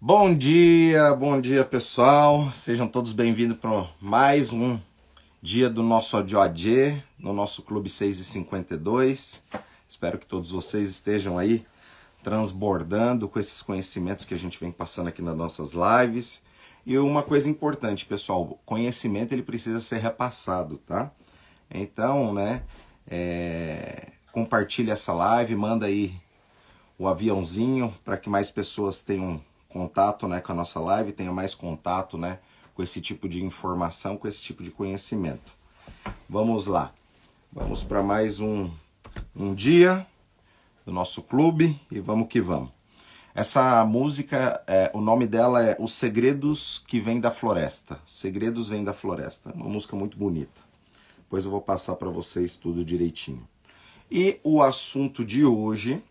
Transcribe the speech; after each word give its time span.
Bom 0.00 0.32
dia, 0.32 1.12
bom 1.12 1.40
dia 1.40 1.64
pessoal. 1.64 2.52
Sejam 2.52 2.86
todos 2.86 3.10
bem-vindos 3.10 3.56
para 3.56 3.84
mais 4.00 4.52
um 4.52 4.78
dia 5.42 5.68
do 5.68 5.82
nosso 5.82 6.16
ODOAD, 6.16 7.02
no 7.18 7.32
nosso 7.32 7.62
Clube 7.62 7.90
6 7.90 8.20
e 8.20 8.24
52. 8.24 9.42
Espero 9.88 10.16
que 10.16 10.24
todos 10.24 10.52
vocês 10.52 10.88
estejam 10.88 11.36
aí 11.36 11.66
transbordando 12.22 13.28
com 13.28 13.40
esses 13.40 13.60
conhecimentos 13.60 14.24
que 14.24 14.34
a 14.34 14.38
gente 14.38 14.60
vem 14.60 14.70
passando 14.70 15.08
aqui 15.08 15.20
nas 15.20 15.36
nossas 15.36 15.72
lives. 15.72 16.44
E 16.86 16.96
uma 16.96 17.24
coisa 17.24 17.50
importante, 17.50 18.06
pessoal, 18.06 18.56
conhecimento 18.64 19.32
ele 19.32 19.42
precisa 19.42 19.80
ser 19.80 19.98
repassado, 19.98 20.78
tá? 20.78 21.10
Então, 21.68 22.32
né, 22.32 22.62
é, 23.04 24.12
compartilhe 24.30 24.92
essa 24.92 25.12
live, 25.12 25.56
manda 25.56 25.86
aí 25.86 26.14
o 26.96 27.08
aviãozinho 27.08 27.92
para 28.04 28.16
que 28.16 28.30
mais 28.30 28.48
pessoas 28.48 29.02
tenham 29.02 29.42
contato, 29.68 30.26
né, 30.26 30.40
com 30.40 30.52
a 30.52 30.54
nossa 30.54 30.80
live, 30.80 31.12
tenham 31.12 31.34
mais 31.34 31.54
contato, 31.54 32.16
né, 32.16 32.38
com 32.74 32.82
esse 32.82 33.00
tipo 33.00 33.28
de 33.28 33.44
informação, 33.44 34.16
com 34.16 34.26
esse 34.26 34.42
tipo 34.42 34.62
de 34.62 34.70
conhecimento. 34.70 35.52
Vamos 36.28 36.66
lá. 36.66 36.92
Vamos 37.52 37.84
para 37.84 38.02
mais 38.02 38.40
um, 38.40 38.70
um 39.34 39.54
dia 39.54 40.06
do 40.86 40.92
nosso 40.92 41.22
clube 41.22 41.80
e 41.90 42.00
vamos 42.00 42.28
que 42.28 42.40
vamos. 42.40 42.70
Essa 43.34 43.84
música, 43.84 44.62
é, 44.66 44.90
o 44.94 45.00
nome 45.00 45.26
dela 45.26 45.62
é 45.62 45.76
Os 45.78 45.92
Segredos 45.92 46.82
que 46.86 46.98
Vêm 47.00 47.20
da 47.20 47.30
Floresta. 47.30 48.00
Segredos 48.04 48.68
Vêm 48.68 48.82
da 48.82 48.92
Floresta. 48.92 49.52
Uma 49.54 49.68
música 49.68 49.94
muito 49.94 50.16
bonita. 50.16 50.60
Depois 51.18 51.44
eu 51.44 51.50
vou 51.50 51.60
passar 51.60 51.94
para 51.96 52.08
vocês 52.10 52.56
tudo 52.56 52.84
direitinho. 52.84 53.46
E 54.10 54.40
o 54.42 54.62
assunto 54.62 55.24
de 55.24 55.44
hoje, 55.44 56.02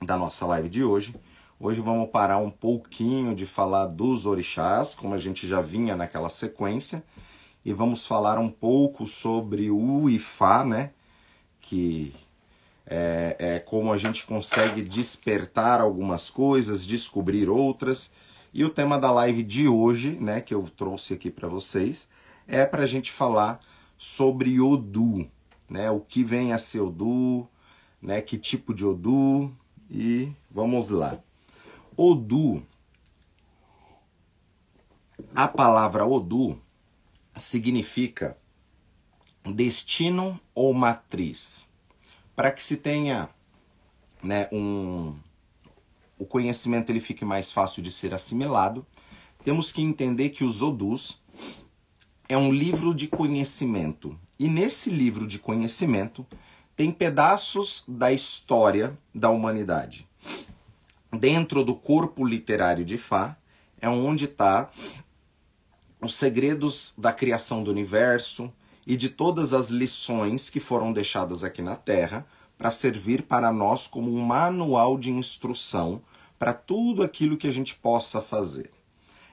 da 0.00 0.16
nossa 0.16 0.46
live 0.46 0.68
de 0.68 0.84
hoje, 0.84 1.14
hoje 1.62 1.80
vamos 1.80 2.10
parar 2.10 2.38
um 2.38 2.50
pouquinho 2.50 3.36
de 3.36 3.46
falar 3.46 3.86
dos 3.86 4.26
orixás, 4.26 4.96
como 4.96 5.14
a 5.14 5.18
gente 5.18 5.46
já 5.46 5.60
vinha 5.60 5.94
naquela 5.94 6.28
sequência, 6.28 7.04
e 7.64 7.72
vamos 7.72 8.04
falar 8.04 8.36
um 8.36 8.50
pouco 8.50 9.06
sobre 9.06 9.70
o 9.70 10.10
Ifá, 10.10 10.64
né? 10.64 10.90
Que 11.60 12.12
é, 12.84 13.36
é 13.38 13.58
como 13.60 13.92
a 13.92 13.96
gente 13.96 14.26
consegue 14.26 14.82
despertar 14.82 15.80
algumas 15.80 16.28
coisas, 16.28 16.84
descobrir 16.84 17.48
outras. 17.48 18.10
E 18.52 18.64
o 18.64 18.68
tema 18.68 18.98
da 18.98 19.12
live 19.12 19.44
de 19.44 19.68
hoje, 19.68 20.18
né, 20.20 20.40
que 20.40 20.52
eu 20.52 20.68
trouxe 20.76 21.14
aqui 21.14 21.30
para 21.30 21.46
vocês, 21.46 22.08
é 22.48 22.66
para 22.66 22.82
a 22.82 22.86
gente 22.86 23.12
falar 23.12 23.60
sobre 23.96 24.60
Odu, 24.60 25.30
né, 25.70 25.88
o 25.92 26.00
que 26.00 26.24
vem 26.24 26.52
a 26.52 26.58
ser 26.58 26.80
Odu, 26.80 27.46
né, 28.02 28.20
que 28.20 28.36
tipo 28.36 28.74
de 28.74 28.84
Odu, 28.84 29.56
e 29.88 30.32
vamos 30.50 30.88
lá. 30.88 31.22
Odu, 31.96 32.66
a 35.34 35.46
palavra 35.46 36.06
Odu 36.06 36.60
significa 37.36 38.36
destino 39.44 40.40
ou 40.54 40.72
matriz 40.72 41.68
para 42.34 42.50
que 42.50 42.62
se 42.62 42.76
tenha 42.76 43.28
né, 44.22 44.48
um, 44.52 45.14
o 46.18 46.24
conhecimento 46.24 46.90
ele 46.90 47.00
fique 47.00 47.24
mais 47.24 47.52
fácil 47.52 47.82
de 47.82 47.90
ser 47.90 48.14
assimilado, 48.14 48.86
temos 49.44 49.72
que 49.72 49.82
entender 49.82 50.30
que 50.30 50.44
os 50.44 50.62
Odus 50.62 51.20
é 52.28 52.36
um 52.36 52.52
livro 52.52 52.94
de 52.94 53.08
conhecimento. 53.08 54.18
E 54.38 54.48
nesse 54.48 54.88
livro 54.88 55.26
de 55.26 55.38
conhecimento 55.38 56.26
tem 56.74 56.90
pedaços 56.90 57.84
da 57.86 58.12
história 58.12 58.96
da 59.14 59.30
humanidade. 59.30 60.08
Dentro 61.22 61.64
do 61.64 61.76
corpo 61.76 62.26
literário 62.26 62.84
de 62.84 62.98
Fá 62.98 63.36
é 63.80 63.88
onde 63.88 64.24
está 64.24 64.68
os 66.00 66.16
segredos 66.16 66.92
da 66.98 67.12
criação 67.12 67.62
do 67.62 67.70
universo, 67.70 68.52
e 68.84 68.96
de 68.96 69.08
todas 69.08 69.52
as 69.52 69.68
lições 69.68 70.50
que 70.50 70.58
foram 70.58 70.92
deixadas 70.92 71.44
aqui 71.44 71.62
na 71.62 71.76
Terra 71.76 72.26
para 72.58 72.72
servir 72.72 73.22
para 73.22 73.52
nós 73.52 73.86
como 73.86 74.12
um 74.12 74.20
manual 74.20 74.98
de 74.98 75.12
instrução 75.12 76.02
para 76.40 76.52
tudo 76.52 77.04
aquilo 77.04 77.36
que 77.36 77.46
a 77.46 77.52
gente 77.52 77.76
possa 77.76 78.20
fazer. 78.20 78.72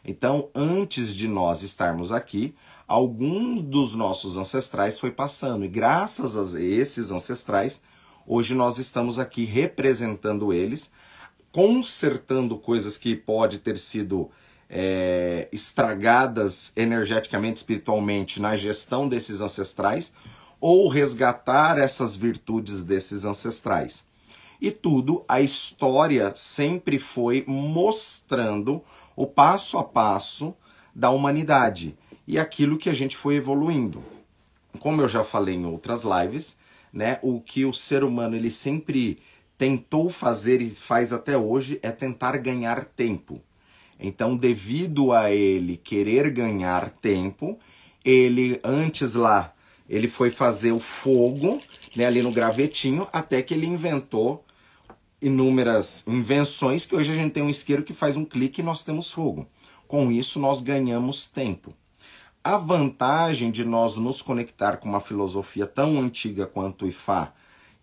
Então, 0.05 0.47
antes 0.53 1.15
de 1.15 1.27
nós 1.27 1.63
estarmos 1.63 2.11
aqui, 2.11 2.53
alguns 2.87 3.63
dos 3.63 3.95
nossos 3.95 4.37
ancestrais 4.37 4.99
foi 4.99 5.09
passando 5.09 5.65
e 5.65 5.67
graças 5.67 6.37
a 6.37 6.61
esses 6.61 7.09
ancestrais, 7.09 7.81
hoje 8.27 8.53
nós 8.53 8.77
estamos 8.77 9.17
aqui 9.17 9.43
representando 9.43 10.53
eles, 10.53 10.91
consertando 11.51 12.57
coisas 12.57 12.97
que 12.97 13.15
pode 13.15 13.59
ter 13.59 13.77
sido 13.77 14.29
é, 14.69 15.47
estragadas 15.51 16.71
energeticamente, 16.75 17.57
espiritualmente 17.57 18.39
na 18.39 18.55
gestão 18.55 19.07
desses 19.07 19.41
ancestrais, 19.41 20.13
ou 20.61 20.87
resgatar 20.87 21.77
essas 21.77 22.15
virtudes 22.15 22.83
desses 22.83 23.25
ancestrais. 23.25 24.05
E 24.61 24.71
tudo, 24.71 25.23
a 25.27 25.39
história 25.41 26.33
sempre 26.35 26.99
foi 26.99 27.45
mostrando 27.47 28.83
o 29.15 29.25
passo 29.25 29.77
a 29.77 29.83
passo 29.83 30.53
da 30.93 31.09
humanidade 31.09 31.97
e 32.27 32.37
aquilo 32.37 32.77
que 32.77 32.89
a 32.89 32.93
gente 32.93 33.15
foi 33.15 33.35
evoluindo. 33.35 34.03
Como 34.79 35.01
eu 35.01 35.07
já 35.07 35.23
falei 35.23 35.55
em 35.55 35.65
outras 35.65 36.03
lives, 36.03 36.57
né, 36.91 37.19
o 37.21 37.39
que 37.39 37.65
o 37.65 37.73
ser 37.73 38.03
humano 38.03 38.35
ele 38.35 38.51
sempre 38.51 39.17
tentou 39.59 40.09
fazer 40.09 40.61
e 40.61 40.69
faz 40.69 41.11
até 41.11 41.37
hoje 41.37 41.79
é 41.83 41.91
tentar 41.91 42.37
ganhar 42.37 42.85
tempo. 42.85 43.41
Então, 43.99 44.37
devido 44.37 45.11
a 45.11 45.31
ele 45.31 45.75
querer 45.75 46.31
ganhar 46.31 46.89
tempo, 46.89 47.59
ele 48.03 48.57
antes 48.63 49.15
lá, 49.15 49.53
ele 49.89 50.07
foi 50.07 50.31
fazer 50.31 50.71
o 50.71 50.79
fogo, 50.79 51.61
né, 51.93 52.05
ali 52.05 52.21
no 52.21 52.31
gravetinho, 52.31 53.05
até 53.11 53.41
que 53.41 53.53
ele 53.53 53.67
inventou 53.67 54.45
inúmeras 55.21 56.05
invenções 56.07 56.85
que 56.85 56.95
hoje 56.95 57.11
a 57.11 57.15
gente 57.15 57.33
tem 57.33 57.43
um 57.43 57.49
isqueiro 57.49 57.83
que 57.83 57.91
faz 57.91 58.15
um 58.15 58.23
clique 58.23 58.61
e 58.61 58.63
nós 58.63 58.85
temos 58.85 59.11
fogo. 59.11 59.45
Com 59.89 60.09
isso 60.09 60.39
nós 60.39 60.61
ganhamos 60.61 61.27
tempo. 61.27 61.73
A 62.41 62.57
vantagem 62.57 63.51
de 63.51 63.65
nós 63.65 63.97
nos 63.97 64.21
conectar 64.21 64.77
com 64.77 64.87
uma 64.87 65.01
filosofia 65.01 65.65
tão 65.65 65.99
antiga 65.99 66.47
quanto 66.47 66.85
o 66.85 66.87
Ifá, 66.87 67.33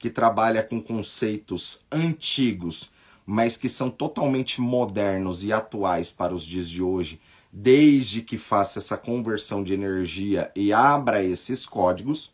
que 0.07 0.11
trabalha 0.11 0.63
com 0.63 0.81
conceitos 0.81 1.85
antigos 1.91 2.91
mas 3.27 3.57
que 3.57 3.69
são 3.69 3.91
totalmente 3.91 4.61
modernos 4.61 5.43
e 5.43 5.53
atuais 5.53 6.13
para 6.13 6.33
os 6.33 6.47
dias 6.47 6.71
de 6.71 6.81
hoje, 6.81 7.21
desde 7.53 8.23
que 8.23 8.39
faça 8.39 8.79
essa 8.79 8.97
conversão 8.97 9.65
de 9.65 9.75
energia 9.75 10.53
e 10.55 10.73
abra 10.73 11.25
esses 11.25 11.67
códigos. 11.67 12.33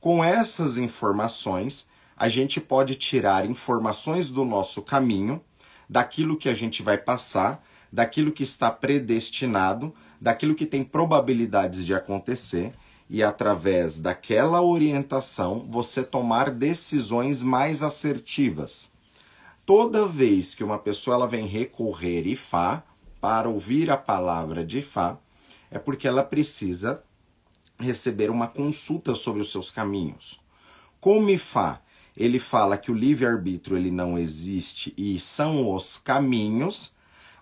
Com 0.00 0.24
essas 0.24 0.78
informações, 0.78 1.86
a 2.16 2.28
gente 2.28 2.60
pode 2.60 2.96
tirar 2.96 3.48
informações 3.48 4.30
do 4.30 4.44
nosso 4.44 4.82
caminho, 4.82 5.40
daquilo 5.88 6.36
que 6.36 6.48
a 6.48 6.54
gente 6.54 6.82
vai 6.82 6.98
passar, 6.98 7.64
daquilo 7.92 8.32
que 8.32 8.42
está 8.42 8.68
predestinado, 8.68 9.94
daquilo 10.20 10.56
que 10.56 10.66
tem 10.66 10.82
probabilidades 10.82 11.86
de 11.86 11.94
acontecer 11.94 12.72
e 13.08 13.22
através 13.22 14.00
daquela 14.00 14.60
orientação 14.62 15.66
você 15.70 16.02
tomar 16.02 16.50
decisões 16.50 17.42
mais 17.42 17.82
assertivas 17.82 18.90
toda 19.66 20.06
vez 20.06 20.54
que 20.54 20.62
uma 20.62 20.78
pessoa 20.78 21.16
ela 21.16 21.26
vem 21.26 21.44
recorrer 21.44 22.24
Ifá 22.28 22.84
para 23.20 23.48
ouvir 23.48 23.90
a 23.90 23.96
palavra 23.96 24.64
de 24.64 24.78
Ifá, 24.78 25.18
é 25.68 25.78
porque 25.78 26.06
ela 26.06 26.22
precisa 26.22 27.02
receber 27.76 28.30
uma 28.30 28.46
consulta 28.46 29.14
sobre 29.14 29.42
os 29.42 29.50
seus 29.50 29.70
caminhos. 29.70 30.40
Como 31.00 31.28
Ifá, 31.28 31.80
ele 32.16 32.38
fala 32.38 32.78
que 32.78 32.92
o 32.92 32.94
livre-arbítrio 32.94 33.76
ele 33.76 33.90
não 33.90 34.16
existe 34.16 34.94
e 34.96 35.18
são 35.18 35.74
os 35.74 35.98
caminhos. 35.98 36.92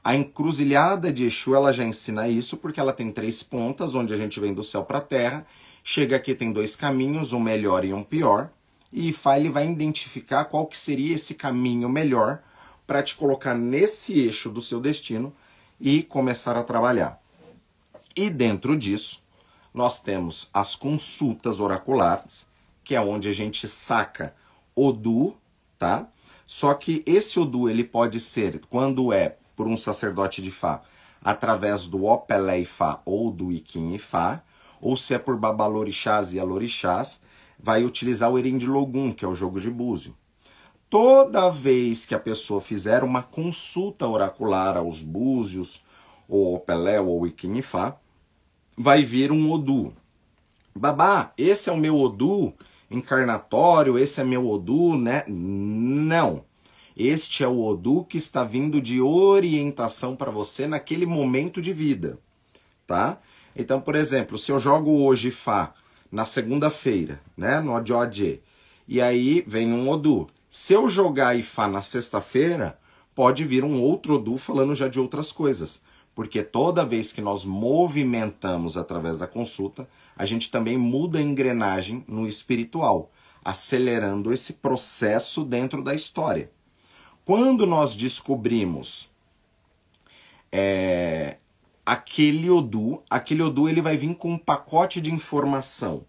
A 0.02 0.16
encruzilhada 0.16 1.12
de 1.12 1.24
Exu 1.24 1.54
ela 1.54 1.72
já 1.72 1.84
ensina 1.84 2.26
isso 2.26 2.56
porque 2.56 2.80
ela 2.80 2.92
tem 2.92 3.12
três 3.12 3.42
pontas, 3.42 3.94
onde 3.94 4.12
a 4.14 4.16
gente 4.16 4.40
vem 4.40 4.54
do 4.54 4.64
céu 4.64 4.82
para 4.82 4.98
a 4.98 5.02
terra. 5.02 5.46
Chega 5.86 6.16
aqui 6.16 6.34
tem 6.34 6.52
dois 6.52 6.74
caminhos, 6.74 7.32
um 7.32 7.38
melhor 7.38 7.84
e 7.84 7.92
um 7.92 8.02
pior 8.02 8.50
e 8.94 9.08
Ifá 9.08 9.36
ele 9.36 9.50
vai 9.50 9.68
identificar 9.68 10.44
qual 10.44 10.66
que 10.66 10.76
seria 10.76 11.16
esse 11.16 11.34
caminho 11.34 11.88
melhor 11.88 12.40
para 12.86 13.02
te 13.02 13.16
colocar 13.16 13.52
nesse 13.52 14.12
eixo 14.20 14.48
do 14.48 14.62
seu 14.62 14.80
destino 14.80 15.34
e 15.80 16.04
começar 16.04 16.56
a 16.56 16.62
trabalhar. 16.62 17.20
E 18.14 18.30
dentro 18.30 18.76
disso, 18.76 19.20
nós 19.74 19.98
temos 19.98 20.48
as 20.54 20.76
consultas 20.76 21.58
oraculares, 21.58 22.46
que 22.84 22.94
é 22.94 23.00
onde 23.00 23.28
a 23.28 23.32
gente 23.32 23.68
saca 23.68 24.32
Odu, 24.76 25.36
tá? 25.76 26.06
Só 26.46 26.72
que 26.74 27.02
esse 27.04 27.40
Odu 27.40 27.68
ele 27.68 27.82
pode 27.82 28.20
ser, 28.20 28.60
quando 28.70 29.12
é 29.12 29.36
por 29.56 29.66
um 29.66 29.76
sacerdote 29.76 30.40
de 30.40 30.52
Fá, 30.52 30.82
através 31.20 31.88
do 31.88 32.04
Opelé 32.04 32.60
Ifá 32.60 33.00
ou 33.04 33.32
do 33.32 33.50
Iquim 33.50 33.94
Ifá, 33.94 34.40
ou 34.84 34.98
se 34.98 35.14
é 35.14 35.18
por 35.18 35.38
Babalorixás 35.38 36.34
e 36.34 36.38
Alorixás, 36.38 37.18
vai 37.58 37.84
utilizar 37.84 38.30
o 38.30 38.38
Erin 38.38 38.58
de 38.58 38.66
Logum, 38.66 39.10
que 39.10 39.24
é 39.24 39.28
o 39.28 39.34
jogo 39.34 39.58
de 39.58 39.70
búzio. 39.70 40.14
toda 40.90 41.50
vez 41.50 42.04
que 42.06 42.14
a 42.14 42.20
pessoa 42.20 42.60
fizer 42.60 43.02
uma 43.02 43.22
consulta 43.22 44.06
oracular 44.06 44.76
aos 44.76 45.02
búzios, 45.02 45.82
ou 46.28 46.54
ao 46.54 46.60
Pelé, 46.60 47.00
ou 47.00 47.18
ao 47.18 47.26
Iquinifá, 47.26 47.96
vai 48.76 49.02
vir 49.02 49.32
um 49.32 49.50
Odu. 49.50 49.92
Babá, 50.72 51.32
esse 51.36 51.70
é 51.70 51.72
o 51.72 51.76
meu 51.78 51.98
Odu 51.98 52.52
encarnatório, 52.90 53.98
esse 53.98 54.20
é 54.20 54.24
meu 54.24 54.48
Odu, 54.48 54.96
né? 54.96 55.24
Não. 55.26 56.44
Este 56.96 57.42
é 57.42 57.48
o 57.48 57.60
Odu 57.60 58.04
que 58.04 58.18
está 58.18 58.44
vindo 58.44 58.80
de 58.80 59.00
orientação 59.00 60.14
para 60.14 60.30
você 60.30 60.66
naquele 60.68 61.06
momento 61.06 61.60
de 61.60 61.72
vida, 61.72 62.18
tá? 62.86 63.18
Então, 63.56 63.80
por 63.80 63.94
exemplo, 63.94 64.36
se 64.36 64.50
eu 64.50 64.58
jogo 64.58 65.04
hoje 65.04 65.30
Fá 65.30 65.72
na 66.10 66.24
segunda-feira, 66.24 67.20
né, 67.36 67.60
no 67.60 67.74
Odioje, 67.74 68.40
e 68.86 69.00
aí 69.00 69.44
vem 69.46 69.72
um 69.72 69.88
Odu. 69.88 70.28
Se 70.50 70.72
eu 70.72 70.88
jogar 70.88 71.36
Ifá 71.36 71.66
na 71.66 71.82
sexta-feira, 71.82 72.78
pode 73.14 73.44
vir 73.44 73.64
um 73.64 73.80
outro 73.80 74.14
Odu 74.14 74.38
falando 74.38 74.74
já 74.74 74.86
de 74.88 75.00
outras 75.00 75.32
coisas. 75.32 75.82
Porque 76.14 76.44
toda 76.44 76.84
vez 76.84 77.12
que 77.12 77.20
nós 77.20 77.44
movimentamos 77.44 78.76
através 78.76 79.18
da 79.18 79.26
consulta, 79.26 79.88
a 80.16 80.24
gente 80.24 80.50
também 80.50 80.78
muda 80.78 81.18
a 81.18 81.22
engrenagem 81.22 82.04
no 82.06 82.28
espiritual, 82.28 83.10
acelerando 83.44 84.32
esse 84.32 84.52
processo 84.52 85.42
dentro 85.42 85.82
da 85.82 85.92
história. 85.92 86.50
Quando 87.24 87.66
nós 87.66 87.96
descobrimos 87.96 89.10
é, 90.52 91.38
aquele 91.84 92.50
Odu, 92.50 93.02
aquele 93.10 93.42
Odu 93.42 93.68
ele 93.68 93.82
vai 93.82 93.96
vir 93.96 94.14
com 94.14 94.32
um 94.32 94.38
pacote 94.38 95.00
de 95.00 95.12
informação. 95.12 96.04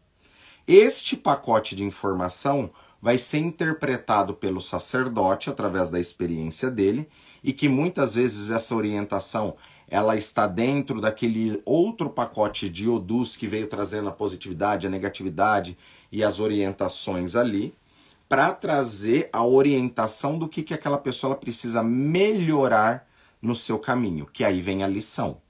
Este 0.68 1.16
pacote 1.16 1.76
de 1.76 1.84
informação 1.84 2.72
vai 3.02 3.18
ser 3.18 3.38
interpretado 3.38 4.34
pelo 4.34 4.62
sacerdote 4.62 5.50
através 5.50 5.90
da 5.90 6.00
experiência 6.00 6.72
dele 6.72 7.08
e 7.44 7.54
que 7.54 7.70
muitas 7.70 8.16
vezes 8.16 8.50
essa 8.50 8.76
orientação 8.76 9.56
ela 9.88 10.16
está 10.16 10.48
dentro 10.48 11.00
daquele 11.00 11.62
outro 11.64 12.10
pacote 12.10 12.68
de 12.68 12.90
Odus 12.90 13.38
que 13.38 13.48
veio 13.48 13.68
trazendo 13.68 14.10
a 14.10 14.12
positividade, 14.12 14.88
a 14.88 14.90
negatividade 14.90 15.78
e 16.12 16.24
as 16.24 16.40
orientações 16.40 17.36
ali 17.36 17.76
para 18.28 18.52
trazer 18.52 19.30
a 19.32 19.46
orientação 19.46 20.40
do 20.40 20.50
que, 20.50 20.64
que 20.64 20.74
aquela 20.74 20.98
pessoa 20.98 21.36
precisa 21.36 21.84
melhorar 21.84 23.08
no 23.40 23.56
seu 23.56 23.78
caminho, 23.78 24.26
que 24.26 24.44
aí 24.44 24.62
vem 24.62 24.84
a 24.84 24.88
lição. 24.88 25.45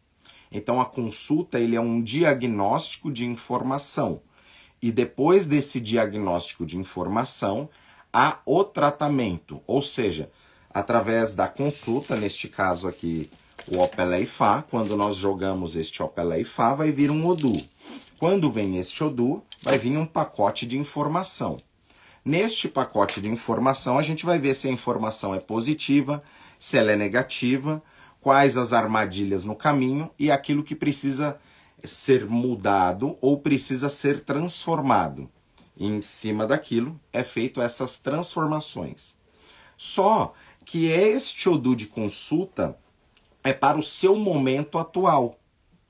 Então 0.52 0.80
a 0.80 0.86
consulta 0.86 1.60
ele 1.60 1.76
é 1.76 1.82
um 1.82 2.02
diagnóstico 2.02 3.12
de 3.12 3.26
informação. 3.26 4.22
E 4.82 4.92
depois 4.92 5.48
desse 5.48 5.80
diagnóstico 5.80 6.66
de 6.66 6.78
informação, 6.78 7.70
há 8.14 8.40
o 8.46 8.64
tratamento, 8.64 9.62
ou 9.66 9.82
seja, 9.82 10.30
através 10.70 11.34
da 11.34 11.48
consulta, 11.48 12.16
neste 12.16 12.48
caso 12.48 12.88
aqui, 12.88 13.30
o 13.68 13.80
Opelé 13.80 14.26
Fá, 14.26 14.62
quando 14.62 14.96
nós 14.96 15.16
jogamos 15.16 15.76
este 15.76 16.04
Opelé 16.04 16.44
Fá, 16.44 16.76
vai 16.76 16.92
vir 16.92 17.10
um 17.10 17.26
Odu. 17.26 17.54
Quando 18.20 18.52
vem 18.52 18.78
este 18.78 19.04
Odu, 19.04 19.44
vai 19.64 19.78
vir 19.78 19.98
um 19.98 20.06
pacote 20.06 20.66
de 20.66 20.78
informação. 20.78 21.58
Neste 22.24 22.68
pacote 22.68 23.22
de 23.22 23.30
informação, 23.30 23.98
a 23.98 24.02
gente 24.02 24.26
vai 24.26 24.40
ver 24.40 24.54
se 24.54 24.68
a 24.68 24.72
informação 24.72 25.34
é 25.34 25.40
positiva, 25.40 26.24
se 26.60 26.78
ela 26.78 26.92
é 26.92 26.96
negativa, 26.96 27.82
quais 28.26 28.58
as 28.58 28.74
armadilhas 28.74 29.46
no 29.46 29.56
caminho 29.56 30.10
e 30.18 30.32
aquilo 30.32 30.64
que 30.64 30.74
precisa 30.74 31.38
ser 31.84 32.26
mudado 32.26 33.20
ou 33.22 33.38
precisa 33.38 33.88
ser 33.88 34.20
transformado. 34.22 35.30
E 35.78 35.86
em 35.86 36.02
cima 36.02 36.48
daquilo 36.48 37.00
é 37.14 37.24
feito 37.24 37.62
essas 37.62 38.00
transformações. 38.00 39.16
Só 39.78 40.34
que 40.66 40.88
este 40.88 41.48
Odu 41.48 41.76
de 41.76 41.86
consulta 41.86 42.76
é 43.44 43.54
para 43.54 43.78
o 43.78 43.84
seu 43.84 44.16
momento 44.16 44.80
atual, 44.80 45.38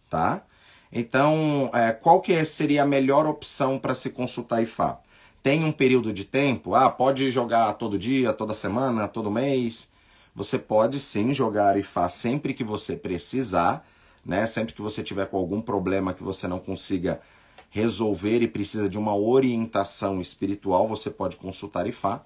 tá? 0.10 0.44
Então, 0.92 1.70
é, 1.74 1.94
qual 1.94 2.20
que 2.20 2.44
seria 2.44 2.84
a 2.84 2.86
melhor 2.86 3.26
opção 3.26 3.80
para 3.80 3.96
se 3.96 4.10
consultar 4.10 4.62
IFA? 4.62 5.00
tem 5.42 5.64
um 5.64 5.72
período 5.72 6.12
de 6.12 6.26
tempo, 6.26 6.74
ah, 6.74 6.90
pode 6.90 7.30
jogar 7.30 7.72
todo 7.74 8.00
dia, 8.00 8.34
toda 8.34 8.52
semana, 8.56 9.08
todo 9.08 9.30
mês. 9.30 9.92
Você 10.36 10.60
pode 10.60 11.00
sim 11.00 11.34
jogar 11.34 11.82
faz 11.82 12.12
sempre 12.12 12.54
que 12.54 12.64
você 12.64 12.96
precisar, 12.96 13.88
né? 14.26 14.46
Sempre 14.46 14.74
que 14.74 14.82
você 14.82 15.02
tiver 15.02 15.28
com 15.28 15.38
algum 15.38 15.62
problema 15.62 16.14
que 16.14 16.24
você 16.24 16.48
não 16.48 16.60
consiga 16.60 17.22
resolver 17.70 18.42
e 18.42 18.48
precisa 18.48 18.90
de 18.90 18.98
uma 18.98 19.16
orientação 19.16 20.20
espiritual, 20.20 20.88
você 20.88 21.10
pode 21.10 21.38
consultar 21.38 21.88
IFA. 21.88 22.24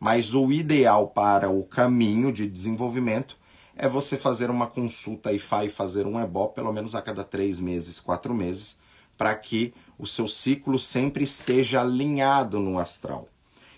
Mas 0.00 0.34
o 0.34 0.50
ideal 0.50 1.08
para 1.08 1.48
o 1.48 1.62
caminho 1.62 2.32
de 2.32 2.48
desenvolvimento 2.48 3.36
é 3.76 3.88
você 3.88 4.16
fazer 4.16 4.50
uma 4.50 4.66
consulta 4.66 5.32
IFA 5.32 5.66
e 5.66 5.68
fazer 5.68 6.06
um 6.06 6.20
EBO 6.20 6.48
pelo 6.48 6.72
menos 6.72 6.94
a 6.94 7.00
cada 7.00 7.22
três 7.22 7.60
meses, 7.60 8.00
quatro 8.00 8.34
meses, 8.34 8.76
para 9.16 9.34
que 9.36 9.72
o 9.96 10.06
seu 10.06 10.26
ciclo 10.26 10.78
sempre 10.78 11.22
esteja 11.22 11.80
alinhado 11.80 12.58
no 12.58 12.78
astral. 12.78 13.28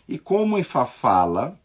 E 0.08 0.18
como 0.18 0.58
Ifá 0.58 0.86
fala, 0.86 1.58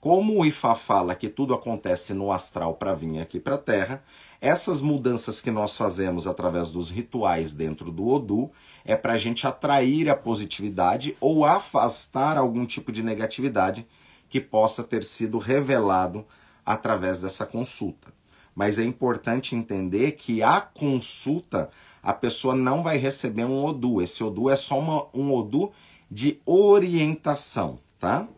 como 0.00 0.38
o 0.38 0.46
Ifá 0.46 0.74
fala 0.74 1.14
que 1.14 1.28
tudo 1.28 1.52
acontece 1.52 2.14
no 2.14 2.32
astral 2.32 2.74
para 2.74 2.94
vir 2.94 3.20
aqui 3.20 3.38
para 3.38 3.56
a 3.56 3.58
Terra, 3.58 4.02
essas 4.40 4.80
mudanças 4.80 5.42
que 5.42 5.50
nós 5.50 5.76
fazemos 5.76 6.26
através 6.26 6.70
dos 6.70 6.88
rituais 6.88 7.52
dentro 7.52 7.90
do 7.92 8.08
Odu 8.08 8.50
é 8.84 8.96
para 8.96 9.12
a 9.12 9.18
gente 9.18 9.46
atrair 9.46 10.08
a 10.08 10.16
positividade 10.16 11.14
ou 11.20 11.44
afastar 11.44 12.38
algum 12.38 12.64
tipo 12.64 12.90
de 12.90 13.02
negatividade 13.02 13.86
que 14.28 14.40
possa 14.40 14.82
ter 14.82 15.04
sido 15.04 15.36
revelado 15.36 16.24
através 16.64 17.20
dessa 17.20 17.44
consulta 17.44 18.18
mas 18.54 18.78
é 18.78 18.84
importante 18.84 19.54
entender 19.54 20.12
que 20.12 20.42
a 20.42 20.60
consulta 20.60 21.70
a 22.02 22.12
pessoa 22.12 22.54
não 22.54 22.82
vai 22.82 22.98
receber 22.98 23.44
um 23.44 23.64
ODU. 23.64 24.02
Esse 24.02 24.22
ODU 24.22 24.50
é 24.50 24.56
só 24.56 24.78
uma, 24.78 25.06
um 25.14 25.32
ODU 25.32 25.72
de 26.10 26.40
orientação, 26.44 27.78
tá? 27.98 28.28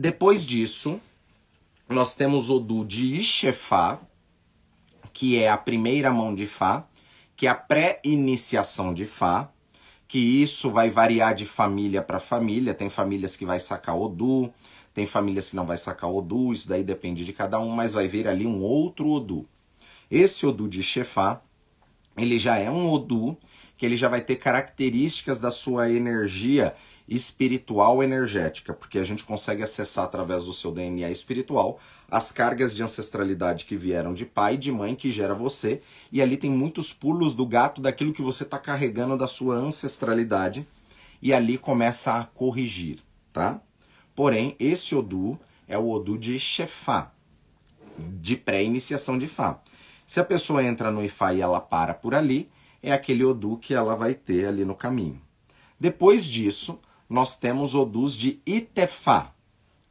Depois 0.00 0.46
disso, 0.46 1.00
nós 1.88 2.14
temos 2.14 2.50
o 2.50 2.58
ODU 2.58 2.84
de 2.84 3.16
Ixefá, 3.16 3.98
que 5.12 5.42
é 5.42 5.50
a 5.50 5.56
primeira 5.56 6.12
mão 6.12 6.32
de 6.32 6.46
Fá, 6.46 6.86
que 7.36 7.48
é 7.48 7.50
a 7.50 7.54
pré-iniciação 7.56 8.94
de 8.94 9.04
Fá, 9.04 9.50
que 10.06 10.20
isso 10.20 10.70
vai 10.70 10.88
variar 10.88 11.34
de 11.34 11.44
família 11.44 12.00
para 12.00 12.20
família. 12.20 12.72
Tem 12.74 12.88
famílias 12.88 13.36
que 13.36 13.44
vai 13.44 13.58
sacar 13.58 13.98
Odu, 13.98 14.54
tem 14.94 15.04
famílias 15.04 15.50
que 15.50 15.56
não 15.56 15.66
vai 15.66 15.76
sacar 15.76 16.08
Odu, 16.08 16.52
isso 16.52 16.68
daí 16.68 16.84
depende 16.84 17.24
de 17.24 17.32
cada 17.32 17.58
um, 17.58 17.70
mas 17.70 17.94
vai 17.94 18.06
vir 18.06 18.28
ali 18.28 18.46
um 18.46 18.62
outro 18.62 19.10
Odu. 19.10 19.48
Esse 20.08 20.46
Odu 20.46 20.68
de 20.68 20.80
Shefá, 20.80 21.42
ele 22.16 22.38
já 22.38 22.56
é 22.56 22.70
um 22.70 22.88
Odu 22.88 23.36
que 23.76 23.84
ele 23.84 23.96
já 23.96 24.08
vai 24.08 24.20
ter 24.20 24.36
características 24.36 25.40
da 25.40 25.50
sua 25.50 25.90
energia 25.90 26.72
espiritual 27.08 28.02
energética, 28.02 28.74
porque 28.74 28.98
a 28.98 29.02
gente 29.02 29.24
consegue 29.24 29.62
acessar 29.62 30.04
através 30.04 30.44
do 30.44 30.52
seu 30.52 30.70
DNA 30.70 31.10
espiritual 31.10 31.80
as 32.10 32.30
cargas 32.30 32.74
de 32.74 32.82
ancestralidade 32.82 33.64
que 33.64 33.76
vieram 33.76 34.12
de 34.12 34.26
pai 34.26 34.54
e 34.54 34.58
de 34.58 34.70
mãe 34.70 34.94
que 34.94 35.10
gera 35.10 35.34
você, 35.34 35.80
e 36.12 36.20
ali 36.20 36.36
tem 36.36 36.50
muitos 36.50 36.92
pulos 36.92 37.34
do 37.34 37.46
gato 37.46 37.80
daquilo 37.80 38.12
que 38.12 38.20
você 38.20 38.42
está 38.42 38.58
carregando 38.58 39.16
da 39.16 39.26
sua 39.26 39.54
ancestralidade, 39.54 40.68
e 41.22 41.32
ali 41.32 41.56
começa 41.56 42.14
a 42.14 42.24
corrigir, 42.24 42.98
tá? 43.32 43.60
Porém, 44.14 44.54
esse 44.58 44.94
Odu 44.94 45.38
é 45.66 45.78
o 45.78 45.88
Odu 45.88 46.18
de 46.18 46.38
Shefá, 46.38 47.12
de 47.98 48.36
pré-iniciação 48.36 49.18
de 49.18 49.26
Fá. 49.26 49.60
Se 50.06 50.20
a 50.20 50.24
pessoa 50.24 50.62
entra 50.62 50.90
no 50.90 51.04
Ifá 51.04 51.32
e 51.32 51.40
ela 51.40 51.60
para 51.60 51.94
por 51.94 52.14
ali, 52.14 52.48
é 52.82 52.92
aquele 52.92 53.24
Odu 53.24 53.56
que 53.56 53.74
ela 53.74 53.94
vai 53.94 54.14
ter 54.14 54.46
ali 54.46 54.64
no 54.64 54.74
caminho. 54.74 55.20
Depois 55.78 56.24
disso, 56.24 56.80
nós 57.08 57.36
temos 57.36 57.74
Odus 57.74 58.14
de 58.14 58.40
Itefá, 58.46 59.32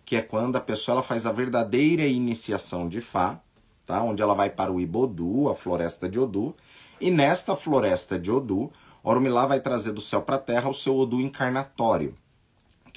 que 0.05 0.15
é 0.15 0.21
quando 0.21 0.55
a 0.55 0.61
pessoa 0.61 0.95
ela 0.95 1.03
faz 1.03 1.25
a 1.25 1.31
verdadeira 1.31 2.05
iniciação 2.05 2.87
de 2.87 3.01
Fá, 3.01 3.41
tá? 3.85 4.01
onde 4.01 4.21
ela 4.21 4.33
vai 4.33 4.49
para 4.49 4.71
o 4.71 4.79
Ibodu, 4.79 5.49
a 5.49 5.55
floresta 5.55 6.07
de 6.07 6.19
Odu, 6.19 6.55
e 6.99 7.11
nesta 7.11 7.55
floresta 7.55 8.17
de 8.17 8.31
Odu, 8.31 8.71
Orumilá 9.03 9.45
vai 9.45 9.59
trazer 9.59 9.91
do 9.91 10.01
céu 10.01 10.21
para 10.21 10.35
a 10.35 10.39
terra 10.39 10.69
o 10.69 10.73
seu 10.73 10.95
Odu 10.97 11.19
encarnatório 11.19 12.15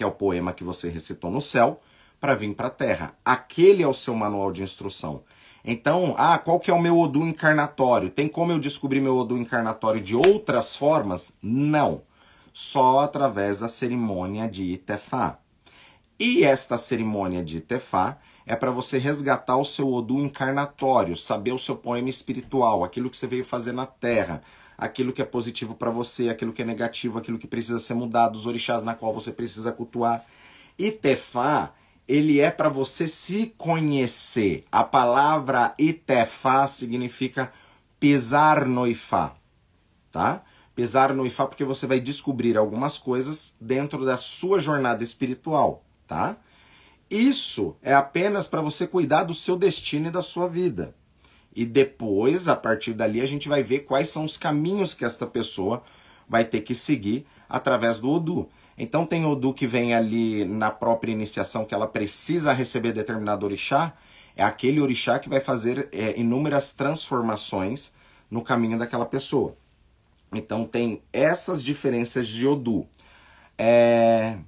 que 0.01 0.05
é 0.05 0.07
o 0.07 0.11
poema 0.11 0.55
que 0.55 0.65
você 0.65 0.89
recitou 0.89 1.31
no 1.31 1.43
céu, 1.43 1.79
para 2.19 2.35
vir 2.35 2.55
para 2.55 2.69
a 2.69 2.71
Terra. 2.71 3.13
Aquele 3.23 3.83
é 3.83 3.87
o 3.87 3.93
seu 3.93 4.15
manual 4.15 4.51
de 4.51 4.63
instrução. 4.63 5.23
Então, 5.63 6.15
ah, 6.17 6.39
qual 6.39 6.59
que 6.59 6.71
é 6.71 6.75
o 6.75 6.81
meu 6.81 6.99
Odu 6.99 7.21
encarnatório? 7.21 8.09
Tem 8.09 8.27
como 8.27 8.51
eu 8.51 8.59
descobrir 8.59 8.99
meu 8.99 9.15
Odu 9.15 9.37
encarnatório 9.37 10.01
de 10.01 10.17
outras 10.17 10.75
formas? 10.75 11.35
Não. 11.43 12.01
Só 12.63 12.99
através 12.99 13.59
da 13.59 13.69
cerimônia 13.69 14.47
de 14.47 14.65
Itefá. 14.65 15.39
E 16.19 16.45
esta 16.45 16.77
cerimônia 16.77 17.43
de 17.43 17.57
Itefá 17.57 18.19
é 18.45 18.55
para 18.55 18.71
você 18.71 18.99
resgatar 18.99 19.57
o 19.57 19.65
seu 19.65 19.91
Odu 19.91 20.21
encarnatório, 20.21 21.17
saber 21.17 21.53
o 21.53 21.59
seu 21.59 21.75
poema 21.75 22.11
espiritual, 22.11 22.85
aquilo 22.85 23.09
que 23.09 23.17
você 23.17 23.27
veio 23.27 23.47
fazer 23.47 23.73
na 23.73 23.87
Terra, 23.87 24.43
aquilo 24.77 25.11
que 25.11 25.23
é 25.23 25.25
positivo 25.25 25.75
para 25.75 25.91
você, 25.91 26.29
aquilo 26.29 26.53
que 26.53 26.61
é 26.61 26.65
negativo, 26.67 27.17
aquilo 27.17 27.39
que 27.39 27.47
precisa 27.47 27.79
ser 27.79 27.95
mudado, 27.95 28.37
os 28.37 28.45
orixás 28.45 28.83
na 28.83 28.95
qual 28.95 29.15
você 29.15 29.33
precisa 29.33 29.73
cultuar. 29.73 30.23
Itefá, 30.79 31.73
ele 32.07 32.41
é 32.41 32.51
para 32.51 32.69
você 32.69 33.09
se 33.09 33.55
conhecer. 33.57 34.67
A 34.71 34.85
palavra 34.85 35.75
Itefá 35.79 36.67
significa 36.67 37.51
pisar 37.99 38.67
no 38.67 38.87
Ifá, 38.87 39.35
tá? 40.13 40.43
Pisar 40.81 41.13
no 41.13 41.27
Ifá 41.27 41.47
porque 41.47 41.63
você 41.63 41.87
vai 41.87 42.01
descobrir 42.01 42.57
algumas 42.57 42.99
coisas 42.99 43.55
dentro 43.61 44.03
da 44.03 44.17
sua 44.17 44.61
jornada 44.61 45.05
espiritual, 45.05 45.85
tá? 46.07 46.39
Isso 47.11 47.77
é 47.83 47.93
apenas 47.93 48.49
para 48.49 48.63
você 48.63 48.87
cuidar 48.87 49.25
do 49.25 49.35
seu 49.35 49.59
destino 49.59 50.07
e 50.07 50.11
da 50.11 50.23
sua 50.23 50.49
vida. 50.49 50.95
E 51.55 51.67
depois, 51.67 52.49
a 52.49 52.57
partir 52.57 52.95
dali, 52.95 53.21
a 53.21 53.27
gente 53.27 53.47
vai 53.47 53.63
ver 53.63 53.81
quais 53.81 54.09
são 54.09 54.25
os 54.25 54.39
caminhos 54.39 54.95
que 54.95 55.05
esta 55.05 55.27
pessoa 55.27 55.83
vai 56.27 56.47
ter 56.47 56.63
que 56.63 56.75
seguir 56.75 57.27
através 57.47 57.99
do 57.99 58.11
Odu. 58.11 58.49
Então 58.79 59.05
tem 59.05 59.27
Odu 59.27 59.53
que 59.53 59.67
vem 59.67 59.93
ali 59.93 60.47
na 60.47 60.71
própria 60.71 61.13
iniciação 61.13 61.67
que 61.67 61.75
ela 61.75 61.87
precisa 61.87 62.55
receber 62.55 62.93
determinado 62.93 63.45
orixá, 63.45 63.93
é 64.35 64.43
aquele 64.43 64.81
orixá 64.81 65.19
que 65.19 65.29
vai 65.29 65.41
fazer 65.41 65.91
é, 65.93 66.19
inúmeras 66.19 66.73
transformações 66.73 67.93
no 68.31 68.41
caminho 68.41 68.79
daquela 68.79 69.05
pessoa. 69.05 69.60
Então 70.33 70.65
tem 70.65 71.03
essas 71.13 71.63
diferenças 71.63 72.27
de 72.29 72.47
Odu. 72.47 72.87
É... 73.59 74.39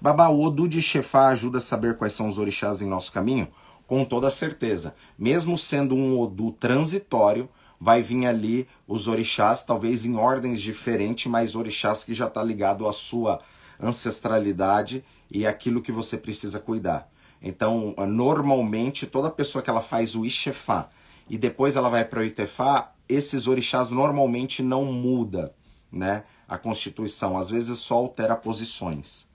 Babá, 0.00 0.28
o 0.28 0.42
Odu 0.42 0.68
de 0.68 0.80
Chefá 0.80 1.28
ajuda 1.28 1.58
a 1.58 1.60
saber 1.60 1.96
quais 1.96 2.12
são 2.12 2.28
os 2.28 2.38
orixás 2.38 2.82
em 2.82 2.86
nosso 2.86 3.10
caminho? 3.12 3.48
Com 3.86 4.04
toda 4.04 4.30
certeza. 4.30 4.94
Mesmo 5.18 5.56
sendo 5.56 5.94
um 5.94 6.18
Odu 6.20 6.52
transitório, 6.52 7.48
vai 7.80 8.02
vir 8.02 8.26
ali 8.26 8.68
os 8.86 9.08
orixás, 9.08 9.62
talvez 9.62 10.04
em 10.04 10.16
ordens 10.16 10.60
diferentes, 10.60 11.30
mas 11.30 11.54
orixás 11.54 12.04
que 12.04 12.14
já 12.14 12.26
está 12.26 12.42
ligado 12.42 12.86
à 12.86 12.92
sua 12.92 13.40
ancestralidade 13.80 15.04
e 15.30 15.46
aquilo 15.46 15.82
que 15.82 15.92
você 15.92 16.16
precisa 16.16 16.58
cuidar. 16.58 17.08
Então, 17.40 17.94
normalmente, 18.08 19.06
toda 19.06 19.30
pessoa 19.30 19.62
que 19.62 19.70
ela 19.70 19.82
faz 19.82 20.14
o 20.14 20.24
Ixefá 20.24 20.88
e 21.30 21.38
depois 21.38 21.76
ela 21.76 21.88
vai 21.88 22.04
para 22.04 22.20
o 22.20 22.24
Itefá, 22.24 22.92
esses 23.08 23.46
orixás 23.46 23.88
normalmente 23.88 24.62
não 24.62 24.84
muda, 24.84 25.54
né? 25.90 26.24
A 26.46 26.56
constituição, 26.58 27.36
às 27.36 27.50
vezes 27.50 27.78
só 27.78 27.94
altera 27.94 28.36
posições. 28.36 29.28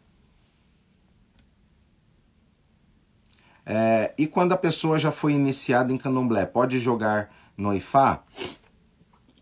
É, 3.66 4.14
e 4.18 4.28
quando 4.28 4.52
a 4.52 4.58
pessoa 4.58 5.00
já 5.00 5.12
foi 5.12 5.34
iniciada 5.34 5.94
em 5.94 5.98
candomblé, 5.98 6.46
pode 6.46 6.80
jogar 6.80 7.34
no 7.58 7.74
Ifá? 7.74 8.24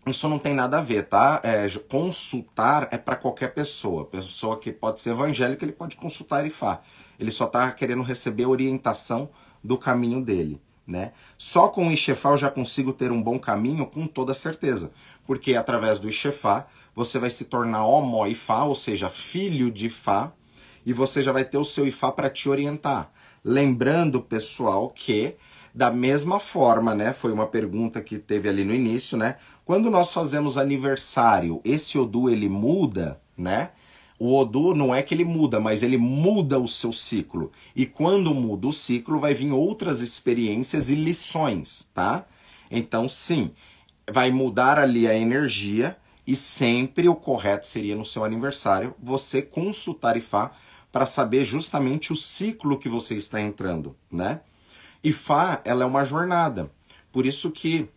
Isso 0.06 0.28
não 0.28 0.38
tem 0.38 0.52
nada 0.52 0.78
a 0.78 0.82
ver, 0.82 1.04
tá? 1.04 1.40
É, 1.44 1.68
consultar 1.88 2.88
é 2.90 2.98
para 2.98 3.16
qualquer 3.16 3.54
pessoa. 3.54 4.04
Pessoa 4.04 4.58
que 4.58 4.72
pode 4.72 5.00
ser 5.00 5.10
evangélica, 5.10 5.64
ele 5.64 5.72
pode 5.72 5.96
consultar 5.96 6.44
Ifá. 6.46 6.80
Ele 7.18 7.30
só 7.30 7.46
está 7.46 7.70
querendo 7.70 8.02
receber 8.02 8.46
orientação 8.46 9.30
do 9.62 9.78
caminho 9.78 10.24
dele. 10.24 10.60
Né? 10.86 11.12
Só 11.38 11.68
com 11.68 11.88
o 11.88 11.92
Ixefá 11.92 12.30
eu 12.30 12.38
já 12.38 12.50
consigo 12.50 12.92
ter 12.92 13.12
um 13.12 13.22
bom 13.22 13.38
caminho 13.38 13.86
com 13.86 14.06
toda 14.06 14.34
certeza. 14.34 14.90
Porque 15.24 15.54
através 15.54 15.98
do 15.98 16.08
Ixefá 16.08 16.66
você 16.94 17.18
vai 17.18 17.30
se 17.30 17.44
tornar 17.44 17.86
Homo 17.86 18.26
Ifá, 18.26 18.64
ou 18.64 18.74
seja, 18.74 19.08
filho 19.08 19.70
de 19.70 19.86
Ifá, 19.86 20.32
e 20.84 20.92
você 20.92 21.22
já 21.22 21.30
vai 21.30 21.44
ter 21.44 21.58
o 21.58 21.64
seu 21.64 21.86
Ifá 21.86 22.10
para 22.10 22.28
te 22.28 22.48
orientar. 22.48 23.10
Lembrando, 23.44 24.20
pessoal, 24.20 24.90
que 24.90 25.36
da 25.74 25.90
mesma 25.90 26.38
forma, 26.38 26.94
né? 26.94 27.12
Foi 27.12 27.32
uma 27.32 27.46
pergunta 27.46 28.00
que 28.00 28.18
teve 28.18 28.48
ali 28.48 28.64
no 28.64 28.74
início, 28.74 29.16
né? 29.16 29.36
Quando 29.64 29.90
nós 29.90 30.12
fazemos 30.12 30.58
aniversário, 30.58 31.60
esse 31.64 31.98
Odu 31.98 32.28
ele 32.28 32.48
muda, 32.48 33.20
né? 33.36 33.70
O 34.24 34.38
Odu 34.38 34.72
não 34.72 34.94
é 34.94 35.02
que 35.02 35.12
ele 35.12 35.24
muda, 35.24 35.58
mas 35.58 35.82
ele 35.82 35.98
muda 35.98 36.56
o 36.56 36.68
seu 36.68 36.92
ciclo. 36.92 37.50
E 37.74 37.84
quando 37.84 38.32
muda 38.32 38.68
o 38.68 38.72
ciclo, 38.72 39.18
vai 39.18 39.34
vir 39.34 39.50
outras 39.50 40.00
experiências 40.00 40.88
e 40.88 40.94
lições, 40.94 41.90
tá? 41.92 42.24
Então, 42.70 43.08
sim, 43.08 43.50
vai 44.08 44.30
mudar 44.30 44.78
ali 44.78 45.08
a 45.08 45.14
energia 45.16 45.96
e 46.24 46.36
sempre 46.36 47.08
o 47.08 47.16
correto 47.16 47.66
seria 47.66 47.96
no 47.96 48.06
seu 48.06 48.22
aniversário 48.22 48.94
você 49.02 49.42
consultar 49.42 50.16
Ifá 50.16 50.52
para 50.92 51.04
saber 51.04 51.44
justamente 51.44 52.12
o 52.12 52.16
ciclo 52.16 52.78
que 52.78 52.88
você 52.88 53.16
está 53.16 53.40
entrando, 53.40 53.96
né? 54.08 54.42
Ifá, 55.02 55.60
ela 55.64 55.82
é 55.82 55.86
uma 55.86 56.04
jornada. 56.04 56.70
Por 57.10 57.26
isso 57.26 57.50
que 57.50 57.88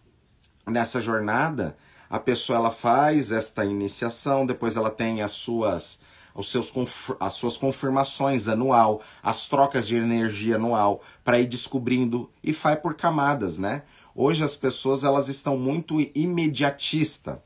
nessa 0.65 0.99
jornada 0.99 1.77
a 2.09 2.17
pessoa 2.17 2.57
ela 2.57 2.71
faz 2.71 3.31
esta 3.31 3.63
iniciação, 3.63 4.43
depois 4.43 4.75
ela 4.75 4.89
tem 4.89 5.21
as 5.21 5.33
suas 5.33 5.99
os 6.35 6.51
seus, 6.51 6.71
as 7.19 7.33
suas 7.33 7.57
confirmações 7.57 8.47
anual, 8.47 9.01
as 9.23 9.47
trocas 9.47 9.87
de 9.87 9.95
energia 9.95 10.57
anual, 10.57 11.01
para 11.23 11.39
ir 11.39 11.47
descobrindo 11.47 12.29
e 12.43 12.51
faz 12.51 12.77
por 12.77 12.93
camadas, 12.93 13.57
né? 13.57 13.83
Hoje 14.13 14.43
as 14.43 14.55
pessoas 14.55 15.03
elas 15.03 15.29
estão 15.29 15.57
muito 15.57 15.99
imediatista 16.13 17.41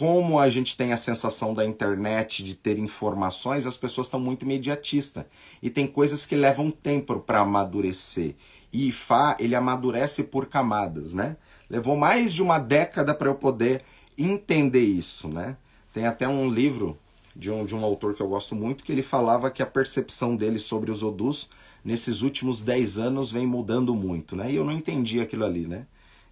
como 0.00 0.38
a 0.38 0.48
gente 0.48 0.78
tem 0.78 0.94
a 0.94 0.96
sensação 0.96 1.52
da 1.52 1.62
internet 1.62 2.42
de 2.42 2.54
ter 2.54 2.78
informações, 2.78 3.66
as 3.66 3.76
pessoas 3.76 4.06
estão 4.06 4.18
muito 4.18 4.46
imediatistas. 4.46 5.26
E 5.60 5.68
tem 5.68 5.86
coisas 5.86 6.24
que 6.24 6.34
levam 6.34 6.70
tempo 6.70 7.20
para 7.20 7.40
amadurecer. 7.40 8.34
E 8.72 8.88
Ifá, 8.88 9.36
ele 9.38 9.54
amadurece 9.54 10.24
por 10.24 10.46
camadas, 10.46 11.12
né? 11.12 11.36
Levou 11.68 11.98
mais 11.98 12.32
de 12.32 12.42
uma 12.42 12.58
década 12.58 13.14
para 13.14 13.28
eu 13.28 13.34
poder 13.34 13.82
entender 14.16 14.84
isso, 14.84 15.28
né? 15.28 15.58
Tem 15.92 16.06
até 16.06 16.26
um 16.26 16.48
livro 16.48 16.98
de 17.40 17.50
um, 17.50 17.64
de 17.64 17.74
um 17.74 17.82
autor 17.82 18.14
que 18.14 18.20
eu 18.20 18.28
gosto 18.28 18.54
muito 18.54 18.84
que 18.84 18.92
ele 18.92 19.02
falava 19.02 19.50
que 19.50 19.62
a 19.62 19.66
percepção 19.66 20.36
dele 20.36 20.58
sobre 20.58 20.90
os 20.90 21.02
Odus 21.02 21.48
nesses 21.82 22.20
últimos 22.20 22.60
10 22.60 22.98
anos 22.98 23.32
vem 23.32 23.46
mudando 23.46 23.94
muito, 23.94 24.36
né? 24.36 24.52
E 24.52 24.56
eu 24.56 24.64
não 24.64 24.72
entendi 24.72 25.20
aquilo 25.20 25.46
ali, 25.46 25.66
né? 25.66 25.86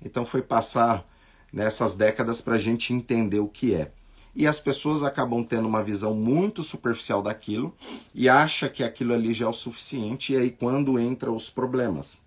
Então 0.05 0.27
foi 0.27 0.43
passar 0.43 1.09
nessas 1.51 1.95
décadas 1.95 2.43
para 2.43 2.57
a 2.57 2.59
gente 2.59 2.93
entender 2.93 3.41
o 3.41 3.49
que 3.49 3.75
é. 3.75 3.91
E 4.37 4.47
as 4.47 4.61
pessoas 4.61 5.03
acabam 5.03 5.43
tendo 5.43 5.67
uma 5.67 5.83
visão 5.83 6.13
muito 6.15 6.63
superficial 6.63 7.23
daquilo 7.23 7.75
e 8.15 8.29
acha 8.29 8.69
que 8.69 8.85
aquilo 8.85 9.15
ali 9.15 9.33
já 9.33 9.47
é 9.47 9.49
o 9.49 9.53
suficiente, 9.55 10.35
e 10.35 10.37
aí 10.37 10.51
quando 10.51 10.99
entra 10.99 11.33
os 11.33 11.49
problemas. 11.49 12.19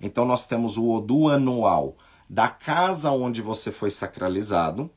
Então 0.00 0.24
nós 0.24 0.46
temos 0.46 0.78
o 0.78 0.88
Odu 0.88 1.28
anual 1.28 1.96
da 2.30 2.46
casa 2.48 3.10
onde 3.10 3.42
você 3.42 3.72
foi 3.72 3.90
sacralizado, 3.90 4.88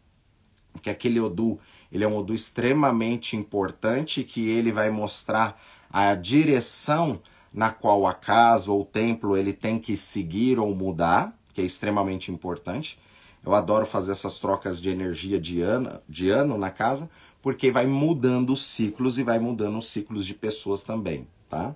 que 0.79 0.91
aquele 0.91 1.19
Odu 1.19 1.60
ele 1.91 2.03
é 2.03 2.07
um 2.07 2.17
Odu 2.17 2.33
extremamente 2.33 3.36
importante, 3.36 4.24
que 4.24 4.50
ele 4.50 4.71
vai 4.71 4.89
mostrar 4.89 5.62
a 5.89 6.15
direção 6.15 7.19
na 7.53 7.69
qual 7.69 8.07
a 8.07 8.13
casa 8.13 8.71
ou 8.71 8.81
o 8.81 8.86
templo 8.86 9.36
ele 9.36 9.51
tem 9.51 9.77
que 9.77 9.98
seguir 9.98 10.57
ou 10.57 10.74
mudar, 10.74 11.38
que 11.53 11.62
é 11.62 11.65
extremamente 11.65 12.31
importante. 12.31 12.98
Eu 13.43 13.53
adoro 13.53 13.86
fazer 13.86 14.12
essas 14.12 14.39
trocas 14.39 14.81
de 14.81 14.89
energia 14.89 15.39
de 15.39 15.62
ano, 15.62 16.00
de 16.07 16.29
ano 16.29 16.57
na 16.57 16.69
casa, 16.69 17.10
porque 17.41 17.71
vai 17.71 17.88
mudando 17.88 18.53
os 18.53 18.62
ciclos 18.63 19.17
e 19.17 19.24
vai 19.24 19.39
mudando 19.39 19.77
os 19.77 19.88
ciclos 19.88 20.25
de 20.25 20.33
pessoas 20.33 20.83
também, 20.83 21.27
tá? 21.50 21.75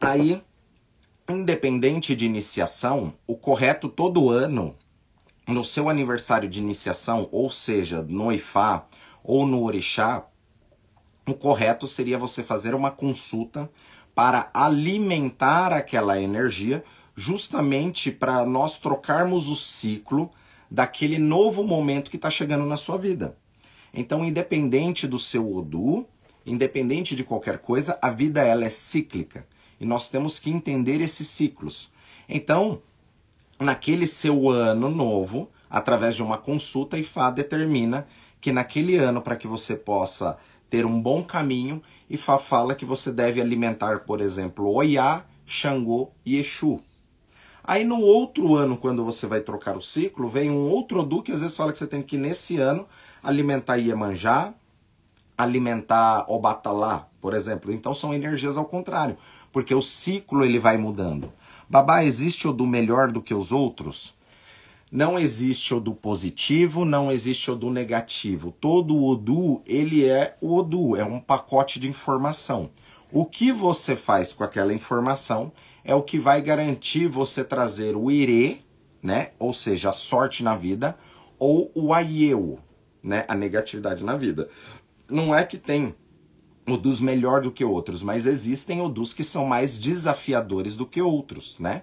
Aí, 0.00 0.42
independente 1.28 2.14
de 2.14 2.26
iniciação, 2.26 3.14
o 3.26 3.36
correto 3.36 3.88
todo 3.88 4.28
ano, 4.28 4.76
no 5.48 5.64
seu 5.64 5.88
aniversário 5.88 6.48
de 6.48 6.60
iniciação, 6.60 7.26
ou 7.32 7.50
seja, 7.50 8.02
no 8.02 8.30
Ifá 8.30 8.86
ou 9.24 9.46
no 9.46 9.62
Orixá, 9.62 10.26
o 11.26 11.32
correto 11.32 11.88
seria 11.88 12.18
você 12.18 12.42
fazer 12.42 12.74
uma 12.74 12.90
consulta 12.90 13.70
para 14.14 14.50
alimentar 14.52 15.72
aquela 15.72 16.20
energia 16.20 16.84
justamente 17.16 18.12
para 18.12 18.44
nós 18.44 18.78
trocarmos 18.78 19.48
o 19.48 19.56
ciclo 19.56 20.30
daquele 20.70 21.18
novo 21.18 21.64
momento 21.64 22.10
que 22.10 22.16
está 22.16 22.30
chegando 22.30 22.66
na 22.66 22.76
sua 22.76 22.98
vida. 22.98 23.36
Então, 23.92 24.24
independente 24.24 25.08
do 25.08 25.18
seu 25.18 25.50
Odu, 25.50 26.06
independente 26.44 27.16
de 27.16 27.24
qualquer 27.24 27.58
coisa, 27.58 27.98
a 28.02 28.10
vida 28.10 28.42
ela 28.42 28.64
é 28.64 28.70
cíclica 28.70 29.46
e 29.80 29.86
nós 29.86 30.10
temos 30.10 30.38
que 30.38 30.50
entender 30.50 31.00
esses 31.00 31.26
ciclos. 31.26 31.90
Então, 32.28 32.82
naquele 33.58 34.06
seu 34.06 34.48
ano 34.48 34.88
novo, 34.88 35.50
através 35.68 36.14
de 36.14 36.22
uma 36.22 36.38
consulta, 36.38 36.98
Ifá 36.98 37.30
determina 37.30 38.06
que 38.40 38.52
naquele 38.52 38.96
ano, 38.96 39.20
para 39.20 39.36
que 39.36 39.48
você 39.48 39.74
possa 39.76 40.36
ter 40.70 40.86
um 40.86 41.00
bom 41.00 41.22
caminho, 41.22 41.82
Ifá 42.08 42.38
fala 42.38 42.74
que 42.74 42.84
você 42.84 43.10
deve 43.10 43.40
alimentar, 43.40 44.00
por 44.00 44.20
exemplo, 44.20 44.72
Oiá, 44.72 45.24
Xangô 45.46 46.10
e 46.24 46.36
Exu. 46.36 46.80
Aí 47.64 47.84
no 47.84 48.00
outro 48.00 48.54
ano, 48.54 48.78
quando 48.78 49.04
você 49.04 49.26
vai 49.26 49.40
trocar 49.40 49.76
o 49.76 49.82
ciclo, 49.82 50.28
vem 50.28 50.50
um 50.50 50.70
outro 50.70 51.00
Odu 51.00 51.22
que 51.22 51.32
às 51.32 51.42
vezes 51.42 51.56
fala 51.56 51.72
que 51.72 51.78
você 51.78 51.86
tem 51.86 52.00
que, 52.00 52.16
nesse 52.16 52.58
ano, 52.58 52.86
alimentar 53.22 53.76
Iemanjá, 53.76 54.54
alimentar 55.36 56.24
Obatalá, 56.28 57.08
por 57.20 57.34
exemplo. 57.34 57.72
Então 57.72 57.92
são 57.92 58.14
energias 58.14 58.56
ao 58.56 58.64
contrário, 58.64 59.18
porque 59.52 59.74
o 59.74 59.82
ciclo 59.82 60.44
ele 60.44 60.58
vai 60.58 60.78
mudando. 60.78 61.32
Babá, 61.68 62.04
existe 62.04 62.48
Odu 62.48 62.66
melhor 62.66 63.12
do 63.12 63.22
que 63.22 63.34
os 63.34 63.52
outros? 63.52 64.16
não 64.90 65.18
existe 65.18 65.74
Odu 65.74 65.94
positivo, 65.94 66.84
não 66.84 67.12
existe 67.12 67.50
Odu 67.50 67.70
negativo. 67.70 68.54
Todo 68.58 69.04
Odu, 69.04 69.62
ele 69.66 70.06
é 70.06 70.36
o 70.40 70.56
Odu, 70.56 70.96
é 70.96 71.04
um 71.04 71.20
pacote 71.20 71.78
de 71.78 71.88
informação. 71.88 72.70
O 73.12 73.24
que 73.24 73.52
você 73.52 73.94
faz 73.94 74.32
com 74.32 74.44
aquela 74.44 74.72
informação 74.72 75.52
é 75.84 75.94
o 75.94 76.02
que 76.02 76.18
vai 76.18 76.40
garantir 76.40 77.06
você 77.06 77.44
trazer 77.44 77.96
o 77.96 78.10
ire, 78.10 78.64
né? 79.02 79.30
Ou 79.38 79.52
seja, 79.52 79.90
a 79.90 79.92
sorte 79.92 80.42
na 80.42 80.56
vida, 80.56 80.98
ou 81.38 81.70
o 81.74 81.92
aieu, 81.92 82.58
né? 83.02 83.24
A 83.28 83.34
negatividade 83.34 84.02
na 84.04 84.16
vida. 84.16 84.48
Não 85.08 85.34
é 85.34 85.44
que 85.44 85.56
tem 85.56 85.94
odus 86.72 87.00
melhor 87.00 87.40
do 87.40 87.50
que 87.50 87.64
outros, 87.64 88.02
mas 88.02 88.26
existem 88.26 88.80
odus 88.80 89.12
que 89.12 89.24
são 89.24 89.44
mais 89.44 89.78
desafiadores 89.78 90.76
do 90.76 90.86
que 90.86 91.00
outros, 91.00 91.58
né? 91.58 91.82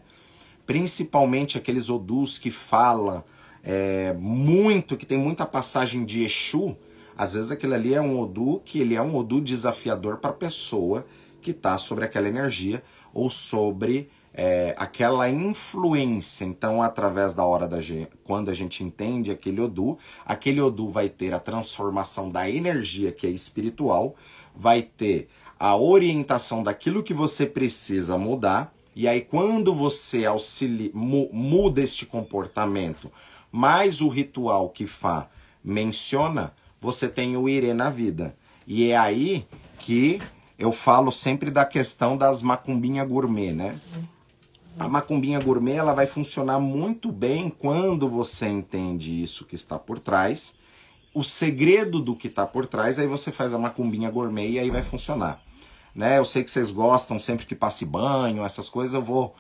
principalmente 0.66 1.58
aqueles 1.58 1.90
odus 1.90 2.38
que 2.38 2.52
falam 2.52 3.24
é, 3.64 4.14
muito, 4.14 4.98
que 4.98 5.06
tem 5.06 5.18
muita 5.18 5.46
passagem 5.46 6.06
de 6.06 6.24
Exu, 6.24 6.76
às 7.18 7.34
vezes 7.34 7.52
aquele 7.52 7.74
ali 7.74 7.94
é 7.94 8.02
um 8.02 8.20
odu 8.20 8.62
que 8.66 8.80
ele 8.80 8.96
é 8.96 9.02
um 9.02 9.16
odu 9.16 9.40
desafiador 9.40 10.18
para 10.18 10.32
a 10.32 10.34
pessoa 10.34 11.06
que 11.42 11.52
está 11.52 11.78
sobre 11.78 12.04
aquela 12.04 12.28
energia 12.28 12.84
ou 13.14 13.30
sobre 13.30 14.10
é, 14.34 14.76
aquela 14.78 15.30
influência. 15.30 16.44
Então, 16.44 16.82
através 16.82 17.34
da 17.34 17.46
hora 17.46 17.68
da 17.68 17.82
gente, 17.82 18.10
quando 18.24 18.50
a 18.50 18.54
gente 18.54 18.84
entende 18.84 19.32
aquele 19.32 19.62
odu, 19.62 19.98
aquele 20.26 20.60
odu 20.60 20.90
vai 20.90 21.08
ter 21.08 21.34
a 21.34 21.40
transformação 21.40 22.30
da 22.30 22.50
energia 22.50 23.14
que 23.14 23.26
é 23.26 23.30
espiritual, 23.30 24.16
vai 24.56 24.82
ter 24.82 25.28
a 25.60 25.76
orientação 25.76 26.64
daquilo 26.64 27.04
que 27.04 27.14
você 27.14 27.46
precisa 27.46 28.18
mudar 28.18 28.76
e 28.96 29.10
aí, 29.10 29.20
quando 29.20 29.76
você 29.76 30.26
auxilia, 30.26 30.90
muda 30.94 31.82
este 31.82 32.06
comportamento, 32.06 33.12
mais 33.52 34.00
o 34.00 34.08
ritual 34.08 34.70
que 34.70 34.88
Fá 34.88 35.28
menciona, 35.62 36.54
você 36.80 37.10
tem 37.10 37.36
o 37.36 37.50
Irê 37.50 37.74
na 37.74 37.90
vida. 37.90 38.38
E 38.66 38.90
é 38.90 38.98
aí 38.98 39.46
que 39.80 40.22
eu 40.58 40.72
falo 40.72 41.12
sempre 41.12 41.52
da 41.52 41.66
questão 41.66 42.16
das 42.16 42.42
macumbinha 42.42 43.04
gourmet, 43.04 43.52
né? 43.52 43.78
A 44.80 44.88
macumbinha 44.88 45.42
gourmet 45.42 45.76
ela 45.76 45.94
vai 45.94 46.08
funcionar 46.08 46.60
muito 46.60 47.12
bem 47.12 47.50
quando 47.50 48.08
você 48.10 48.48
entende 48.48 49.22
isso 49.22 49.46
que 49.46 49.56
está 49.56 49.78
por 49.78 50.00
trás. 50.00 50.56
O 51.16 51.24
segredo 51.24 52.00
do 52.00 52.16
que 52.16 52.28
está 52.28 52.46
por 52.46 52.68
trás, 52.68 53.00
aí 53.00 53.08
você 53.08 53.32
faz 53.32 53.56
a 53.56 53.58
macumbinha 53.58 54.12
gourmet 54.12 54.50
e 54.50 54.60
aí 54.60 54.70
vai 54.70 54.84
funcionar 54.84 55.42
né? 55.96 56.18
Eu 56.18 56.26
sei 56.26 56.44
que 56.44 56.52
vocês 56.52 56.72
gostam 56.72 57.18
sempre 57.18 57.46
que 57.46 57.56
passe 57.56 57.86
banho, 57.86 58.44
essas 58.44 58.68
coisas, 58.68 58.94
eu 58.94 59.02
vou 59.02 59.34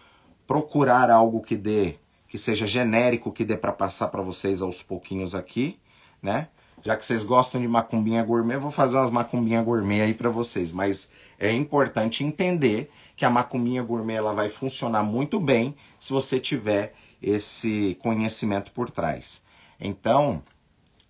procurar 0.47 1.11
algo 1.11 1.41
que 1.41 1.55
dê, 1.55 1.95
que 2.29 2.37
seja 2.37 2.65
genérico, 2.65 3.31
que 3.31 3.43
dê 3.43 3.57
para 3.57 3.73
passar 3.73 4.07
para 4.07 4.21
vocês 4.21 4.61
aos 4.61 4.81
pouquinhos 4.81 5.35
aqui, 5.35 5.77
né? 6.23 6.47
Já 6.81 6.95
que 6.95 7.03
vocês 7.03 7.23
gostam 7.23 7.59
de 7.59 7.67
macumbinha 7.67 8.23
gourmet, 8.23 8.55
eu 8.55 8.61
vou 8.61 8.71
fazer 8.71 8.95
umas 8.95 9.09
macumbinha 9.09 9.61
gourmet 9.61 10.01
aí 10.01 10.13
para 10.13 10.29
vocês, 10.29 10.71
mas 10.71 11.09
é 11.39 11.51
importante 11.51 12.23
entender 12.23 12.91
que 13.15 13.25
a 13.25 13.29
macumbinha 13.29 13.81
gourmet 13.81 14.13
ela 14.15 14.33
vai 14.33 14.49
funcionar 14.49 15.03
muito 15.03 15.39
bem 15.39 15.75
se 15.99 16.13
você 16.13 16.39
tiver 16.39 16.93
esse 17.21 17.97
conhecimento 18.01 18.71
por 18.71 18.89
trás. 18.91 19.41
Então, 19.79 20.43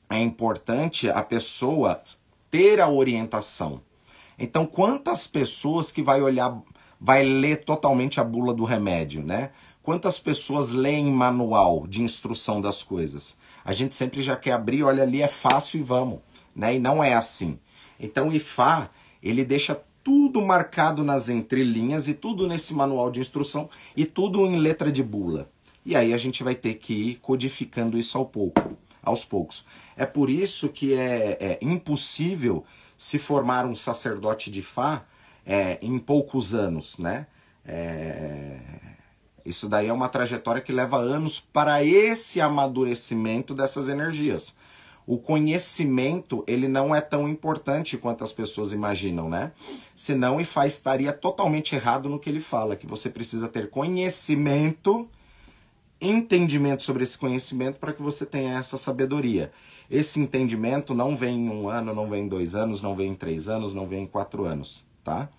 é 0.09 0.19
importante 0.19 1.09
a 1.09 1.21
pessoa 1.21 2.01
ter 2.49 2.79
a 2.79 2.89
orientação, 2.89 3.81
então, 4.37 4.65
quantas 4.65 5.27
pessoas 5.27 5.91
que 5.91 6.01
vai 6.01 6.21
olhar, 6.21 6.61
vai 6.99 7.23
ler 7.23 7.63
totalmente 7.63 8.19
a 8.19 8.23
bula 8.23 8.53
do 8.53 8.63
remédio, 8.63 9.23
né? 9.23 9.51
Quantas 9.81 10.19
pessoas 10.19 10.71
leem 10.71 11.05
manual 11.05 11.85
de 11.87 12.01
instrução 12.01 12.59
das 12.59 12.83
coisas? 12.83 13.37
A 13.63 13.71
gente 13.71 13.95
sempre 13.95 14.21
já 14.21 14.35
quer 14.35 14.51
abrir, 14.51 14.83
olha 14.83 15.03
ali, 15.03 15.21
é 15.21 15.27
fácil 15.27 15.79
e 15.79 15.83
vamos, 15.83 16.19
né? 16.55 16.75
E 16.75 16.79
não 16.79 17.03
é 17.03 17.13
assim. 17.13 17.59
Então, 17.99 18.29
o 18.29 18.33
IFA, 18.33 18.89
ele 19.23 19.45
deixa 19.45 19.79
tudo 20.03 20.41
marcado 20.41 21.03
nas 21.03 21.29
entrelinhas 21.29 22.07
e 22.07 22.13
tudo 22.13 22.47
nesse 22.47 22.73
manual 22.73 23.09
de 23.09 23.19
instrução 23.19 23.69
e 23.95 24.05
tudo 24.05 24.45
em 24.45 24.57
letra 24.57 24.91
de 24.91 25.01
bula. 25.01 25.49
E 25.85 25.95
aí 25.95 26.13
a 26.13 26.17
gente 26.17 26.43
vai 26.43 26.55
ter 26.55 26.75
que 26.75 26.93
ir 26.93 27.15
codificando 27.15 27.97
isso 27.97 28.17
ao 28.17 28.25
pouco, 28.25 28.75
aos 29.05 29.23
poucos. 29.23 29.63
É 29.95 30.05
por 30.05 30.29
isso 30.29 30.69
que 30.69 30.93
é, 30.93 31.37
é 31.39 31.59
impossível 31.61 32.65
se 32.97 33.19
formar 33.19 33.65
um 33.65 33.75
sacerdote 33.75 34.49
de 34.49 34.61
Fá 34.61 35.05
é, 35.45 35.77
em 35.81 35.97
poucos 35.99 36.53
anos, 36.53 36.97
né? 36.97 37.27
É, 37.65 38.59
isso 39.45 39.69
daí 39.69 39.87
é 39.87 39.93
uma 39.93 40.09
trajetória 40.09 40.61
que 40.61 40.73
leva 40.73 40.97
anos 40.97 41.39
para 41.39 41.83
esse 41.83 42.41
amadurecimento 42.41 43.53
dessas 43.53 43.87
energias. 43.87 44.55
O 45.07 45.19
conhecimento, 45.19 46.43
ele 46.47 46.67
não 46.67 46.95
é 46.95 46.99
tão 46.99 47.29
importante 47.29 47.95
quanto 47.95 48.23
as 48.23 48.33
pessoas 48.33 48.73
imaginam, 48.73 49.29
né? 49.29 49.51
Senão 49.95 50.41
Ifá 50.41 50.65
estaria 50.65 51.13
totalmente 51.13 51.75
errado 51.75 52.09
no 52.09 52.19
que 52.19 52.27
ele 52.27 52.39
fala, 52.39 52.75
que 52.75 52.87
você 52.87 53.07
precisa 53.07 53.47
ter 53.47 53.69
conhecimento, 53.69 55.07
entendimento 55.99 56.83
sobre 56.83 57.03
esse 57.03 57.17
conhecimento 57.17 57.79
para 57.79 57.93
que 57.93 58.01
você 58.01 58.25
tenha 58.25 58.57
essa 58.57 58.77
sabedoria. 58.77 59.51
Esse 59.89 60.19
entendimento 60.19 60.93
não 60.93 61.15
vem 61.15 61.45
em 61.45 61.49
um 61.49 61.69
ano, 61.69 61.93
não 61.93 62.09
vem 62.09 62.23
em 62.23 62.27
dois 62.27 62.55
anos, 62.55 62.81
não 62.81 62.95
vem 62.95 63.11
em 63.11 63.15
três 63.15 63.47
anos, 63.47 63.73
não 63.73 63.87
vem 63.87 64.03
em 64.03 64.07
quatro 64.07 64.43
anos, 64.43 64.85
tá? 65.03 65.29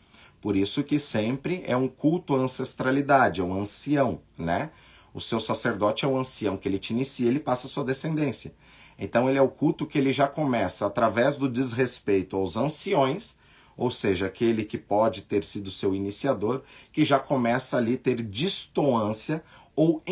Por 0.41 0.57
isso 0.57 0.85
que 0.85 0.99
sempre 0.99 1.63
é 1.67 1.77
um 1.77 1.89
culto 1.89 2.35
à 2.35 2.39
ancestralidade, 2.39 3.41
é 3.41 3.45
um 3.45 3.61
ancião, 3.61 4.21
né? 4.39 4.71
O 5.13 5.21
seu 5.21 5.41
sacerdote 5.41 6.05
é 6.05 6.09
um 6.09 6.17
ancião 6.17 6.57
que 6.57 6.69
ele 6.69 6.79
te 6.79 6.93
inicia, 6.93 7.27
ele 7.27 7.41
passa 7.41 7.67
a 7.67 7.71
sua 7.71 7.83
descendência. 7.83 8.55
Então 8.99 9.29
ele 9.29 9.39
é 9.39 9.43
o 9.43 9.49
culto 9.49 9.87
que 9.87 9.99
ele 9.99 10.13
já 10.13 10.29
começa 10.29 10.87
através 10.87 11.37
do 11.37 11.49
desrespeito 11.49 12.37
aos 12.37 12.57
anciões, 12.57 13.35
ou 13.77 13.91
seja, 13.91 14.27
aquele 14.27 14.65
que 14.65 14.79
pode 14.79 15.23
ter 15.23 15.45
sido 15.45 15.71
seu 15.71 15.95
iniciador, 15.95 16.63
que 16.93 17.05
já 17.05 17.19
começa 17.19 17.77
ali 17.77 17.97
ter 17.97 18.23
distoância 18.23 19.43
ou 19.75 20.03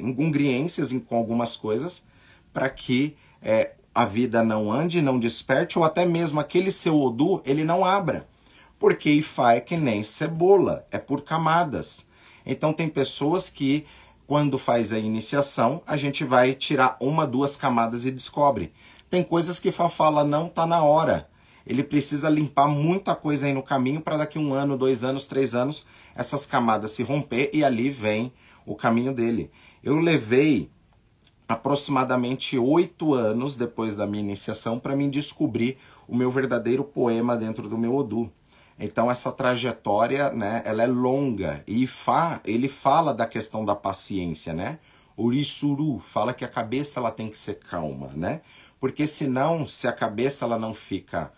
engongriências 0.00 0.92
com 1.06 1.16
algumas 1.16 1.56
coisas 1.56 2.04
para 2.52 2.68
que 2.68 3.16
é, 3.42 3.72
a 3.94 4.04
vida 4.04 4.42
não 4.42 4.70
ande, 4.72 5.02
não 5.02 5.18
desperte, 5.18 5.78
ou 5.78 5.84
até 5.84 6.04
mesmo 6.04 6.40
aquele 6.40 6.70
seu 6.70 6.96
Odu 7.00 7.42
ele 7.44 7.64
não 7.64 7.84
abra. 7.84 8.28
Porque 8.78 9.10
Ifá 9.10 9.54
é 9.54 9.60
que 9.60 9.76
nem 9.76 10.02
cebola, 10.02 10.86
é 10.90 10.98
por 10.98 11.22
camadas. 11.22 12.06
Então 12.46 12.72
tem 12.72 12.88
pessoas 12.88 13.50
que, 13.50 13.84
quando 14.26 14.58
faz 14.58 14.92
a 14.92 14.98
iniciação, 14.98 15.82
a 15.86 15.96
gente 15.96 16.24
vai 16.24 16.54
tirar 16.54 16.96
uma, 17.00 17.26
duas 17.26 17.56
camadas 17.56 18.04
e 18.06 18.10
descobre. 18.10 18.72
Tem 19.10 19.22
coisas 19.22 19.58
que 19.58 19.72
Fá 19.72 19.88
fala, 19.88 20.22
não 20.22 20.48
tá 20.48 20.66
na 20.66 20.82
hora. 20.82 21.28
Ele 21.66 21.82
precisa 21.82 22.30
limpar 22.30 22.68
muita 22.68 23.14
coisa 23.14 23.46
aí 23.46 23.52
no 23.52 23.62
caminho 23.62 24.00
para 24.00 24.16
daqui 24.16 24.38
um 24.38 24.54
ano, 24.54 24.78
dois 24.78 25.04
anos, 25.04 25.26
três 25.26 25.54
anos, 25.54 25.84
essas 26.14 26.46
camadas 26.46 26.92
se 26.92 27.02
romper 27.02 27.50
e 27.52 27.62
ali 27.62 27.90
vem 27.90 28.32
o 28.68 28.76
caminho 28.76 29.12
dele. 29.12 29.50
Eu 29.82 29.98
levei 29.98 30.70
aproximadamente 31.48 32.58
oito 32.58 33.14
anos 33.14 33.56
depois 33.56 33.96
da 33.96 34.06
minha 34.06 34.22
iniciação 34.22 34.78
para 34.78 34.94
mim 34.94 35.08
descobrir 35.08 35.78
o 36.06 36.14
meu 36.14 36.30
verdadeiro 36.30 36.84
poema 36.84 37.36
dentro 37.36 37.68
do 37.68 37.78
meu 37.78 37.94
Odu. 37.96 38.30
Então 38.78 39.10
essa 39.10 39.32
trajetória, 39.32 40.30
né, 40.30 40.62
ela 40.64 40.82
é 40.82 40.86
longa 40.86 41.64
e 41.66 41.86
Fá, 41.86 42.40
ele 42.44 42.68
fala 42.68 43.14
da 43.14 43.26
questão 43.26 43.64
da 43.64 43.74
paciência, 43.74 44.52
né? 44.52 44.78
Urisuru 45.16 45.98
fala 45.98 46.32
que 46.32 46.44
a 46.44 46.48
cabeça 46.48 47.00
ela 47.00 47.10
tem 47.10 47.28
que 47.28 47.38
ser 47.38 47.54
calma, 47.54 48.10
né? 48.14 48.42
Porque 48.78 49.04
senão, 49.06 49.66
se 49.66 49.88
a 49.88 49.92
cabeça 49.92 50.44
ela 50.44 50.56
não 50.56 50.72
fica 50.72 51.32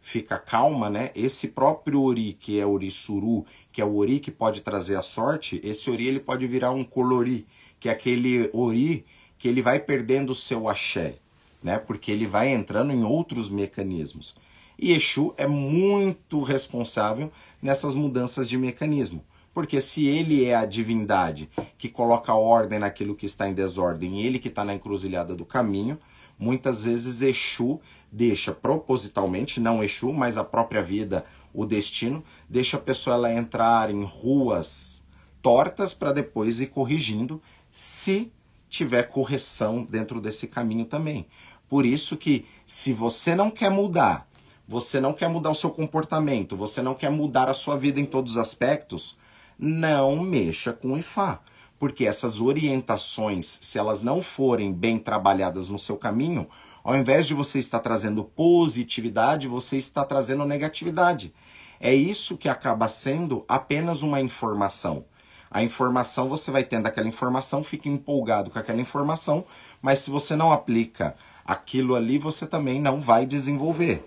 fica 0.00 0.38
calma, 0.38 0.88
né? 0.88 1.10
Esse 1.14 1.48
próprio 1.48 2.02
ori 2.02 2.36
que 2.38 2.58
é 2.58 2.66
urisuru, 2.66 3.44
que 3.72 3.80
é 3.80 3.84
o 3.84 3.96
ori 3.96 4.20
que 4.20 4.30
pode 4.30 4.60
trazer 4.62 4.96
a 4.96 5.02
sorte, 5.02 5.60
esse 5.62 5.90
ori 5.90 6.06
ele 6.06 6.20
pode 6.20 6.46
virar 6.46 6.72
um 6.72 6.84
colori, 6.84 7.46
que 7.78 7.88
é 7.88 7.92
aquele 7.92 8.50
ori 8.52 9.04
que 9.38 9.48
ele 9.48 9.62
vai 9.62 9.78
perdendo 9.78 10.30
o 10.30 10.34
seu 10.34 10.68
axé, 10.68 11.16
né? 11.62 11.78
Porque 11.78 12.10
ele 12.10 12.26
vai 12.26 12.48
entrando 12.48 12.92
em 12.92 13.04
outros 13.04 13.48
mecanismos. 13.50 14.34
E 14.78 14.92
Exu 14.92 15.34
é 15.36 15.46
muito 15.46 16.42
responsável 16.42 17.30
nessas 17.60 17.94
mudanças 17.94 18.48
de 18.48 18.56
mecanismo. 18.56 19.22
Porque 19.52 19.80
se 19.80 20.06
ele 20.06 20.44
é 20.44 20.54
a 20.54 20.64
divindade 20.64 21.50
que 21.76 21.88
coloca 21.88 22.32
ordem 22.34 22.78
naquilo 22.78 23.16
que 23.16 23.26
está 23.26 23.48
em 23.48 23.52
desordem, 23.52 24.22
ele 24.22 24.38
que 24.38 24.48
está 24.48 24.64
na 24.64 24.74
encruzilhada 24.74 25.34
do 25.34 25.44
caminho, 25.44 25.98
muitas 26.40 26.82
vezes 26.82 27.20
Exu 27.20 27.78
deixa 28.10 28.52
propositalmente, 28.52 29.60
não 29.60 29.84
Exu, 29.84 30.12
mas 30.12 30.38
a 30.38 30.42
própria 30.42 30.82
vida, 30.82 31.24
o 31.52 31.66
destino, 31.66 32.24
deixa 32.48 32.78
a 32.78 32.80
pessoa 32.80 33.14
ela 33.14 33.32
entrar 33.32 33.90
em 33.90 34.02
ruas 34.02 35.04
tortas 35.42 35.94
para 35.94 36.12
depois 36.12 36.60
ir 36.60 36.68
corrigindo, 36.68 37.40
se 37.70 38.32
tiver 38.68 39.04
correção 39.04 39.84
dentro 39.84 40.20
desse 40.20 40.48
caminho 40.48 40.84
também. 40.84 41.26
Por 41.68 41.86
isso 41.86 42.16
que 42.16 42.46
se 42.66 42.92
você 42.92 43.34
não 43.34 43.50
quer 43.50 43.70
mudar, 43.70 44.28
você 44.66 45.00
não 45.00 45.12
quer 45.12 45.28
mudar 45.28 45.50
o 45.50 45.54
seu 45.54 45.70
comportamento, 45.70 46.56
você 46.56 46.80
não 46.82 46.94
quer 46.94 47.10
mudar 47.10 47.48
a 47.48 47.54
sua 47.54 47.76
vida 47.76 48.00
em 48.00 48.06
todos 48.06 48.32
os 48.32 48.38
aspectos, 48.38 49.18
não 49.58 50.16
mexa 50.20 50.72
com 50.72 50.92
o 50.92 50.98
Ifá. 50.98 51.40
Porque 51.80 52.04
essas 52.04 52.42
orientações, 52.42 53.58
se 53.62 53.78
elas 53.78 54.02
não 54.02 54.22
forem 54.22 54.70
bem 54.70 54.98
trabalhadas 54.98 55.70
no 55.70 55.78
seu 55.78 55.96
caminho, 55.96 56.46
ao 56.84 56.94
invés 56.94 57.26
de 57.26 57.32
você 57.32 57.58
estar 57.58 57.80
trazendo 57.80 58.22
positividade, 58.22 59.48
você 59.48 59.78
está 59.78 60.04
trazendo 60.04 60.44
negatividade. 60.44 61.34
É 61.80 61.94
isso 61.94 62.36
que 62.36 62.50
acaba 62.50 62.86
sendo 62.86 63.46
apenas 63.48 64.02
uma 64.02 64.20
informação. 64.20 65.06
A 65.50 65.62
informação, 65.62 66.28
você 66.28 66.50
vai 66.50 66.64
tendo 66.64 66.86
aquela 66.86 67.08
informação, 67.08 67.64
fica 67.64 67.88
empolgado 67.88 68.50
com 68.50 68.58
aquela 68.58 68.80
informação, 68.80 69.46
mas 69.80 70.00
se 70.00 70.10
você 70.10 70.36
não 70.36 70.52
aplica 70.52 71.16
aquilo 71.46 71.94
ali, 71.94 72.18
você 72.18 72.46
também 72.46 72.78
não 72.78 73.00
vai 73.00 73.24
desenvolver. 73.24 74.06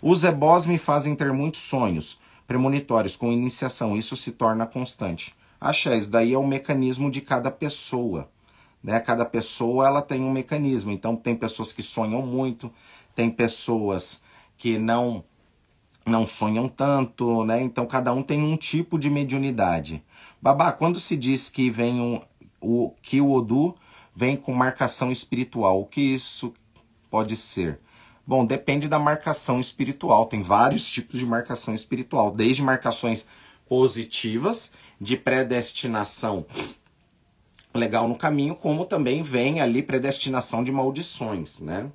Os 0.00 0.22
ebós 0.22 0.66
me 0.66 0.78
fazem 0.78 1.16
ter 1.16 1.32
muitos 1.32 1.62
sonhos 1.62 2.18
premonitórios 2.46 3.16
com 3.16 3.32
iniciação, 3.32 3.96
isso 3.96 4.14
se 4.16 4.30
torna 4.30 4.64
constante. 4.64 5.34
Axé, 5.60 5.96
isso 5.96 6.08
daí 6.08 6.32
é 6.32 6.38
o 6.38 6.46
mecanismo 6.46 7.10
de 7.10 7.20
cada 7.20 7.50
pessoa. 7.50 8.30
Né? 8.82 9.00
Cada 9.00 9.24
pessoa 9.24 9.86
ela 9.86 10.02
tem 10.02 10.22
um 10.22 10.30
mecanismo. 10.30 10.90
Então 10.90 11.16
tem 11.16 11.34
pessoas 11.34 11.72
que 11.72 11.82
sonham 11.82 12.22
muito, 12.22 12.70
tem 13.14 13.30
pessoas 13.30 14.22
que 14.56 14.78
não 14.78 15.24
não 16.06 16.26
sonham 16.26 16.68
tanto, 16.68 17.44
né? 17.44 17.60
Então 17.60 17.84
cada 17.84 18.14
um 18.14 18.22
tem 18.22 18.42
um 18.42 18.56
tipo 18.56 18.98
de 18.98 19.10
mediunidade. 19.10 20.02
Babá, 20.40 20.72
quando 20.72 20.98
se 20.98 21.16
diz 21.18 21.50
que 21.50 21.70
vem 21.70 22.00
um, 22.00 22.20
o 22.62 22.94
que 23.02 23.20
o 23.20 23.30
Odu 23.30 23.74
vem 24.14 24.34
com 24.34 24.54
marcação 24.54 25.12
espiritual, 25.12 25.82
o 25.82 25.84
que 25.84 26.00
isso 26.00 26.54
pode 27.10 27.36
ser? 27.36 27.78
Bom, 28.26 28.44
depende 28.44 28.88
da 28.88 28.98
marcação 28.98 29.60
espiritual. 29.60 30.26
Tem 30.26 30.42
vários 30.42 30.90
tipos 30.90 31.18
de 31.18 31.26
marcação 31.26 31.74
espiritual, 31.74 32.30
desde 32.30 32.62
marcações 32.62 33.26
positivas 33.68 34.72
de 35.00 35.16
predestinação 35.16 36.46
legal 37.74 38.08
no 38.08 38.16
caminho, 38.16 38.54
como 38.54 38.84
também 38.84 39.22
vem 39.22 39.60
ali 39.60 39.82
predestinação 39.82 40.64
de 40.64 40.72
maldições, 40.72 41.60
né? 41.60 41.90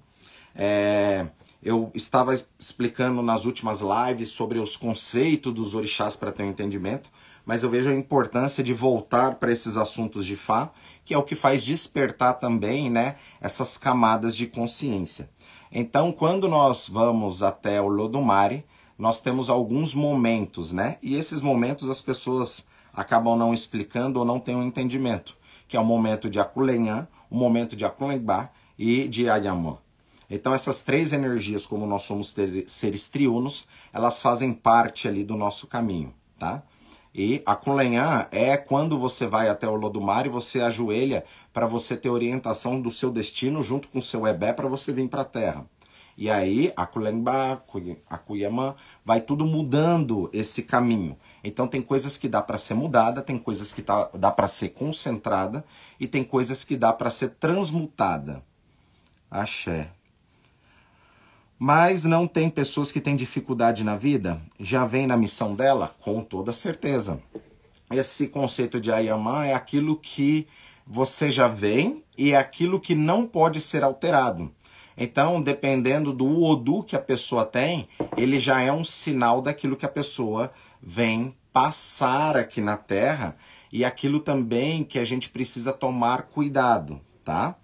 É, 0.56 1.28
eu 1.62 1.92
estava 1.94 2.34
explicando 2.60 3.22
nas 3.22 3.46
últimas 3.46 3.82
lives 3.82 4.30
sobre 4.30 4.60
os 4.60 4.78
conceitos 4.78 5.54
dos 5.54 5.76
orixás 5.76 6.16
para 6.16 6.32
ter 6.32 6.44
um 6.44 6.50
entendimento, 6.50 7.10
mas 7.46 7.64
eu 7.64 7.70
vejo 7.70 7.90
a 7.90 7.96
importância 7.96 8.64
de 8.64 8.74
voltar 8.74 9.36
para 9.36 9.52
esses 9.52 9.78
assuntos 9.78 10.26
de 10.26 10.36
Fá, 10.36 10.72
que 11.04 11.14
é 11.14 11.18
o 11.18 11.24
que 11.24 11.36
faz 11.36 11.64
despertar 11.64 12.34
também, 12.34 12.90
né, 12.90 13.16
essas 13.42 13.78
camadas 13.78 14.36
de 14.36 14.48
consciência. 14.48 15.30
Então, 15.72 16.12
quando 16.12 16.48
nós 16.48 16.88
vamos 16.88 17.42
até 17.42 17.82
o 17.82 17.88
Lodumare, 17.88 18.64
nós 18.98 19.22
temos 19.22 19.50
alguns 19.50 19.94
momentos, 19.94 20.72
né? 20.72 20.98
E 21.02 21.16
esses 21.16 21.42
momentos 21.42 21.90
as 21.90 22.02
pessoas 22.02 22.66
acabam 22.94 23.38
não 23.38 23.54
explicando 23.54 24.20
ou 24.20 24.26
não 24.26 24.40
têm 24.40 24.56
um 24.56 24.64
entendimento 24.64 25.36
que 25.74 25.78
é 25.78 25.80
o 25.80 25.84
momento 25.84 26.30
de 26.30 26.40
Akulenhan, 26.40 27.08
o 27.32 27.36
momento 27.36 27.76
de 27.76 27.84
Akulengba 27.84 28.52
e 28.78 29.08
de 29.08 29.28
Ayamã. 29.28 29.80
Então 30.30 30.54
essas 30.54 30.84
três 30.84 31.14
energias, 31.14 31.66
como 31.66 31.88
nós 31.88 32.04
somos 32.04 32.36
seres 32.68 33.10
triunos, 33.10 33.68
elas 33.92 34.22
fazem 34.22 34.54
parte 34.54 35.08
ali 35.08 35.24
do 35.24 35.36
nosso 35.36 35.66
caminho, 35.66 36.14
tá? 36.38 36.62
E 37.16 37.42
a 37.44 37.60
é 38.32 38.56
quando 38.56 39.00
você 39.00 39.26
vai 39.26 39.50
até 39.50 39.68
o 39.68 39.76
Lodumar 39.76 40.28
e 40.28 40.30
você 40.30 40.62
ajoelha 40.62 41.24
para 41.52 41.66
você 41.66 41.98
ter 41.98 42.12
orientação 42.12 42.80
do 42.80 42.92
seu 42.92 43.10
destino 43.10 43.64
junto 43.64 43.88
com 43.88 43.98
o 43.98 44.02
seu 44.02 44.28
Ebé 44.28 44.54
para 44.54 44.68
você 44.68 44.94
vir 44.94 45.08
para 45.08 45.22
a 45.22 45.26
Terra. 45.26 45.66
E 46.18 46.30
aí 46.30 46.72
a 46.76 46.86
Kulenba, 46.86 47.64
a 48.10 48.18
Kuyama, 48.18 48.76
vai 49.04 49.20
tudo 49.20 49.46
mudando 49.46 50.30
esse 50.32 50.64
caminho. 50.64 51.18
Então 51.44 51.68
tem 51.68 51.82
coisas 51.82 52.18
que 52.18 52.28
dá 52.28 52.42
para 52.42 52.58
ser 52.58 52.76
mudada, 52.76 53.22
tem 53.22 53.38
coisas 53.38 53.72
que 53.72 53.82
tá, 53.82 54.10
dá 54.14 54.32
para 54.32 54.48
ser 54.48 54.70
concentrada 54.70 55.66
e 56.00 56.08
tem 56.08 56.24
coisas 56.24 56.64
que 56.64 56.76
dá 56.76 56.94
para 56.94 57.10
ser 57.10 57.30
transmutada. 57.32 58.44
Axé. 59.30 59.90
Mas 61.58 62.04
não 62.04 62.28
tem 62.28 62.50
pessoas 62.50 62.92
que 62.92 63.02
têm 63.02 63.16
dificuldade 63.16 63.84
na 63.84 63.96
vida? 63.96 64.40
Já 64.60 64.86
vem 64.86 65.08
na 65.08 65.16
missão 65.16 65.56
dela? 65.56 65.96
Com 66.02 66.22
toda 66.22 66.52
certeza. 66.52 67.22
Esse 67.90 68.28
conceito 68.28 68.80
de 68.80 68.92
Ayamã 68.92 69.46
é 69.46 69.54
aquilo 69.54 69.98
que 69.98 70.48
você 70.86 71.32
já 71.32 71.48
vem 71.48 72.04
e 72.18 72.32
é 72.32 72.38
aquilo 72.38 72.80
que 72.80 72.96
não 72.96 73.26
pode 73.26 73.62
ser 73.62 73.84
alterado. 73.84 74.52
Então, 74.98 75.42
dependendo 75.42 76.14
do 76.14 76.44
Odu 76.44 76.84
que 76.84 76.96
a 76.96 77.02
pessoa 77.02 77.46
tem, 77.46 77.88
ele 78.16 78.40
já 78.40 78.62
é 78.62 78.72
um 78.72 78.84
sinal 78.84 79.42
daquilo 79.42 79.76
que 79.76 79.86
a 79.86 79.90
pessoa 79.90 80.52
vem 80.82 81.36
passar 81.52 82.36
aqui 82.36 82.62
na 82.62 82.78
Terra 82.78 83.36
e 83.72 83.84
aquilo 83.84 84.20
também 84.20 84.84
que 84.84 85.00
a 85.00 85.06
gente 85.06 85.30
precisa 85.30 85.74
tomar 85.74 86.24
cuidado, 86.24 87.00
tá? 87.24 87.56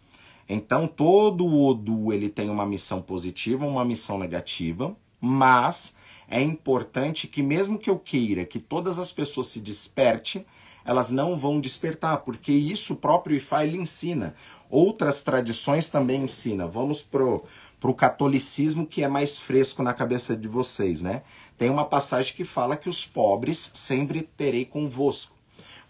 Então 0.47 0.87
todo 0.87 1.45
o 1.45 1.67
Odu 1.67 2.11
ele 2.11 2.29
tem 2.29 2.49
uma 2.49 2.65
missão 2.65 3.01
positiva, 3.01 3.65
uma 3.65 3.85
missão 3.85 4.17
negativa, 4.17 4.95
mas 5.21 5.95
é 6.27 6.41
importante 6.41 7.27
que 7.27 7.43
mesmo 7.43 7.77
que 7.77 7.89
eu 7.89 7.99
queira 7.99 8.45
que 8.45 8.59
todas 8.59 8.97
as 8.97 9.11
pessoas 9.11 9.47
se 9.47 9.59
despertem, 9.59 10.45
elas 10.89 11.11
não 11.11 11.37
vão 11.37 11.61
despertar, 11.61 12.17
porque 12.17 12.51
isso 12.51 12.93
o 12.93 12.95
próprio 12.95 13.37
Ifá 13.37 13.63
ele 13.63 13.77
ensina. 13.77 14.33
Outras 14.71 15.21
tradições 15.21 15.87
também 15.87 16.23
ensina. 16.23 16.67
Vamos 16.67 17.03
pro 17.03 17.43
pro 17.79 17.93
catolicismo 17.93 18.85
que 18.85 19.03
é 19.03 19.07
mais 19.07 19.37
fresco 19.37 19.81
na 19.83 19.93
cabeça 19.93 20.35
de 20.35 20.47
vocês, 20.47 20.99
né? 20.99 21.21
Tem 21.57 21.69
uma 21.69 21.85
passagem 21.85 22.33
que 22.33 22.43
fala 22.43 22.75
que 22.75 22.89
os 22.89 23.05
pobres 23.05 23.71
sempre 23.73 24.21
terei 24.21 24.65
convosco. 24.65 25.33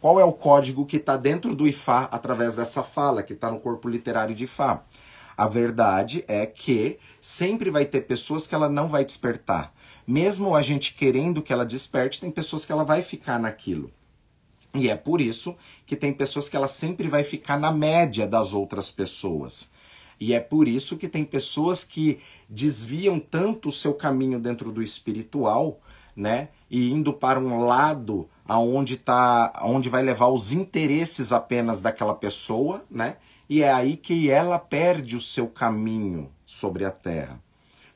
Qual 0.01 0.19
é 0.19 0.23
o 0.23 0.33
código 0.33 0.85
que 0.85 0.97
está 0.97 1.15
dentro 1.15 1.55
do 1.55 1.67
Ifá 1.67 2.09
através 2.11 2.53
dessa 2.53 2.83
fala, 2.83 3.23
que 3.23 3.33
está 3.33 3.49
no 3.49 3.59
corpo 3.59 3.87
literário 3.87 4.35
de 4.35 4.43
Ifá? 4.43 4.83
A 5.35 5.47
verdade 5.47 6.23
é 6.27 6.45
que 6.45 6.99
sempre 7.21 7.71
vai 7.71 7.85
ter 7.85 8.01
pessoas 8.01 8.45
que 8.45 8.53
ela 8.53 8.69
não 8.69 8.89
vai 8.89 9.03
despertar. 9.03 9.73
Mesmo 10.05 10.55
a 10.55 10.61
gente 10.61 10.93
querendo 10.93 11.41
que 11.41 11.53
ela 11.53 11.65
desperte, 11.65 12.19
tem 12.19 12.29
pessoas 12.29 12.65
que 12.65 12.71
ela 12.71 12.83
vai 12.83 13.01
ficar 13.01 13.39
naquilo. 13.39 13.89
E 14.73 14.89
é 14.89 14.95
por 14.95 15.19
isso 15.19 15.55
que 15.85 15.95
tem 15.95 16.13
pessoas 16.13 16.47
que 16.47 16.55
ela 16.55 16.67
sempre 16.67 17.07
vai 17.07 17.23
ficar 17.23 17.57
na 17.57 17.71
média 17.71 18.27
das 18.27 18.53
outras 18.53 18.91
pessoas. 18.91 19.71
E 20.19 20.33
é 20.33 20.39
por 20.39 20.67
isso 20.67 20.97
que 20.97 21.07
tem 21.07 21.23
pessoas 21.23 21.83
que 21.83 22.19
desviam 22.47 23.19
tanto 23.19 23.69
o 23.69 23.71
seu 23.71 23.93
caminho 23.93 24.39
dentro 24.39 24.71
do 24.71 24.83
espiritual, 24.83 25.79
né? 26.15 26.49
E 26.69 26.91
indo 26.91 27.13
para 27.13 27.39
um 27.39 27.65
lado 27.65 28.29
aonde 28.45 28.97
tá, 28.97 29.53
onde 29.63 29.89
vai 29.89 30.03
levar 30.03 30.27
os 30.27 30.51
interesses 30.51 31.31
apenas 31.31 31.79
daquela 31.79 32.13
pessoa, 32.13 32.83
né? 32.91 33.15
E 33.49 33.63
é 33.63 33.71
aí 33.71 33.95
que 33.95 34.29
ela 34.29 34.59
perde 34.59 35.15
o 35.15 35.21
seu 35.21 35.47
caminho 35.47 36.29
sobre 36.45 36.85
a 36.85 36.91
terra. 36.91 37.41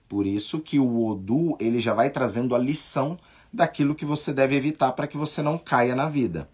Por 0.08 0.26
isso 0.26 0.60
que 0.60 0.80
o 0.80 1.06
Odu, 1.08 1.58
ele 1.60 1.80
já 1.80 1.94
vai 1.94 2.10
trazendo 2.10 2.56
a 2.56 2.60
lição 2.60 3.18
daquilo 3.52 3.94
que 3.94 4.06
você 4.06 4.34
deve 4.34 4.56
evitar 4.56 4.92
para 4.94 5.08
que 5.08 5.18
você 5.18 5.42
não 5.42 5.58
caia 5.58 5.96
na 5.96 6.10
vida. 6.10 6.50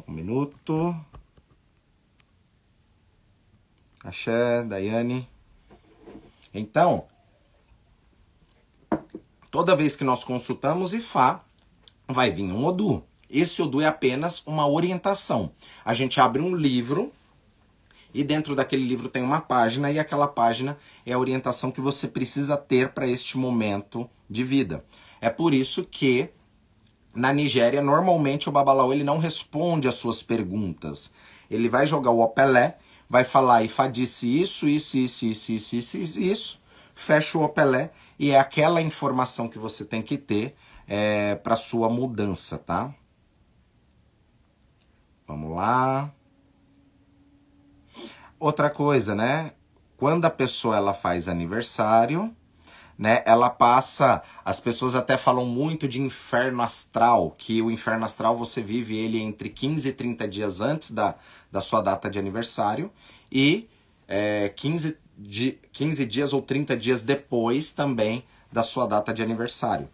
Só 0.00 0.04
um 0.08 0.14
minuto. 0.14 0.96
Axé, 4.02 4.62
Daiane. 4.62 5.28
Então, 6.54 7.04
toda 9.50 9.76
vez 9.76 9.96
que 9.96 10.04
nós 10.04 10.24
consultamos 10.24 10.94
Ifá, 10.94 11.44
vai 12.08 12.30
vir 12.30 12.44
um 12.44 12.64
Odu. 12.64 13.04
Esse 13.28 13.60
Odu 13.62 13.80
é 13.80 13.86
apenas 13.86 14.42
uma 14.46 14.66
orientação. 14.66 15.52
A 15.84 15.92
gente 15.92 16.20
abre 16.20 16.40
um 16.40 16.54
livro 16.54 17.12
e 18.12 18.24
dentro 18.24 18.54
daquele 18.56 18.86
livro 18.86 19.08
tem 19.08 19.22
uma 19.22 19.40
página 19.40 19.92
e 19.92 19.98
aquela 19.98 20.26
página 20.26 20.78
é 21.04 21.12
a 21.12 21.18
orientação 21.18 21.70
que 21.70 21.80
você 21.80 22.08
precisa 22.08 22.56
ter 22.56 22.92
para 22.92 23.06
este 23.06 23.36
momento 23.36 24.08
de 24.28 24.42
vida. 24.42 24.84
É 25.20 25.28
por 25.28 25.52
isso 25.52 25.84
que 25.84 26.30
na 27.14 27.32
Nigéria 27.32 27.82
normalmente 27.82 28.48
o 28.48 28.52
Babalau 28.52 28.92
ele 28.92 29.04
não 29.04 29.18
responde 29.18 29.88
às 29.88 29.96
suas 29.96 30.22
perguntas. 30.22 31.12
Ele 31.50 31.68
vai 31.68 31.86
jogar 31.86 32.10
o 32.10 32.20
opelé 32.20 32.78
vai 33.10 33.24
falar 33.24 33.64
Ifá 33.64 33.88
disse 33.88 34.40
isso, 34.40 34.68
isso, 34.68 34.96
isso, 34.96 35.26
isso, 35.26 35.52
isso, 35.52 35.76
isso, 35.76 35.98
isso, 35.98 36.20
isso, 36.20 36.62
fecha 36.94 37.36
o 37.36 37.42
Opelé 37.42 37.90
e 38.16 38.30
é 38.30 38.38
aquela 38.38 38.80
informação 38.80 39.48
que 39.48 39.58
você 39.58 39.84
tem 39.84 40.00
que 40.00 40.16
ter 40.16 40.54
é, 40.86 41.34
para 41.34 41.56
sua 41.56 41.88
mudança, 41.90 42.56
tá? 42.56 42.94
Vamos 45.26 45.56
lá. 45.56 46.12
Outra 48.38 48.70
coisa, 48.70 49.14
né? 49.14 49.52
Quando 49.96 50.24
a 50.24 50.30
pessoa 50.30 50.76
ela 50.76 50.94
faz 50.94 51.28
aniversário, 51.28 52.34
né? 53.00 53.22
Ela 53.24 53.48
passa, 53.48 54.22
as 54.44 54.60
pessoas 54.60 54.94
até 54.94 55.16
falam 55.16 55.46
muito 55.46 55.88
de 55.88 55.98
inferno 55.98 56.60
astral, 56.60 57.34
que 57.38 57.62
o 57.62 57.70
inferno 57.70 58.04
astral 58.04 58.36
você 58.36 58.62
vive 58.62 58.94
ele 58.94 59.18
entre 59.18 59.48
15 59.48 59.88
e 59.88 59.92
30 59.94 60.28
dias 60.28 60.60
antes 60.60 60.90
da, 60.90 61.14
da 61.50 61.62
sua 61.62 61.80
data 61.80 62.10
de 62.10 62.18
aniversário 62.18 62.92
e 63.32 63.66
é, 64.06 64.50
15, 64.50 64.98
di, 65.16 65.58
15 65.72 66.04
dias 66.04 66.34
ou 66.34 66.42
30 66.42 66.76
dias 66.76 67.00
depois 67.00 67.72
também 67.72 68.22
da 68.52 68.62
sua 68.62 68.86
data 68.86 69.14
de 69.14 69.22
aniversário. 69.22 69.88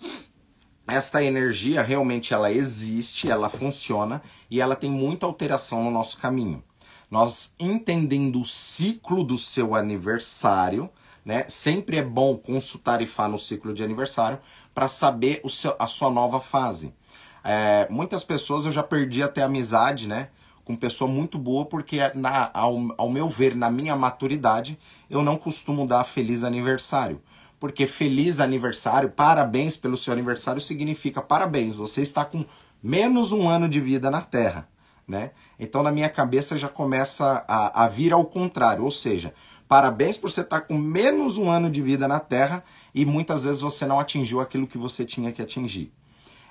esta 0.89 1.23
energia 1.23 1.83
realmente 1.83 2.35
ela 2.35 2.51
existe, 2.51 3.31
ela 3.31 3.49
funciona 3.49 4.21
e 4.51 4.61
ela 4.61 4.75
tem 4.75 4.91
muita 4.91 5.27
alteração 5.27 5.85
no 5.85 5.93
nosso 5.93 6.19
caminho. 6.19 6.61
Nós 7.09 7.55
entendendo 7.57 8.41
o 8.41 8.45
ciclo 8.45 9.23
do 9.23 9.39
seu 9.39 9.77
aniversário, 9.77 10.91
né? 11.27 11.45
Sempre 11.49 11.97
é 11.97 12.03
bom 12.03 12.37
consultar 12.37 13.03
Ifá 13.03 13.27
no 13.27 13.39
ciclo 13.39 13.75
de 13.75 13.83
aniversário 13.83 14.39
para 14.73 14.87
saber 14.87 15.41
o 15.43 15.51
seu, 15.51 15.75
a 15.77 15.87
sua 15.89 16.09
nova 16.09 16.41
fase. 16.41 16.95
É, 17.43 17.89
muitas 17.91 18.23
pessoas 18.23 18.65
eu 18.65 18.73
já 18.73 18.83
perdi 18.83 19.25
até 19.25 19.43
amizade, 19.43 20.09
né? 20.09 20.29
Com 20.65 20.77
pessoa 20.77 21.11
muito 21.11 21.37
boa, 21.37 21.65
porque 21.65 21.99
na, 22.15 22.51
ao, 22.55 22.77
ao 22.97 23.11
meu 23.11 23.29
ver, 23.29 23.57
na 23.57 23.69
minha 23.71 23.97
maturidade, 23.97 24.79
eu 25.11 25.23
não 25.23 25.37
costumo 25.37 25.87
dar 25.87 26.05
feliz 26.05 26.45
aniversário 26.45 27.21
porque 27.59 27.87
feliz 27.87 28.39
aniversário, 28.41 29.11
parabéns 29.11 29.77
pelo 29.77 29.97
seu 29.97 30.13
aniversário 30.13 30.61
significa 30.61 31.23
parabéns, 31.23 31.77
você 31.77 32.03
está 32.03 32.25
com 32.25 32.45
menos 32.83 33.33
um 33.33 33.49
ano 33.49 33.69
de 33.69 33.81
vida 33.81 34.11
na 34.11 34.21
Terra, 34.21 34.69
né? 35.09 35.31
Então 35.59 35.83
na 35.83 35.91
minha 35.91 36.09
cabeça 36.09 36.59
já 36.59 36.69
começa 36.69 37.45
a, 37.49 37.85
a 37.85 37.89
vir 37.89 38.13
ao 38.13 38.25
contrário, 38.25 38.85
ou 38.85 38.91
seja, 38.91 39.33
parabéns 39.69 40.17
por 40.17 40.31
você 40.31 40.41
estar 40.41 40.63
com 40.63 40.79
menos 40.79 41.39
um 41.39 41.51
ano 41.51 41.71
de 41.71 41.83
vida 41.83 42.07
na 42.07 42.21
Terra 42.21 42.65
e 42.95 43.05
muitas 43.05 43.45
vezes 43.45 43.63
você 43.63 43.87
não 43.87 44.01
atingiu 44.01 44.41
aquilo 44.41 44.67
que 44.67 44.79
você 44.79 45.05
tinha 45.05 45.33
que 45.33 45.43
atingir. 45.43 45.93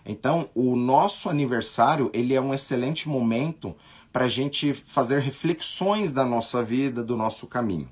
Então 0.05 0.49
o 0.53 0.75
nosso 0.75 1.29
aniversário 1.29 2.09
ele 2.13 2.33
é 2.33 2.41
um 2.41 2.53
excelente 2.53 3.09
momento 3.09 3.75
para 4.13 4.25
a 4.25 4.29
gente 4.29 4.73
fazer 4.73 5.19
reflexões 5.19 6.11
da 6.11 6.23
nossa 6.23 6.63
vida, 6.63 7.03
do 7.03 7.17
nosso 7.17 7.47
caminho. 7.47 7.89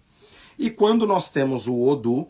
E 0.58 0.70
quando 0.70 1.08
nós 1.08 1.30
temos 1.30 1.68
o 1.68 1.82
Odu, 1.82 2.28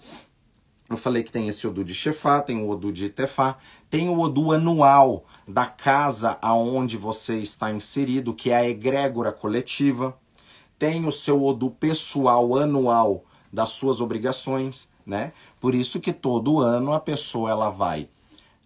eu 0.89 0.97
falei 0.97 1.23
que 1.23 1.31
tem 1.31 1.47
esse 1.47 1.67
Odu 1.67 1.83
de 1.83 1.93
Shefá, 1.93 2.41
tem 2.41 2.57
o 2.57 2.69
Odu 2.69 2.91
de 2.91 3.09
Tefá, 3.09 3.57
tem 3.89 4.09
o 4.09 4.19
Odu 4.19 4.51
anual 4.51 5.25
da 5.47 5.65
casa 5.65 6.37
aonde 6.41 6.97
você 6.97 7.39
está 7.39 7.71
inserido, 7.71 8.33
que 8.33 8.49
é 8.49 8.55
a 8.57 8.69
egrégora 8.69 9.31
coletiva. 9.31 10.17
Tem 10.77 11.05
o 11.05 11.11
seu 11.11 11.43
Odu 11.43 11.69
pessoal 11.69 12.55
anual 12.55 13.23
das 13.51 13.69
suas 13.69 14.01
obrigações, 14.01 14.89
né? 15.05 15.33
Por 15.59 15.75
isso 15.75 15.99
que 15.99 16.11
todo 16.11 16.59
ano 16.59 16.93
a 16.93 16.99
pessoa 16.99 17.51
ela 17.51 17.69
vai 17.69 18.09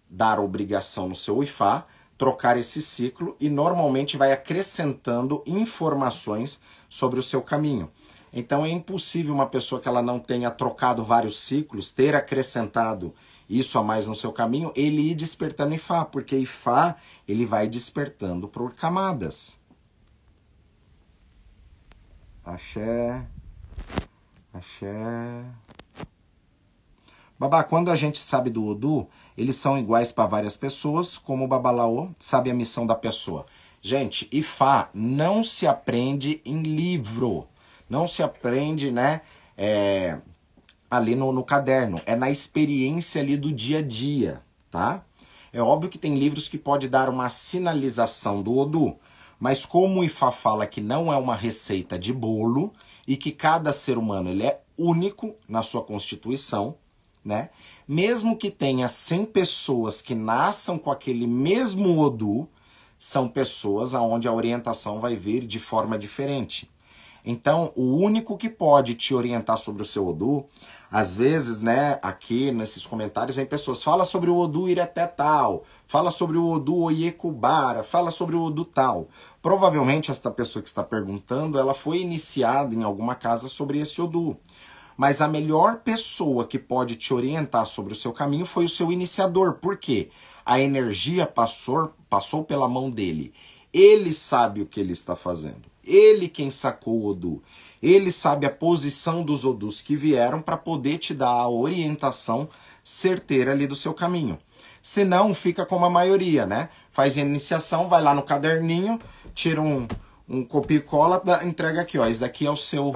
dar 0.08 0.40
obrigação 0.40 1.08
no 1.08 1.16
seu 1.16 1.42
IFA, 1.42 1.84
trocar 2.16 2.56
esse 2.56 2.80
ciclo 2.80 3.36
e 3.38 3.48
normalmente 3.48 4.16
vai 4.16 4.32
acrescentando 4.32 5.42
informações 5.46 6.60
sobre 6.88 7.20
o 7.20 7.22
seu 7.22 7.42
caminho. 7.42 7.90
Então 8.32 8.64
é 8.64 8.70
impossível 8.70 9.34
uma 9.34 9.46
pessoa 9.46 9.80
que 9.80 9.88
ela 9.88 10.02
não 10.02 10.18
tenha 10.18 10.50
trocado 10.50 11.04
vários 11.04 11.38
ciclos 11.38 11.90
ter 11.90 12.14
acrescentado 12.14 13.14
isso 13.48 13.78
a 13.78 13.82
mais 13.82 14.06
no 14.06 14.14
seu 14.14 14.30
caminho, 14.30 14.70
ele 14.76 15.10
ir 15.10 15.14
despertando 15.14 15.74
Ifá, 15.74 16.04
porque 16.04 16.36
Ifá 16.36 16.96
ele 17.26 17.46
vai 17.46 17.66
despertando 17.66 18.46
por 18.46 18.74
camadas. 18.74 19.57
Axé, 22.48 23.26
axé. 24.54 25.44
Babá, 27.38 27.62
quando 27.62 27.90
a 27.90 27.94
gente 27.94 28.22
sabe 28.22 28.48
do 28.48 28.64
Odu, 28.64 29.06
eles 29.36 29.56
são 29.56 29.76
iguais 29.76 30.10
para 30.10 30.24
várias 30.24 30.56
pessoas, 30.56 31.18
como 31.18 31.44
o 31.44 31.48
Babalaô 31.48 32.08
sabe 32.18 32.50
a 32.50 32.54
missão 32.54 32.86
da 32.86 32.94
pessoa. 32.94 33.44
Gente, 33.82 34.26
Ifá 34.32 34.88
não 34.94 35.44
se 35.44 35.66
aprende 35.66 36.40
em 36.42 36.62
livro. 36.62 37.46
Não 37.86 38.08
se 38.08 38.22
aprende, 38.22 38.90
né? 38.90 39.20
É, 39.54 40.18
ali 40.90 41.14
no, 41.14 41.30
no 41.30 41.44
caderno. 41.44 42.00
É 42.06 42.16
na 42.16 42.30
experiência 42.30 43.20
ali 43.20 43.36
do 43.36 43.52
dia 43.52 43.80
a 43.80 43.82
dia, 43.82 44.42
tá? 44.70 45.04
É 45.52 45.60
óbvio 45.60 45.90
que 45.90 45.98
tem 45.98 46.18
livros 46.18 46.48
que 46.48 46.56
pode 46.56 46.88
dar 46.88 47.10
uma 47.10 47.28
sinalização 47.28 48.40
do 48.42 48.56
Odu, 48.56 48.96
mas 49.38 49.64
como 49.64 50.00
o 50.00 50.04
Ifá 50.04 50.30
fala 50.30 50.66
que 50.66 50.80
não 50.80 51.12
é 51.12 51.16
uma 51.16 51.36
receita 51.36 51.98
de 51.98 52.12
bolo 52.12 52.72
e 53.06 53.16
que 53.16 53.30
cada 53.30 53.72
ser 53.72 53.96
humano 53.96 54.30
ele 54.30 54.44
é 54.44 54.60
único 54.76 55.34
na 55.48 55.62
sua 55.62 55.82
constituição, 55.82 56.76
né? 57.24 57.50
Mesmo 57.86 58.36
que 58.36 58.50
tenha 58.50 58.88
100 58.88 59.26
pessoas 59.26 60.02
que 60.02 60.14
nasçam 60.14 60.78
com 60.78 60.90
aquele 60.90 61.26
mesmo 61.26 61.98
Odu, 62.00 62.48
são 62.98 63.28
pessoas 63.28 63.94
aonde 63.94 64.26
a 64.26 64.32
orientação 64.32 65.00
vai 65.00 65.14
vir 65.16 65.46
de 65.46 65.58
forma 65.58 65.98
diferente. 65.98 66.70
Então, 67.24 67.72
o 67.76 67.96
único 67.96 68.36
que 68.36 68.48
pode 68.48 68.94
te 68.94 69.14
orientar 69.14 69.56
sobre 69.56 69.82
o 69.82 69.84
seu 69.84 70.06
Odu, 70.08 70.46
às 70.90 71.14
vezes, 71.14 71.60
né, 71.60 71.98
aqui 72.02 72.50
nesses 72.50 72.86
comentários 72.86 73.36
vem 73.36 73.44
pessoas, 73.44 73.82
fala 73.82 74.06
sobre 74.06 74.30
o 74.30 74.36
Odu 74.36 74.68
Ireté 74.68 75.06
tal, 75.06 75.64
fala 75.86 76.10
sobre 76.10 76.38
o 76.38 76.48
Odu 76.48 76.76
Oyekubara, 76.76 77.82
fala 77.82 78.10
sobre 78.10 78.34
o 78.34 78.42
Odu 78.42 78.64
tal. 78.64 79.08
Provavelmente 79.42 80.10
esta 80.10 80.30
pessoa 80.30 80.62
que 80.62 80.68
está 80.68 80.82
perguntando, 80.82 81.58
ela 81.58 81.74
foi 81.74 81.98
iniciada 81.98 82.74
em 82.74 82.82
alguma 82.82 83.14
casa 83.14 83.48
sobre 83.48 83.78
esse 83.78 84.00
Odu. 84.00 84.38
Mas 84.96 85.20
a 85.20 85.28
melhor 85.28 85.80
pessoa 85.80 86.46
que 86.46 86.58
pode 86.58 86.96
te 86.96 87.12
orientar 87.12 87.66
sobre 87.66 87.92
o 87.92 87.96
seu 87.96 88.12
caminho 88.12 88.46
foi 88.46 88.64
o 88.64 88.68
seu 88.68 88.90
iniciador. 88.90 89.54
Por 89.54 89.76
quê? 89.76 90.08
A 90.44 90.58
energia 90.58 91.26
passou, 91.26 91.92
passou 92.08 92.42
pela 92.42 92.68
mão 92.68 92.90
dele. 92.90 93.32
Ele 93.72 94.12
sabe 94.12 94.62
o 94.62 94.66
que 94.66 94.80
ele 94.80 94.92
está 94.92 95.14
fazendo. 95.14 95.68
Ele 95.84 96.28
quem 96.28 96.50
sacou 96.50 96.94
o 96.94 97.06
Odu. 97.06 97.42
Ele 97.82 98.10
sabe 98.10 98.46
a 98.46 98.50
posição 98.50 99.22
dos 99.22 99.44
Odus 99.44 99.80
que 99.80 99.96
vieram 99.96 100.40
para 100.40 100.56
poder 100.56 100.98
te 100.98 101.14
dar 101.14 101.30
a 101.30 101.48
orientação 101.48 102.48
certeira 102.82 103.52
ali 103.52 103.66
do 103.66 103.76
seu 103.76 103.94
caminho. 103.94 104.38
Se 104.82 105.04
não, 105.04 105.34
fica 105.34 105.66
como 105.66 105.84
a 105.84 105.90
maioria, 105.90 106.46
né? 106.46 106.68
Faz 106.90 107.16
iniciação, 107.16 107.88
vai 107.88 108.02
lá 108.02 108.14
no 108.14 108.22
caderninho, 108.22 108.98
tira 109.34 109.60
um, 109.60 109.86
um 110.28 110.44
copia 110.44 110.78
e 110.78 110.80
cola, 110.80 111.22
entrega 111.44 111.82
aqui, 111.82 111.98
ó. 111.98 112.06
Esse 112.06 112.20
daqui 112.20 112.46
é 112.46 112.50
o 112.50 112.56
seu 112.56 112.94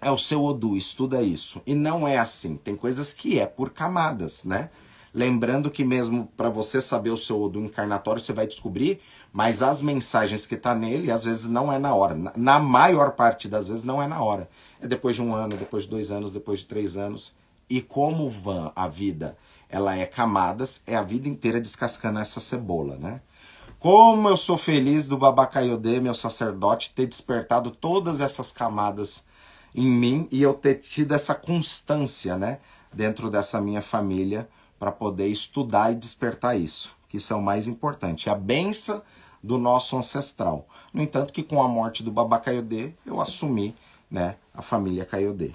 é 0.00 0.10
o 0.10 0.18
seu 0.18 0.44
Odu, 0.44 0.76
estuda 0.76 1.22
isso. 1.22 1.60
E 1.66 1.74
não 1.74 2.06
é 2.06 2.18
assim. 2.18 2.56
Tem 2.56 2.76
coisas 2.76 3.12
que 3.12 3.38
é 3.38 3.46
por 3.46 3.70
camadas, 3.70 4.44
né? 4.44 4.70
Lembrando 5.12 5.70
que 5.70 5.84
mesmo 5.84 6.30
para 6.36 6.48
você 6.48 6.80
saber 6.80 7.10
o 7.10 7.16
seu 7.16 7.40
Odu 7.40 7.60
encarnatório, 7.60 8.22
você 8.22 8.32
vai 8.32 8.46
descobrir, 8.46 9.00
mas 9.32 9.62
as 9.62 9.82
mensagens 9.82 10.46
que 10.46 10.56
tá 10.56 10.74
nele, 10.74 11.10
às 11.10 11.24
vezes 11.24 11.46
não 11.46 11.72
é 11.72 11.78
na 11.78 11.94
hora. 11.94 12.32
Na 12.36 12.58
maior 12.58 13.12
parte 13.12 13.48
das 13.48 13.68
vezes 13.68 13.84
não 13.84 14.02
é 14.02 14.06
na 14.06 14.22
hora. 14.22 14.48
É 14.80 14.86
depois 14.86 15.16
de 15.16 15.22
um 15.22 15.34
ano, 15.34 15.56
depois 15.56 15.84
de 15.84 15.90
dois 15.90 16.10
anos, 16.10 16.32
depois 16.32 16.60
de 16.60 16.66
três 16.66 16.96
anos. 16.96 17.34
E 17.68 17.82
como 17.82 18.30
van 18.30 18.72
a 18.74 18.88
vida, 18.88 19.36
ela 19.68 19.96
é 19.96 20.06
camadas, 20.06 20.82
é 20.86 20.96
a 20.96 21.02
vida 21.02 21.28
inteira 21.28 21.60
descascando 21.60 22.18
essa 22.18 22.40
cebola, 22.40 22.96
né? 22.96 23.20
Como 23.78 24.28
eu 24.28 24.36
sou 24.36 24.58
feliz 24.58 25.06
do 25.06 25.16
Babacaiodê, 25.16 26.00
meu 26.00 26.14
sacerdote, 26.14 26.92
ter 26.92 27.06
despertado 27.06 27.70
todas 27.70 28.20
essas 28.20 28.50
camadas 28.50 29.22
em 29.74 29.86
mim 29.86 30.26
e 30.32 30.42
eu 30.42 30.54
ter 30.54 30.76
tido 30.76 31.14
essa 31.14 31.34
constância, 31.34 32.36
né? 32.36 32.58
Dentro 32.92 33.30
dessa 33.30 33.60
minha 33.60 33.82
família 33.82 34.48
para 34.78 34.90
poder 34.90 35.28
estudar 35.28 35.92
e 35.92 35.96
despertar 35.96 36.58
isso, 36.58 36.96
que 37.08 37.18
isso 37.18 37.32
é 37.32 37.36
o 37.36 37.42
mais 37.42 37.68
importante, 37.68 38.30
a 38.30 38.34
benção 38.34 39.02
do 39.42 39.58
nosso 39.58 39.96
ancestral. 39.96 40.66
No 40.92 41.02
entanto, 41.02 41.32
que 41.32 41.42
com 41.42 41.62
a 41.62 41.68
morte 41.68 42.02
do 42.02 42.10
Babá 42.10 42.38
Caiodê, 42.38 42.92
eu 43.04 43.20
assumi 43.20 43.74
né, 44.10 44.36
a 44.54 44.62
família 44.62 45.04
Caiodê, 45.04 45.52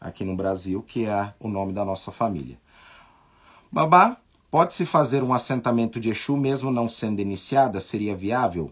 aqui 0.00 0.24
no 0.24 0.36
Brasil, 0.36 0.82
que 0.82 1.06
é 1.06 1.32
o 1.40 1.48
nome 1.48 1.72
da 1.72 1.84
nossa 1.84 2.12
família. 2.12 2.58
Babá, 3.70 4.16
pode-se 4.50 4.84
fazer 4.84 5.22
um 5.22 5.32
assentamento 5.32 5.98
de 5.98 6.10
Exu 6.10 6.36
mesmo 6.36 6.70
não 6.70 6.88
sendo 6.88 7.20
iniciada? 7.20 7.80
Seria 7.80 8.14
viável? 8.14 8.70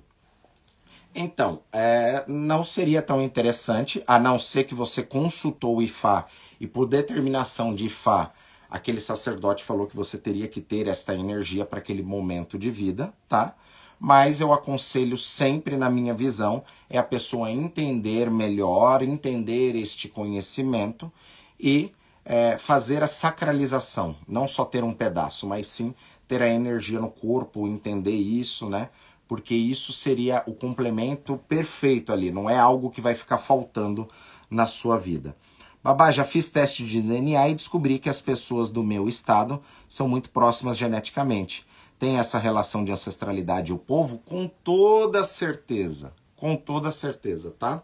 Então, 1.15 1.61
é, 1.73 2.25
não 2.29 2.63
seria 2.63 3.03
tão 3.03 3.21
interessante, 3.21 4.03
a 4.07 4.19
não 4.19 4.39
ser 4.39 4.65
que 4.65 4.75
você 4.75 5.03
consultou 5.03 5.79
o 5.79 5.83
IFA 5.83 6.27
e 6.61 6.67
por 6.67 6.87
determinação 6.87 7.75
de 7.75 7.87
IFA 7.87 8.31
aquele 8.71 9.01
sacerdote 9.01 9.65
falou 9.65 9.87
que 9.87 9.97
você 9.97 10.17
teria 10.17 10.47
que 10.47 10.61
ter 10.61 10.87
esta 10.87 11.15
energia 11.15 11.65
para 11.65 11.81
aquele 11.81 12.03
momento 12.03 12.59
de 12.59 12.71
vida, 12.71 13.13
tá? 13.29 13.55
Mas 14.03 14.41
eu 14.41 14.51
aconselho 14.51 15.19
sempre, 15.19 15.77
na 15.77 15.91
minha 15.91 16.15
visão, 16.15 16.65
é 16.89 16.97
a 16.97 17.03
pessoa 17.03 17.51
entender 17.51 18.31
melhor, 18.31 19.03
entender 19.03 19.77
este 19.77 20.09
conhecimento 20.09 21.13
e 21.59 21.93
é, 22.25 22.57
fazer 22.57 23.03
a 23.03 23.07
sacralização. 23.07 24.17
Não 24.27 24.49
só 24.49 24.65
ter 24.65 24.83
um 24.83 24.95
pedaço, 24.95 25.47
mas 25.47 25.67
sim 25.67 25.95
ter 26.27 26.41
a 26.41 26.49
energia 26.49 26.99
no 26.99 27.11
corpo, 27.11 27.69
entender 27.69 28.17
isso, 28.17 28.71
né? 28.71 28.89
Porque 29.29 29.55
isso 29.55 29.93
seria 29.93 30.43
o 30.47 30.55
complemento 30.55 31.37
perfeito 31.49 32.13
ali, 32.13 32.31
não 32.31 32.49
é 32.49 32.59
algo 32.59 32.91
que 32.91 33.01
vai 33.01 33.15
ficar 33.15 33.39
faltando 33.39 34.09
na 34.49 34.67
sua 34.67 34.97
vida. 34.97 35.37
Babá, 35.83 36.11
já 36.11 36.25
fiz 36.25 36.51
teste 36.51 36.85
de 36.85 37.01
DNA 37.01 37.49
e 37.49 37.55
descobri 37.55 37.99
que 37.99 38.09
as 38.09 38.21
pessoas 38.21 38.71
do 38.71 38.83
meu 38.83 39.09
estado 39.09 39.63
são 39.89 40.09
muito 40.09 40.31
próximas 40.31 40.77
geneticamente. 40.77 41.67
Tem 42.01 42.19
essa 42.19 42.39
relação 42.39 42.83
de 42.83 42.91
ancestralidade 42.91 43.75
o 43.75 43.79
povo? 43.79 44.21
Com 44.25 44.49
toda 44.49 45.23
certeza. 45.23 46.15
Com 46.35 46.57
toda 46.57 46.91
certeza, 46.91 47.51
tá? 47.51 47.83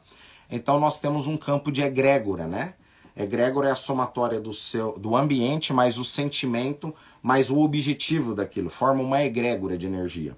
Então 0.51 0.81
nós 0.81 0.99
temos 0.99 1.27
um 1.27 1.37
campo 1.37 1.71
de 1.71 1.83
egrégora, 1.83 2.47
né? 2.47 2.73
Egrégora 3.15 3.69
é 3.69 3.73
a 3.73 3.77
somatória 3.77 4.41
do 4.41 4.55
seu 4.55 4.99
do 4.99 5.15
ambiente 5.15 5.71
mais 5.75 5.99
o 5.99 6.05
sentimento 6.05 6.95
mais 7.23 7.51
o 7.51 7.59
objetivo 7.59 8.35
daquilo, 8.35 8.71
forma 8.71 9.03
uma 9.03 9.23
egrégora 9.23 9.77
de 9.77 9.87
energia. 9.87 10.35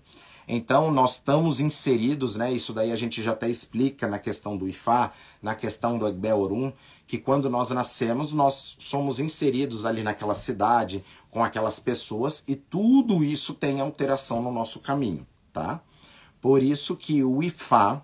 Então 0.49 0.91
nós 0.91 1.14
estamos 1.14 1.61
inseridos, 1.61 2.35
né? 2.35 2.51
Isso 2.51 2.73
daí 2.73 2.91
a 2.91 2.97
gente 2.97 3.23
já 3.23 3.33
até 3.33 3.49
explica 3.49 4.09
na 4.09 4.19
questão 4.19 4.57
do 4.57 4.67
Ifá, 4.67 5.12
na 5.43 5.55
questão 5.55 5.99
do 5.99 6.09
Egbel 6.09 6.38
Orum, 6.38 6.73
que 7.07 7.19
quando 7.19 7.51
nós 7.51 7.71
nascemos, 7.71 8.33
nós 8.33 8.77
somos 8.79 9.21
inseridos 9.21 9.85
ali 9.85 10.03
naquela 10.03 10.35
cidade, 10.35 11.05
com 11.31 11.45
aquelas 11.45 11.79
pessoas, 11.79 12.43
e 12.49 12.57
tudo 12.57 13.23
isso 13.23 13.55
tem 13.55 13.81
alteração 13.81 14.43
no 14.43 14.51
nosso 14.51 14.81
caminho, 14.81 15.27
tá? 15.53 15.81
Por 16.41 16.62
isso 16.62 16.97
que 16.97 17.23
o 17.23 17.43
Ifá 17.43 18.03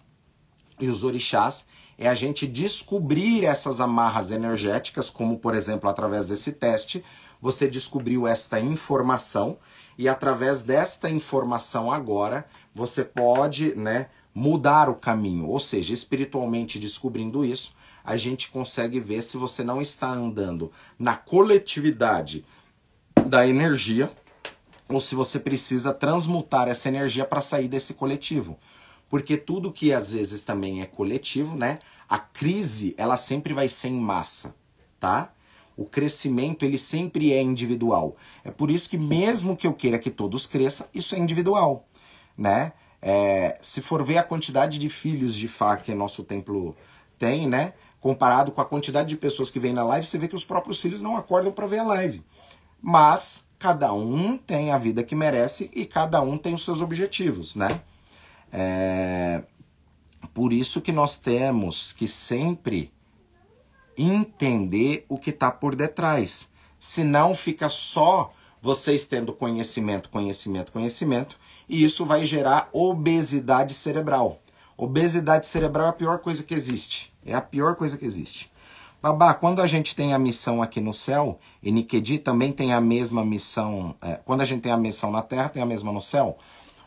e 0.78 0.88
os 0.88 1.04
orixás 1.04 1.66
é 1.96 2.08
a 2.08 2.14
gente 2.14 2.46
descobrir 2.46 3.44
essas 3.44 3.80
amarras 3.80 4.30
energéticas, 4.30 5.08
como 5.08 5.38
por 5.38 5.54
exemplo 5.54 5.88
através 5.88 6.28
desse 6.28 6.52
teste, 6.52 7.04
você 7.40 7.68
descobriu 7.68 8.26
esta 8.26 8.58
informação 8.58 9.58
e 9.96 10.08
através 10.08 10.62
desta 10.62 11.08
informação 11.08 11.92
agora 11.92 12.46
você 12.74 13.04
pode, 13.04 13.74
né, 13.76 14.08
mudar 14.34 14.88
o 14.88 14.96
caminho, 14.96 15.46
ou 15.48 15.60
seja, 15.60 15.94
espiritualmente 15.94 16.78
descobrindo 16.78 17.44
isso, 17.44 17.72
a 18.04 18.16
gente 18.16 18.50
consegue 18.50 18.98
ver 18.98 19.22
se 19.22 19.36
você 19.36 19.62
não 19.62 19.80
está 19.80 20.10
andando 20.10 20.72
na 20.98 21.16
coletividade 21.16 22.44
da 23.24 23.46
energia 23.46 24.12
ou 24.88 25.00
se 25.00 25.14
você 25.14 25.40
precisa 25.40 25.92
transmutar 25.92 26.68
essa 26.68 26.88
energia 26.88 27.24
para 27.24 27.40
sair 27.40 27.68
desse 27.68 27.94
coletivo. 27.94 28.58
Porque 29.08 29.36
tudo 29.36 29.72
que 29.72 29.92
às 29.92 30.12
vezes 30.12 30.44
também 30.44 30.82
é 30.82 30.86
coletivo, 30.86 31.56
né? 31.56 31.78
A 32.08 32.18
crise, 32.18 32.94
ela 32.96 33.16
sempre 33.16 33.54
vai 33.54 33.68
ser 33.68 33.88
em 33.88 34.00
massa, 34.00 34.54
tá? 35.00 35.32
O 35.76 35.84
crescimento, 35.84 36.64
ele 36.64 36.78
sempre 36.78 37.32
é 37.32 37.40
individual. 37.40 38.16
É 38.44 38.50
por 38.50 38.70
isso 38.70 38.88
que 38.88 38.98
mesmo 38.98 39.56
que 39.56 39.66
eu 39.66 39.72
queira 39.72 39.98
que 39.98 40.10
todos 40.10 40.46
cresçam, 40.46 40.86
isso 40.94 41.14
é 41.14 41.18
individual, 41.18 41.86
né? 42.36 42.72
É, 43.00 43.58
se 43.60 43.82
for 43.82 44.02
ver 44.02 44.18
a 44.18 44.22
quantidade 44.22 44.78
de 44.78 44.88
filhos 44.88 45.34
de 45.34 45.46
Fá 45.46 45.76
que 45.76 45.94
nosso 45.94 46.22
templo 46.24 46.74
tem, 47.18 47.46
né? 47.46 47.74
Comparado 48.00 48.52
com 48.52 48.60
a 48.60 48.64
quantidade 48.64 49.08
de 49.08 49.16
pessoas 49.16 49.50
que 49.50 49.58
vêm 49.58 49.72
na 49.72 49.84
live, 49.84 50.06
você 50.06 50.18
vê 50.18 50.28
que 50.28 50.34
os 50.34 50.44
próprios 50.44 50.80
filhos 50.80 51.00
não 51.00 51.16
acordam 51.16 51.52
para 51.52 51.66
ver 51.66 51.78
a 51.78 51.84
live. 51.84 52.22
Mas 52.86 53.46
cada 53.58 53.94
um 53.94 54.36
tem 54.36 54.70
a 54.70 54.76
vida 54.76 55.02
que 55.02 55.14
merece 55.14 55.70
e 55.72 55.86
cada 55.86 56.20
um 56.20 56.36
tem 56.36 56.52
os 56.52 56.62
seus 56.62 56.82
objetivos, 56.82 57.56
né? 57.56 57.80
É... 58.52 59.42
Por 60.34 60.52
isso 60.52 60.82
que 60.82 60.92
nós 60.92 61.16
temos 61.16 61.94
que 61.94 62.06
sempre 62.06 62.92
entender 63.96 65.06
o 65.08 65.16
que 65.16 65.30
está 65.30 65.50
por 65.50 65.74
detrás. 65.74 66.50
Senão 66.78 67.34
fica 67.34 67.70
só 67.70 68.30
vocês 68.60 69.06
tendo 69.06 69.32
conhecimento, 69.32 70.10
conhecimento, 70.10 70.70
conhecimento, 70.70 71.38
e 71.66 71.82
isso 71.82 72.04
vai 72.04 72.26
gerar 72.26 72.68
obesidade 72.70 73.72
cerebral. 73.72 74.42
Obesidade 74.76 75.46
cerebral 75.46 75.86
é 75.86 75.90
a 75.90 75.94
pior 75.94 76.18
coisa 76.18 76.42
que 76.42 76.52
existe. 76.52 77.14
É 77.24 77.32
a 77.32 77.40
pior 77.40 77.76
coisa 77.76 77.96
que 77.96 78.04
existe. 78.04 78.52
Babá, 79.04 79.34
quando 79.34 79.60
a 79.60 79.66
gente 79.66 79.94
tem 79.94 80.14
a 80.14 80.18
missão 80.18 80.62
aqui 80.62 80.80
no 80.80 80.94
céu, 80.94 81.38
e 81.62 81.70
Nikedi 81.70 82.18
também 82.18 82.50
tem 82.50 82.72
a 82.72 82.80
mesma 82.80 83.22
missão, 83.22 83.94
é, 84.00 84.14
quando 84.24 84.40
a 84.40 84.46
gente 84.46 84.62
tem 84.62 84.72
a 84.72 84.78
missão 84.78 85.10
na 85.10 85.20
Terra, 85.20 85.50
tem 85.50 85.62
a 85.62 85.66
mesma 85.66 85.92
no 85.92 86.00
céu, 86.00 86.38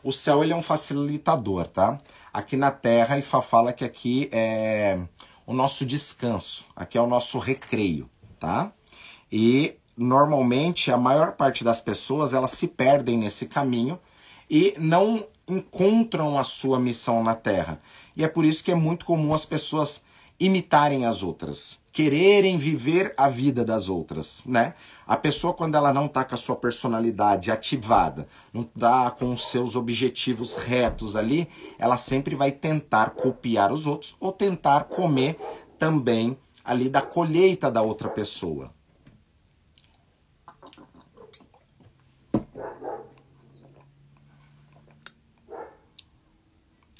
o 0.03 0.11
céu 0.11 0.43
ele 0.43 0.51
é 0.51 0.55
um 0.55 0.63
facilitador, 0.63 1.67
tá? 1.67 2.01
Aqui 2.33 2.57
na 2.57 2.71
Terra, 2.71 3.19
Ifá 3.19 3.39
fala 3.39 3.71
que 3.71 3.85
aqui 3.85 4.29
é 4.31 4.99
o 5.45 5.53
nosso 5.53 5.85
descanso, 5.85 6.65
aqui 6.75 6.97
é 6.97 7.01
o 7.01 7.05
nosso 7.05 7.37
recreio, 7.37 8.09
tá? 8.39 8.71
E 9.31 9.75
normalmente 9.95 10.91
a 10.91 10.97
maior 10.97 11.33
parte 11.33 11.63
das 11.63 11.79
pessoas 11.79 12.33
elas 12.33 12.49
se 12.49 12.67
perdem 12.67 13.15
nesse 13.15 13.45
caminho 13.45 13.99
e 14.49 14.73
não 14.79 15.23
encontram 15.47 16.39
a 16.39 16.43
sua 16.43 16.79
missão 16.79 17.23
na 17.23 17.35
Terra. 17.35 17.79
E 18.15 18.23
é 18.23 18.27
por 18.27 18.43
isso 18.43 18.63
que 18.63 18.71
é 18.71 18.75
muito 18.75 19.05
comum 19.05 19.35
as 19.35 19.45
pessoas 19.45 20.03
imitarem 20.39 21.05
as 21.05 21.23
outras, 21.23 21.79
quererem 21.97 22.59
viver 22.59 23.11
a 23.17 23.27
vida 23.27 23.65
das 23.65 23.89
outras, 23.89 24.43
né? 24.45 24.75
A 25.07 25.17
pessoa 25.17 25.51
quando 25.51 25.73
ela 25.73 25.91
não 25.91 26.07
tá 26.07 26.23
com 26.23 26.35
a 26.35 26.37
sua 26.37 26.55
personalidade 26.55 27.49
ativada, 27.49 28.27
não 28.53 28.61
tá 28.61 29.09
com 29.09 29.33
os 29.33 29.47
seus 29.49 29.75
objetivos 29.75 30.53
retos 30.53 31.15
ali, 31.15 31.49
ela 31.79 31.97
sempre 31.97 32.35
vai 32.35 32.51
tentar 32.51 33.15
copiar 33.15 33.71
os 33.71 33.87
outros 33.87 34.15
ou 34.19 34.31
tentar 34.31 34.83
comer 34.83 35.39
também 35.79 36.37
ali 36.63 36.87
da 36.87 37.01
colheita 37.01 37.71
da 37.71 37.81
outra 37.81 38.09
pessoa. 38.09 38.71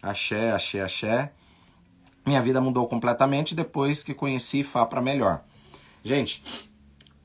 Axé, 0.02 0.54
axé, 0.54 0.82
axé. 0.82 1.32
Minha 2.28 2.42
vida 2.42 2.60
mudou 2.60 2.86
completamente 2.90 3.56
depois 3.56 4.04
que 4.04 4.14
conheci 4.14 4.62
Fá 4.62 4.86
para 4.86 5.00
melhor. 5.00 5.46
Gente, 6.04 6.44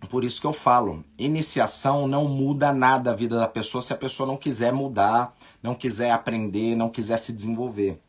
por 0.09 0.23
isso 0.23 0.41
que 0.41 0.47
eu 0.47 0.53
falo, 0.53 1.05
iniciação 1.19 2.07
não 2.07 2.29
muda 2.29 2.73
nada 2.73 3.11
a 3.11 3.15
vida 3.15 3.37
da 3.37 3.49
pessoa 3.49 3.83
se 3.83 3.93
a 3.93 3.97
pessoa 3.97 4.29
não 4.29 4.37
quiser 4.37 4.73
mudar, 4.73 5.37
não 5.61 5.75
quiser 5.75 6.12
aprender, 6.12 6.77
não 6.77 6.88
quiser 6.88 7.17
se 7.17 7.33
desenvolver. 7.33 8.01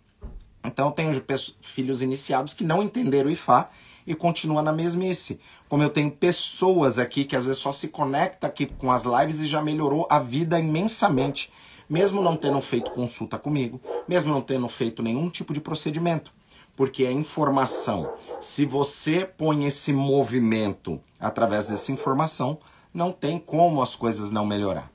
Então 0.63 0.89
eu 0.89 0.91
tenho 0.91 1.19
filhos 1.61 2.03
iniciados 2.03 2.53
que 2.53 2.63
não 2.63 2.83
entenderam 2.83 3.27
o 3.27 3.33
Ifá 3.33 3.71
e 4.05 4.13
continua 4.13 4.61
na 4.61 4.71
mesmice. 4.71 5.39
Como 5.67 5.81
eu 5.81 5.89
tenho 5.89 6.11
pessoas 6.11 6.99
aqui 6.99 7.25
que 7.25 7.35
às 7.35 7.45
vezes 7.45 7.59
só 7.59 7.71
se 7.71 7.87
conecta 7.87 8.45
aqui 8.45 8.67
com 8.67 8.91
as 8.91 9.03
lives 9.03 9.39
e 9.39 9.47
já 9.47 9.63
melhorou 9.63 10.05
a 10.11 10.19
vida 10.19 10.59
imensamente, 10.59 11.51
mesmo 11.89 12.21
não 12.21 12.37
tendo 12.37 12.61
feito 12.61 12.91
consulta 12.91 13.39
comigo, 13.39 13.81
mesmo 14.07 14.31
não 14.31 14.41
tendo 14.41 14.69
feito 14.69 15.01
nenhum 15.01 15.27
tipo 15.27 15.55
de 15.55 15.59
procedimento 15.59 16.31
porque 16.75 17.03
é 17.03 17.11
informação. 17.11 18.13
Se 18.39 18.65
você 18.65 19.25
põe 19.25 19.65
esse 19.65 19.93
movimento 19.93 20.99
através 21.19 21.67
dessa 21.67 21.91
informação, 21.91 22.57
não 22.93 23.11
tem 23.11 23.39
como 23.39 23.81
as 23.81 23.95
coisas 23.95 24.31
não 24.31 24.45
melhorar. 24.45 24.91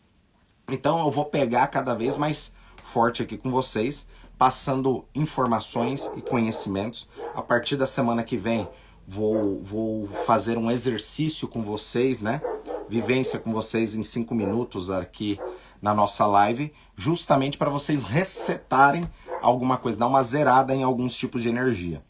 Então 0.69 1.01
eu 1.01 1.11
vou 1.11 1.25
pegar 1.25 1.67
cada 1.69 1.95
vez 1.95 2.17
mais 2.17 2.53
forte 2.93 3.23
aqui 3.23 3.37
com 3.37 3.51
vocês, 3.51 4.07
passando 4.37 5.05
informações 5.15 6.11
e 6.17 6.21
conhecimentos. 6.21 7.09
A 7.35 7.43
partir 7.43 7.77
da 7.77 7.87
semana 7.87 8.23
que 8.23 8.37
vem, 8.37 8.69
vou, 9.07 9.63
vou 9.63 10.09
fazer 10.27 10.59
um 10.59 10.71
exercício 10.71 11.49
com 11.49 11.63
vocês, 11.63 12.21
né? 12.21 12.41
Vivência 12.89 13.39
com 13.39 13.53
vocês 13.53 13.95
em 13.95 14.05
cinco 14.05 14.35
minutos 14.35 14.91
aqui 14.91 15.39
na 15.81 15.95
nossa 15.95 16.27
live, 16.27 16.73
justamente 16.97 17.57
para 17.57 17.71
vocês 17.71 18.03
resetarem 18.03 19.09
alguma 19.43 19.77
coisa, 19.77 19.99
dar 19.99 20.07
uma 20.07 20.23
zerada 20.23 20.75
em 20.75 20.83
alguns 20.83 21.15
tipos 21.15 21.43
de 21.43 21.49
energia. 21.49 22.03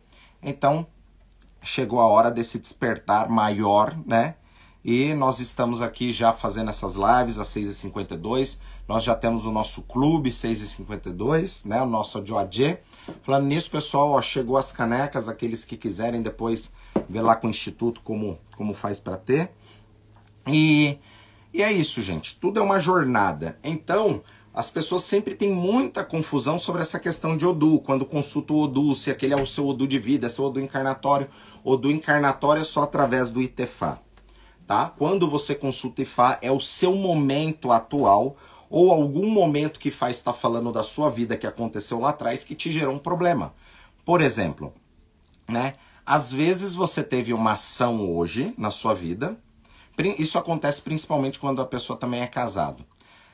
Então, 0.43 0.87
chegou 1.63 2.01
a 2.01 2.07
hora 2.07 2.31
desse 2.31 2.59
despertar 2.59 3.29
maior, 3.29 3.97
né? 4.07 4.37
E 4.85 5.13
nós 5.13 5.41
estamos 5.41 5.83
aqui 5.83 6.13
já 6.13 6.33
fazendo 6.33 6.71
essas 6.71 6.95
lives 6.95 7.39
às 7.39 7.49
6h52. 7.49 8.59
Nós 8.87 9.03
já 9.03 9.15
temos 9.15 9.45
o 9.45 9.53
nosso 9.53 9.83
clube 9.83 10.31
6h52, 10.31 11.67
né? 11.67 11.83
O 11.83 11.87
nosso 11.87 12.19
Adjoadje. 12.19 12.79
Falando 13.23 13.47
nisso, 13.47 13.71
pessoal, 13.71 14.13
ó, 14.13 14.23
chegou 14.23 14.57
as 14.57 14.73
canecas, 14.73 15.29
aqueles 15.29 15.65
que 15.65 15.77
quiserem 15.77 16.23
depois 16.23 16.73
ver 17.09 17.23
lá 17.23 17.35
com 17.35 17.49
o 17.49 17.51
Instituto 17.51 18.01
como, 18.03 18.39
como 18.57 18.73
faz 18.73 19.01
para 19.01 19.17
ter. 19.17 19.51
E, 20.47 20.99
e 21.53 21.63
é 21.63 21.73
isso, 21.73 22.01
gente. 22.01 22.39
Tudo 22.39 22.61
é 22.61 22.63
uma 22.63 22.81
jornada. 22.81 23.59
Então, 23.63 24.23
as 24.59 24.69
pessoas 24.69 25.05
sempre 25.05 25.37
têm 25.37 25.53
muita 25.53 26.05
confusão 26.05 26.59
sobre 26.59 26.83
essa 26.83 26.99
questão 26.99 27.37
de 27.37 27.47
Odu, 27.47 27.79
quando 27.79 28.05
consulta 28.05 28.53
o 28.53 28.65
Odu, 28.65 28.93
se 28.93 29.09
aquele 29.09 29.33
é 29.33 29.41
o 29.41 29.47
seu 29.47 29.65
Odu 29.69 29.87
de 29.87 30.01
vida, 30.01 30.27
é 30.27 30.41
o 30.41 30.45
Odu 30.45 30.59
encarnatório. 30.59 31.29
Odu 31.63 31.93
encarnatório 31.93 32.63
é 32.63 32.65
só 32.65 32.83
através 32.83 33.31
do 33.31 33.41
Itefá. 33.41 34.01
Tá? 34.67 34.93
Quando 34.99 35.31
você 35.31 35.55
consulta 35.55 36.03
Ifá, 36.03 36.41
é 36.43 36.51
o 36.51 36.59
seu 36.59 36.93
momento 36.97 37.71
atual 37.71 38.37
ou 38.69 38.91
algum 38.91 39.31
momento 39.31 39.79
que 39.79 39.93
faz 39.93 40.17
estar 40.17 40.33
tá 40.33 40.39
falando 40.39 40.73
da 40.73 40.83
sua 40.83 41.09
vida 41.09 41.37
que 41.37 41.47
aconteceu 41.47 42.01
lá 42.01 42.09
atrás 42.09 42.43
que 42.43 42.57
te 42.57 42.73
gerou 42.73 42.95
um 42.95 42.99
problema. 42.99 43.55
Por 44.05 44.21
exemplo, 44.21 44.75
né? 45.49 45.75
Às 46.05 46.33
vezes 46.33 46.75
você 46.75 47.05
teve 47.05 47.33
uma 47.33 47.53
ação 47.53 48.11
hoje 48.11 48.53
na 48.59 48.73
sua 48.73 48.93
vida. 48.93 49.39
Isso 50.19 50.37
acontece 50.37 50.83
principalmente 50.83 51.39
quando 51.39 51.63
a 51.63 51.67
pessoa 51.67 51.97
também 51.97 52.23
é 52.23 52.27
casado 52.27 52.85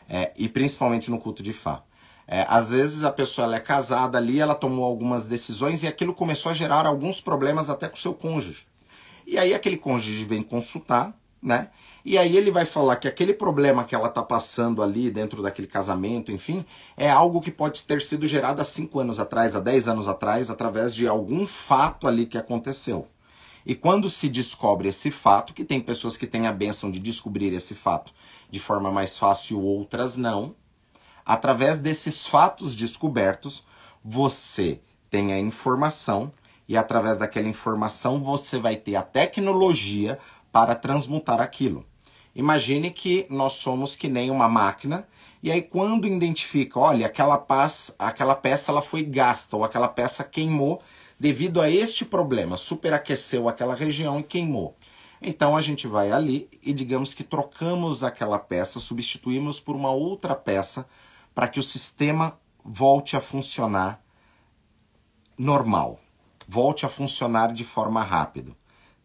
é, 0.09 0.33
e 0.37 0.49
principalmente 0.49 1.11
no 1.11 1.19
culto 1.19 1.43
de 1.43 1.53
Fá. 1.53 1.83
É, 2.27 2.47
às 2.49 2.71
vezes 2.71 3.05
a 3.05 3.13
pessoa 3.13 3.45
ela 3.45 3.57
é 3.57 3.61
casada 3.61 4.17
ali, 4.17 4.41
ela 4.41 4.55
tomou 4.55 4.85
algumas 4.85 5.27
decisões 5.27 5.83
e 5.83 5.87
aquilo 5.87 6.15
começou 6.15 6.51
a 6.51 6.55
gerar 6.55 6.87
alguns 6.87 7.21
problemas 7.21 7.69
até 7.69 7.89
com 7.89 7.97
o 7.97 8.01
seu 8.01 8.15
cônjuge. 8.15 8.67
E 9.27 9.39
aí 9.39 9.55
aquele 9.55 9.77
cônjuge 9.77 10.25
vem 10.25 10.43
consultar, 10.43 11.15
né? 11.43 11.69
E 12.05 12.19
aí 12.19 12.37
ele 12.37 12.51
vai 12.51 12.67
falar 12.67 12.97
que 12.97 13.09
aquele 13.09 13.33
problema 13.33 13.85
que 13.85 13.95
ela 13.95 14.09
está 14.09 14.23
passando 14.23 14.83
ali 14.83 15.11
dentro 15.11 15.43
daquele 15.43 15.67
casamento, 15.67 16.31
enfim, 16.31 16.65
é 16.99 17.11
algo 17.11 17.41
que 17.41 17.51
pode 17.51 17.83
ter 17.85 18.03
sido 18.03 18.29
gerado 18.29 18.61
há 18.61 18.65
5 18.65 19.01
anos 19.01 19.19
atrás, 19.19 19.57
há 19.57 19.61
10 19.61 19.89
anos 19.89 20.07
atrás, 20.07 20.51
através 20.51 20.95
de 20.95 21.09
algum 21.09 21.47
fato 21.47 22.07
ali 22.07 22.27
que 22.27 22.37
aconteceu. 22.37 23.09
E 23.65 23.75
quando 23.75 24.11
se 24.11 24.29
descobre 24.29 24.89
esse 24.89 25.11
fato, 25.11 25.55
que 25.55 25.65
tem 25.65 25.81
pessoas 25.81 26.19
que 26.19 26.27
têm 26.27 26.47
a 26.47 26.53
benção 26.53 26.91
de 26.91 26.99
descobrir 26.99 27.55
esse 27.55 27.75
fato 27.75 28.13
de 28.51 28.59
forma 28.59 28.91
mais 28.91 29.19
fácil, 29.19 29.61
outras 29.61 30.17
não, 30.17 30.55
através 31.25 31.79
desses 31.79 32.27
fatos 32.27 32.75
descobertos, 32.75 33.65
você 34.05 34.81
tem 35.11 35.33
a 35.33 35.39
informação 35.39 36.33
e 36.69 36.77
através 36.77 37.19
daquela 37.19 37.49
informação 37.49 38.23
você 38.23 38.59
vai 38.59 38.77
ter 38.77 38.97
a 38.97 39.03
tecnologia 39.03 40.19
para 40.53 40.75
transmutar 40.75 41.41
aquilo. 41.41 41.85
Imagine 42.35 42.91
que 42.91 43.27
nós 43.31 43.55
somos 43.55 43.95
que 43.95 44.09
nem 44.09 44.31
uma 44.31 44.49
máquina 44.49 45.07
e 45.43 45.53
aí 45.53 45.63
quando 45.63 46.07
identifica, 46.07 46.79
olha, 46.81 47.07
aquela, 47.07 47.39
paz, 47.39 47.95
aquela 47.99 48.35
peça 48.35 48.73
ela 48.73 48.83
foi 48.83 49.03
gasta 49.03 49.57
ou 49.57 49.65
aquela 49.65 49.89
peça 49.89 50.25
queimou 50.25 50.83
devido 51.19 51.61
a 51.61 51.71
este 51.71 52.05
problema, 52.05 52.57
superaqueceu 52.57 53.49
aquela 53.49 53.75
região 53.75 54.19
e 54.19 54.23
queimou. 54.23 54.77
Então 55.27 55.57
a 55.57 55.61
gente 55.63 55.87
vai 55.87 56.13
ali 56.13 56.51
e 56.63 56.71
digamos 56.71 57.15
que 57.15 57.25
trocamos 57.25 58.05
aquela 58.05 58.39
peça, 58.39 58.79
substituímos 58.79 59.59
por 59.59 59.75
uma 59.75 59.91
outra 59.91 60.35
peça 60.35 60.87
para 61.35 61.49
que 61.49 61.59
o 61.59 61.63
sistema 61.63 62.39
volte 62.63 63.17
a 63.17 63.23
funcionar 63.23 64.05
normal, 65.39 65.99
volte 66.47 66.85
a 66.85 66.91
funcionar 66.91 67.55
de 67.55 67.65
forma 67.65 68.03
rápida, 68.03 68.53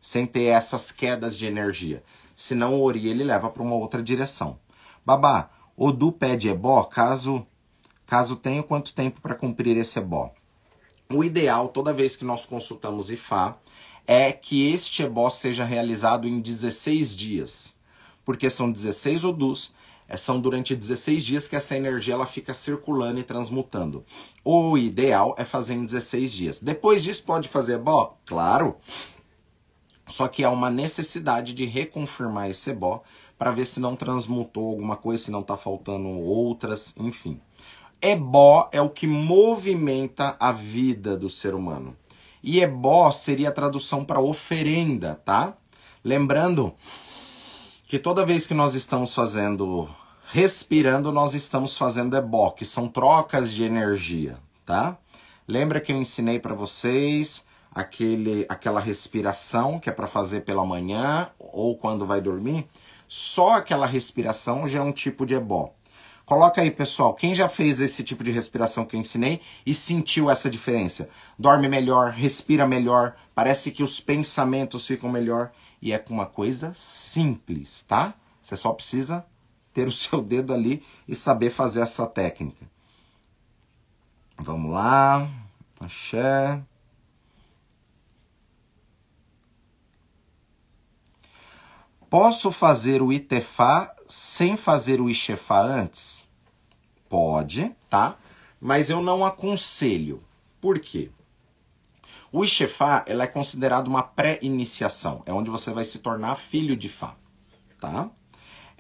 sem 0.02 0.26
ter 0.26 0.48
essas 0.48 0.92
quedas 0.92 1.38
de 1.38 1.46
energia. 1.46 2.04
Senão 2.36 2.76
o 2.76 2.84
Ori 2.84 3.08
ele 3.08 3.24
leva 3.24 3.50
para 3.50 3.64
uma 3.64 3.76
outra 3.76 4.04
direção. 4.04 4.60
Babá, 5.06 5.50
Odu 5.78 6.12
pede 6.12 6.50
ebó 6.50 6.84
caso 6.84 7.48
caso 8.06 8.36
tenha 8.36 8.62
quanto 8.62 8.94
tempo 8.94 9.22
para 9.22 9.36
cumprir 9.36 9.78
esse 9.78 10.00
ebó. 10.00 10.34
O 11.14 11.24
ideal, 11.24 11.70
toda 11.70 11.94
vez 11.94 12.18
que 12.18 12.26
nós 12.26 12.46
consultamos 12.46 13.10
IFA, 13.10 13.56
é 14.12 14.32
que 14.32 14.74
este 14.74 15.04
ebó 15.04 15.30
seja 15.30 15.64
realizado 15.64 16.28
em 16.28 16.40
16 16.40 17.16
dias. 17.16 17.76
Porque 18.26 18.50
são 18.50 18.72
16 18.72 19.24
odus, 19.24 19.72
é, 20.08 20.18
são 20.18 20.42
durante 20.42 20.76
16 20.76 21.24
dias 21.24 21.48
que 21.48 21.56
essa 21.56 21.78
energia 21.78 22.16
ela 22.16 22.26
fica 22.26 22.52
circulando 22.56 23.20
e 23.20 23.24
transmutando. 23.24 24.04
O 24.44 24.76
ideal 24.80 25.36
é 25.38 25.46
fazer 25.46 25.76
em 25.76 25.86
16 25.86 26.34
dias. 26.34 26.60
Depois 26.60 27.04
disso 27.04 27.22
pode 27.24 27.48
fazer 27.48 27.76
ebó? 27.76 28.18
Claro. 28.26 28.78
Só 30.08 30.28
que 30.28 30.44
há 30.44 30.50
uma 30.50 30.72
necessidade 30.72 31.54
de 31.54 31.68
reconfirmar 31.68 32.50
esse 32.50 32.72
ebó 32.72 33.04
para 33.38 33.52
ver 33.52 33.66
se 33.66 33.80
não 33.80 33.96
transmutou 33.96 34.70
alguma 34.70 34.96
coisa, 34.96 35.26
se 35.26 35.32
não 35.32 35.42
está 35.42 35.56
faltando 35.56 36.10
outras, 36.10 36.96
enfim. 36.98 37.40
Ebó 38.02 38.68
é 38.72 38.82
o 38.82 38.90
que 38.90 39.06
movimenta 39.06 40.36
a 40.40 40.52
vida 40.52 41.16
do 41.16 41.30
ser 41.30 41.54
humano. 41.54 41.96
E 42.44 42.62
ebó 42.62 43.12
seria 43.12 43.50
a 43.50 43.54
tradução 43.54 44.06
para 44.06 44.20
oferenda, 44.20 45.20
tá? 45.26 45.54
Lembrando 46.04 46.74
que 47.88 48.00
toda 48.00 48.26
vez 48.26 48.48
que 48.48 48.54
nós 48.54 48.76
estamos 48.76 49.14
fazendo 49.14 49.90
respirando, 50.32 51.12
nós 51.12 51.34
estamos 51.34 51.76
fazendo 51.76 52.16
ebó, 52.16 52.52
que 52.52 52.66
são 52.66 52.88
trocas 52.88 53.52
de 53.52 53.64
energia, 53.64 54.38
tá? 54.64 54.98
Lembra 55.48 55.82
que 55.82 55.92
eu 55.92 55.98
ensinei 55.98 56.40
para 56.40 56.54
vocês 56.54 57.44
aquele 57.72 58.46
aquela 58.48 58.80
respiração 58.80 59.80
que 59.80 59.90
é 59.90 59.94
para 59.94 60.08
fazer 60.08 60.42
pela 60.42 60.64
manhã 60.64 61.30
ou 61.40 61.76
quando 61.76 62.06
vai 62.06 62.22
dormir? 62.22 62.70
Só 63.08 63.54
aquela 63.54 63.88
respiração 63.88 64.70
já 64.70 64.80
é 64.80 64.82
um 64.84 64.92
tipo 64.92 65.26
de 65.26 65.34
ebó. 65.34 65.74
Coloca 66.30 66.62
aí, 66.62 66.70
pessoal, 66.70 67.16
quem 67.16 67.34
já 67.34 67.50
fez 67.50 67.82
esse 67.82 68.04
tipo 68.04 68.24
de 68.24 68.30
respiração 68.30 68.86
que 68.86 68.96
eu 68.96 69.00
ensinei 69.00 69.42
e 69.66 69.74
sentiu 69.74 70.30
essa 70.30 70.48
diferença? 70.48 71.10
Dorme 71.40 71.68
melhor, 71.68 72.12
respira 72.12 72.68
melhor, 72.68 73.16
parece 73.34 73.72
que 73.72 73.82
os 73.82 74.00
pensamentos 74.00 74.86
ficam 74.86 75.12
melhor 75.12 75.52
e 75.82 75.92
é 75.92 75.98
com 75.98 76.14
uma 76.14 76.28
coisa 76.28 76.72
simples, 76.76 77.82
tá? 77.82 78.14
Você 78.44 78.56
só 78.56 78.72
precisa 78.74 79.26
ter 79.74 79.88
o 79.88 79.92
seu 79.92 80.22
dedo 80.22 80.54
ali 80.54 80.86
e 81.08 81.16
saber 81.16 81.50
fazer 81.50 81.82
essa 81.82 82.06
técnica. 82.06 82.64
Vamos 84.38 84.72
lá. 84.72 85.28
Axé. 85.80 86.62
Posso 92.08 92.52
fazer 92.52 93.02
o 93.02 93.12
Itefá 93.12 93.96
sem 94.10 94.58
fazer 94.58 95.00
o 95.00 95.10
Ixefá 95.10 95.62
antes? 95.62 96.28
Pode, 97.08 97.74
tá? 97.90 98.18
Mas 98.60 98.90
eu 98.90 99.02
não 99.02 99.24
aconselho. 99.24 100.24
Por 100.60 100.80
quê? 100.80 101.12
O 102.32 102.44
Ixefá 102.44 103.06
ela 103.08 103.24
é 103.24 103.28
considerado 103.28 103.88
uma 103.88 104.04
pré-iniciação. 104.04 105.24
É 105.26 105.32
onde 105.32 105.50
você 105.50 105.72
vai 105.72 105.86
se 105.86 106.00
tornar 106.00 106.36
filho 106.36 106.76
de 106.76 106.90
Fá, 106.90 107.16
tá? 107.80 108.10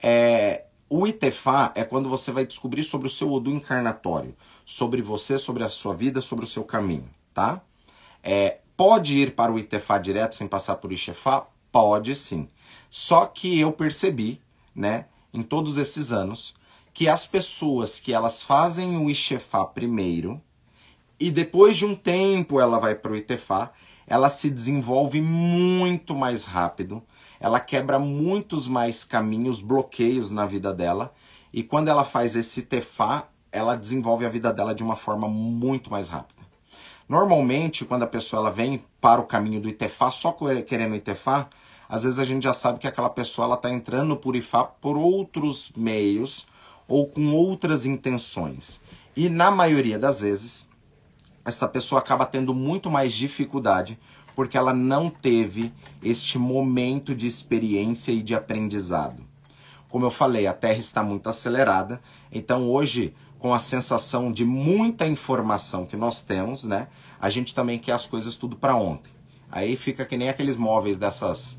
É, 0.01 0.65
o 0.89 1.05
Itefá 1.05 1.71
é 1.75 1.83
quando 1.83 2.09
você 2.09 2.31
vai 2.31 2.45
descobrir 2.45 2.83
sobre 2.83 3.07
o 3.07 3.09
seu 3.09 3.31
Odu 3.31 3.51
encarnatório, 3.51 4.35
sobre 4.65 5.01
você, 5.01 5.37
sobre 5.37 5.63
a 5.63 5.69
sua 5.69 5.93
vida, 5.93 6.21
sobre 6.21 6.45
o 6.45 6.47
seu 6.47 6.63
caminho, 6.63 7.07
tá? 7.33 7.61
É, 8.23 8.59
pode 8.75 9.17
ir 9.17 9.35
para 9.35 9.51
o 9.51 9.59
Itefá 9.59 9.97
direto 9.97 10.33
sem 10.35 10.47
passar 10.47 10.75
por 10.75 10.91
Ixefá? 10.91 11.45
Pode 11.71 12.15
sim. 12.15 12.49
Só 12.89 13.27
que 13.27 13.59
eu 13.59 13.71
percebi, 13.71 14.41
né, 14.73 15.05
em 15.33 15.41
todos 15.41 15.77
esses 15.77 16.11
anos, 16.11 16.53
que 16.93 17.07
as 17.07 17.27
pessoas 17.27 17.99
que 17.99 18.13
elas 18.13 18.43
fazem 18.43 18.97
o 18.97 19.09
Ixefá 19.09 19.65
primeiro 19.65 20.41
e 21.19 21.29
depois 21.29 21.77
de 21.77 21.85
um 21.85 21.95
tempo 21.95 22.59
ela 22.59 22.79
vai 22.79 22.95
para 22.95 23.11
o 23.11 23.15
Itefá, 23.15 23.71
ela 24.07 24.29
se 24.29 24.49
desenvolve 24.49 25.21
muito 25.21 26.15
mais 26.15 26.43
rápido, 26.45 27.03
ela 27.39 27.59
quebra 27.59 27.99
muitos 27.99 28.67
mais 28.67 29.03
caminhos, 29.03 29.61
bloqueios 29.61 30.31
na 30.31 30.45
vida 30.45 30.73
dela, 30.73 31.13
e 31.53 31.61
quando 31.61 31.89
ela 31.89 32.03
faz 32.03 32.35
esse 32.35 32.61
Itefá, 32.61 33.27
ela 33.51 33.75
desenvolve 33.75 34.25
a 34.25 34.29
vida 34.29 34.51
dela 34.53 34.73
de 34.73 34.81
uma 34.81 34.95
forma 34.95 35.27
muito 35.27 35.91
mais 35.91 36.09
rápida. 36.09 36.39
Normalmente, 37.07 37.85
quando 37.85 38.03
a 38.03 38.07
pessoa 38.07 38.41
ela 38.41 38.51
vem 38.51 38.83
para 39.01 39.19
o 39.19 39.25
caminho 39.25 39.59
do 39.59 39.69
Itefá, 39.69 40.11
só 40.11 40.35
querendo 40.65 40.95
Itefá, 40.95 41.49
às 41.89 42.03
vezes 42.03 42.19
a 42.19 42.23
gente 42.23 42.43
já 42.43 42.53
sabe 42.53 42.77
que 42.77 42.87
aquela 42.87 43.09
pessoa 43.09 43.45
ela 43.45 43.55
está 43.55 43.71
entrando 43.71 44.09
no 44.09 44.17
Purifá 44.17 44.63
por 44.63 44.95
outros 44.95 45.71
meios 45.75 46.45
ou 46.87 47.07
com 47.07 47.33
outras 47.33 47.83
intenções. 47.83 48.79
E 49.15 49.27
na 49.27 49.49
maioria 49.49 49.97
das 49.97 50.19
vezes, 50.19 50.67
essa 51.43 51.67
pessoa 51.67 51.99
acaba 51.99 52.27
tendo 52.27 52.53
muito 52.53 52.91
mais 52.91 53.11
dificuldade 53.11 53.99
porque 54.35 54.57
ela 54.57 54.73
não 54.73 55.09
teve 55.09 55.73
este 56.01 56.37
momento 56.37 57.13
de 57.15 57.27
experiência 57.27 58.11
e 58.11 58.21
de 58.21 58.35
aprendizado. 58.35 59.21
Como 59.89 60.05
eu 60.05 60.11
falei, 60.11 60.45
a 60.45 60.53
Terra 60.53 60.77
está 60.77 61.03
muito 61.03 61.27
acelerada, 61.27 61.99
então 62.31 62.69
hoje, 62.69 63.13
com 63.39 63.53
a 63.53 63.59
sensação 63.59 64.31
de 64.31 64.45
muita 64.45 65.07
informação 65.07 65.85
que 65.85 65.97
nós 65.97 66.21
temos, 66.21 66.63
né, 66.63 66.87
a 67.19 67.29
gente 67.29 67.53
também 67.53 67.79
quer 67.79 67.93
as 67.93 68.05
coisas 68.05 68.35
tudo 68.35 68.55
para 68.55 68.75
ontem. 68.75 69.11
Aí 69.51 69.75
fica 69.75 70.05
que 70.05 70.15
nem 70.15 70.29
aqueles 70.29 70.55
móveis 70.55 70.97
dessas 70.97 71.57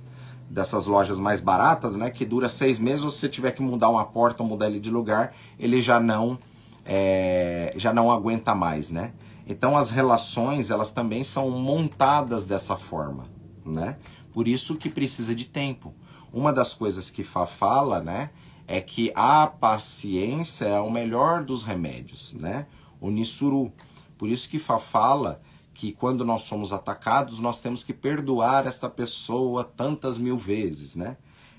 dessas 0.50 0.86
lojas 0.86 1.18
mais 1.20 1.40
baratas, 1.40 1.94
né, 1.94 2.10
que 2.10 2.24
dura 2.24 2.48
seis 2.48 2.80
meses, 2.80 3.00
se 3.00 3.20
você 3.20 3.28
tiver 3.28 3.52
que 3.52 3.62
mudar 3.62 3.88
uma 3.88 4.04
porta 4.04 4.42
ou 4.42 4.48
mudar 4.48 4.66
ele 4.66 4.80
de 4.80 4.90
lugar, 4.90 5.32
ele 5.58 5.80
já 5.80 6.00
não 6.00 6.36
é, 6.84 7.72
já 7.76 7.94
não 7.94 8.10
aguenta 8.10 8.52
mais, 8.52 8.90
né? 8.90 9.12
Então 9.46 9.76
as 9.76 9.90
relações 9.90 10.70
elas 10.70 10.90
também 10.90 11.22
são 11.22 11.50
montadas 11.50 12.44
dessa 12.44 12.76
forma, 12.76 13.26
né? 13.64 13.96
Por 14.32 14.48
isso 14.48 14.76
que 14.76 14.88
precisa 14.88 15.34
de 15.34 15.44
tempo. 15.44 15.94
Uma 16.32 16.52
das 16.52 16.74
coisas 16.74 17.10
que 17.10 17.22
Fá 17.22 17.46
fala, 17.46 18.00
né, 18.00 18.30
é 18.66 18.80
que 18.80 19.12
a 19.14 19.46
paciência 19.46 20.64
é 20.64 20.80
o 20.80 20.90
melhor 20.90 21.44
dos 21.44 21.62
remédios, 21.62 22.32
né? 22.32 22.66
O 23.00 23.08
Nisuru. 23.10 23.72
Por 24.18 24.28
isso 24.28 24.48
que 24.48 24.58
Fá 24.58 24.78
fala 24.78 25.40
que 25.80 25.92
quando 25.92 26.26
nós 26.26 26.42
somos 26.42 26.74
atacados, 26.74 27.38
nós 27.38 27.62
temos 27.62 27.82
que 27.82 27.94
perdoar 27.94 28.66
esta 28.66 28.86
pessoa 28.86 29.64
tantas 29.64 30.18
mil 30.18 30.36
vezes, 30.36 30.94
né? 30.94 31.16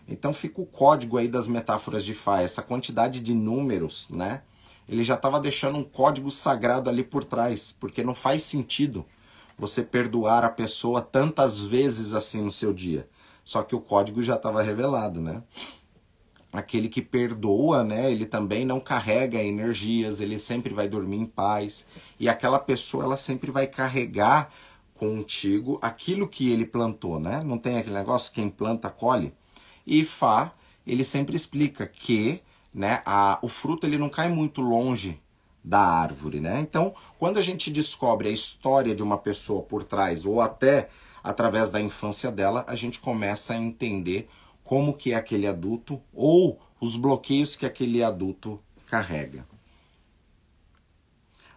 Então 0.07 0.31
fica 0.31 0.61
o 0.61 0.65
código 0.67 1.17
aí 1.17 1.27
das 1.27 1.47
metáforas 1.47 2.05
de 2.05 2.13
Fá, 2.13 2.39
essa 2.39 2.61
quantidade 2.61 3.19
de 3.19 3.33
números, 3.33 4.09
né? 4.11 4.43
Ele 4.87 5.03
já 5.03 5.15
estava 5.15 5.39
deixando 5.39 5.79
um 5.79 5.83
código 5.83 6.29
sagrado 6.29 6.87
ali 6.87 7.03
por 7.03 7.23
trás, 7.23 7.75
porque 7.79 8.03
não 8.03 8.13
faz 8.13 8.43
sentido 8.43 9.03
você 9.57 9.81
perdoar 9.81 10.45
a 10.45 10.49
pessoa 10.49 11.01
tantas 11.01 11.63
vezes 11.63 12.13
assim 12.13 12.43
no 12.43 12.51
seu 12.51 12.71
dia. 12.71 13.09
Só 13.43 13.63
que 13.63 13.75
o 13.75 13.81
código 13.81 14.21
já 14.21 14.35
estava 14.35 14.61
revelado, 14.61 15.19
né? 15.19 15.41
Aquele 16.51 16.89
que 16.89 17.01
perdoa, 17.01 17.83
né, 17.83 18.11
ele 18.11 18.25
também 18.25 18.65
não 18.65 18.79
carrega 18.79 19.41
energias, 19.41 20.19
ele 20.19 20.37
sempre 20.37 20.73
vai 20.73 20.87
dormir 20.87 21.17
em 21.17 21.25
paz. 21.25 21.87
E 22.19 22.27
aquela 22.27 22.59
pessoa, 22.59 23.05
ela 23.05 23.17
sempre 23.17 23.51
vai 23.51 23.67
carregar 23.67 24.49
contigo 24.95 25.79
aquilo 25.81 26.27
que 26.27 26.51
ele 26.51 26.65
plantou, 26.65 27.19
né? 27.19 27.41
Não 27.43 27.57
tem 27.57 27.77
aquele 27.77 27.95
negócio, 27.95 28.31
quem 28.31 28.49
planta, 28.49 28.89
colhe. 28.89 29.33
E 29.87 30.03
Fá, 30.03 30.53
ele 30.85 31.03
sempre 31.03 31.35
explica 31.35 31.87
que 31.87 32.41
né, 32.73 33.01
a, 33.05 33.39
o 33.41 33.49
fruto 33.49 33.87
ele 33.87 33.97
não 33.97 34.09
cai 34.09 34.29
muito 34.29 34.61
longe 34.61 35.19
da 35.63 35.79
árvore, 35.79 36.39
né? 36.39 36.59
Então, 36.59 36.93
quando 37.17 37.37
a 37.37 37.41
gente 37.41 37.71
descobre 37.71 38.29
a 38.29 38.31
história 38.31 38.95
de 38.95 39.01
uma 39.01 39.17
pessoa 39.17 39.61
por 39.61 39.83
trás, 39.83 40.25
ou 40.25 40.41
até 40.41 40.89
através 41.23 41.69
da 41.69 41.79
infância 41.79 42.31
dela, 42.31 42.63
a 42.67 42.75
gente 42.75 42.99
começa 42.99 43.53
a 43.53 43.57
entender 43.57 44.27
como 44.71 44.93
que 44.93 45.11
é 45.11 45.15
aquele 45.15 45.47
adulto 45.47 46.01
ou 46.13 46.57
os 46.79 46.95
bloqueios 46.95 47.57
que 47.57 47.65
aquele 47.65 48.01
adulto 48.01 48.57
carrega. 48.87 49.45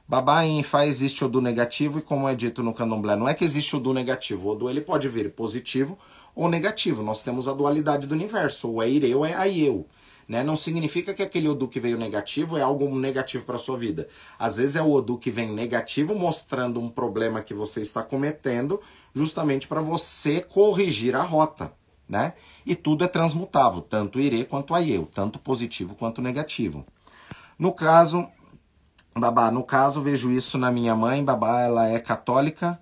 Babá 0.08 0.44
em 0.44 0.64
Fá 0.64 0.84
existe 0.84 1.24
o 1.24 1.28
do 1.28 1.40
negativo 1.40 2.00
e 2.00 2.02
como 2.02 2.28
é 2.28 2.34
dito 2.34 2.60
no 2.60 2.74
candomblé, 2.74 3.14
não 3.14 3.28
é 3.28 3.32
que 3.32 3.44
existe 3.44 3.76
o 3.76 3.78
do 3.78 3.92
negativo, 3.92 4.50
o 4.50 4.54
do 4.56 4.68
ele 4.68 4.80
pode 4.80 5.08
vir 5.08 5.30
positivo 5.30 5.96
ou 6.34 6.48
negativo. 6.48 7.04
Nós 7.04 7.22
temos 7.22 7.46
a 7.46 7.52
dualidade 7.52 8.08
do 8.08 8.16
universo, 8.16 8.68
ou 8.68 8.82
é 8.82 8.90
ire 8.90 9.14
ou 9.14 9.24
é 9.24 9.32
aieu. 9.32 9.86
Né? 10.26 10.42
Não 10.42 10.56
significa 10.56 11.14
que 11.14 11.22
aquele 11.22 11.48
Odu 11.48 11.68
que 11.68 11.78
veio 11.78 11.96
negativo 11.96 12.58
é 12.58 12.62
algo 12.62 12.92
negativo 12.98 13.44
para 13.44 13.58
sua 13.58 13.78
vida. 13.78 14.08
Às 14.36 14.56
vezes 14.56 14.74
é 14.74 14.82
o 14.82 14.90
Odu 14.90 15.18
que 15.18 15.30
vem 15.30 15.52
negativo 15.52 16.16
mostrando 16.16 16.80
um 16.80 16.88
problema 16.88 17.42
que 17.42 17.54
você 17.54 17.80
está 17.80 18.02
cometendo, 18.02 18.80
justamente 19.14 19.68
para 19.68 19.80
você 19.80 20.40
corrigir 20.40 21.14
a 21.14 21.22
rota. 21.22 21.72
Né? 22.08 22.34
E 22.66 22.74
tudo 22.74 23.04
é 23.04 23.08
transmutável, 23.08 23.82
tanto 23.82 24.18
ire 24.18 24.44
quanto 24.44 24.74
aieu, 24.74 25.08
tanto 25.12 25.38
positivo 25.38 25.94
quanto 25.94 26.22
negativo. 26.22 26.84
No 27.58 27.72
caso, 27.72 28.26
Babá, 29.16 29.48
no 29.50 29.62
caso, 29.62 30.02
vejo 30.02 30.32
isso 30.32 30.58
na 30.58 30.72
minha 30.72 30.94
mãe. 30.96 31.24
Babá, 31.24 31.60
ela 31.60 31.88
é 31.88 32.00
católica. 32.00 32.80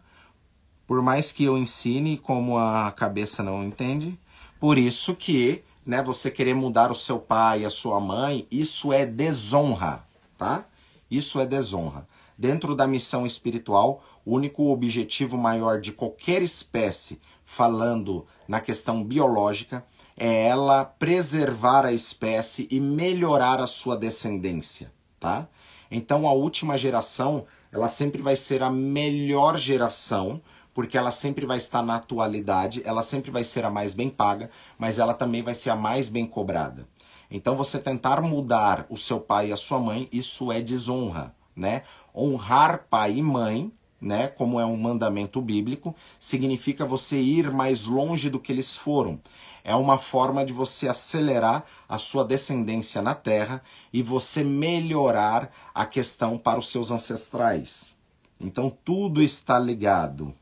Por 0.87 1.03
mais 1.03 1.31
que 1.31 1.45
eu 1.45 1.59
ensine, 1.59 2.17
como 2.17 2.57
a 2.57 2.91
cabeça 2.91 3.43
não 3.43 3.63
entende. 3.63 4.19
Por 4.59 4.79
isso 4.79 5.15
que, 5.15 5.63
né, 5.85 6.03
você 6.03 6.31
querer 6.31 6.55
mudar 6.55 6.91
o 6.91 6.95
seu 6.95 7.19
pai 7.19 7.65
a 7.65 7.71
sua 7.71 8.01
mãe, 8.01 8.47
isso 8.51 8.93
é 8.93 9.05
desonra, 9.05 10.05
tá? 10.39 10.65
Isso 11.11 11.39
é 11.39 11.45
desonra. 11.45 12.07
Dentro 12.39 12.75
da 12.75 12.87
missão 12.87 13.27
espiritual, 13.27 14.03
o 14.25 14.35
único 14.35 14.71
objetivo 14.71 15.37
maior 15.37 15.81
de 15.81 15.93
qualquer 15.93 16.41
espécie, 16.41 17.21
falando 17.53 18.27
na 18.49 18.63
questão 18.63 19.05
biológica, 19.05 19.85
é 20.17 20.47
ela 20.47 20.87
preservar 20.87 21.85
a 21.85 21.93
espécie 21.93 22.67
e 22.71 22.81
melhorar 22.81 23.61
a 23.61 23.67
sua 23.67 23.95
descendência, 23.95 24.91
tá? 25.21 25.47
Então 25.91 26.27
a 26.27 26.33
última 26.33 26.79
geração, 26.79 27.45
ela 27.71 27.89
sempre 27.89 28.23
vai 28.23 28.37
ser 28.37 28.63
a 28.63 28.71
melhor 28.71 29.59
geração, 29.59 30.41
porque 30.73 30.97
ela 30.97 31.11
sempre 31.11 31.45
vai 31.45 31.59
estar 31.59 31.83
na 31.83 31.97
atualidade, 31.97 32.81
ela 32.87 33.03
sempre 33.03 33.31
vai 33.31 33.45
ser 33.45 33.67
a 33.67 33.71
mais 33.71 33.93
bem 33.93 34.09
paga, 34.09 34.49
mas 34.79 34.99
ela 34.99 35.13
também 35.13 35.43
vai 35.43 35.55
ser 35.55 35.69
a 35.69 35.77
mais 35.77 36.09
bem 36.09 36.25
cobrada. 36.25 36.89
Então 37.31 37.55
você 37.55 37.79
tentar 37.79 38.23
mudar 38.23 38.87
o 38.89 38.97
seu 38.97 39.21
pai 39.21 39.49
e 39.49 39.53
a 39.53 39.59
sua 39.59 39.79
mãe, 39.79 40.09
isso 40.11 40.51
é 40.51 40.63
desonra, 40.63 41.35
né? 41.55 41.83
Honrar 42.17 42.87
pai 42.89 43.19
e 43.19 43.23
mãe, 43.23 43.71
né, 44.03 44.29
como 44.29 44.61
é 44.61 44.67
um 44.67 44.77
mandamento 44.77 45.41
bíblico, 45.41 45.95
significa 46.21 46.85
você 46.85 47.19
ir 47.21 47.51
mais 47.51 47.87
longe 47.87 48.29
do 48.29 48.41
que 48.41 48.53
eles 48.53 48.77
foram 48.77 49.19
é 49.65 49.75
uma 49.75 49.99
forma 49.99 50.45
de 50.45 50.53
você 50.53 50.89
acelerar 50.89 51.65
a 51.89 51.99
sua 51.99 52.25
descendência 52.25 53.01
na 53.01 53.15
Terra 53.15 53.63
e 53.93 54.03
você 54.03 54.43
melhorar 54.43 55.51
a 55.75 55.87
questão 55.87 56.37
para 56.37 56.59
os 56.59 56.69
seus 56.69 56.91
ancestrais. 56.91 57.97
Então 58.41 58.71
tudo 58.85 59.23
está 59.23 59.59
ligado. 59.59 60.35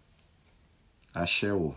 Axéu. 1.12 1.74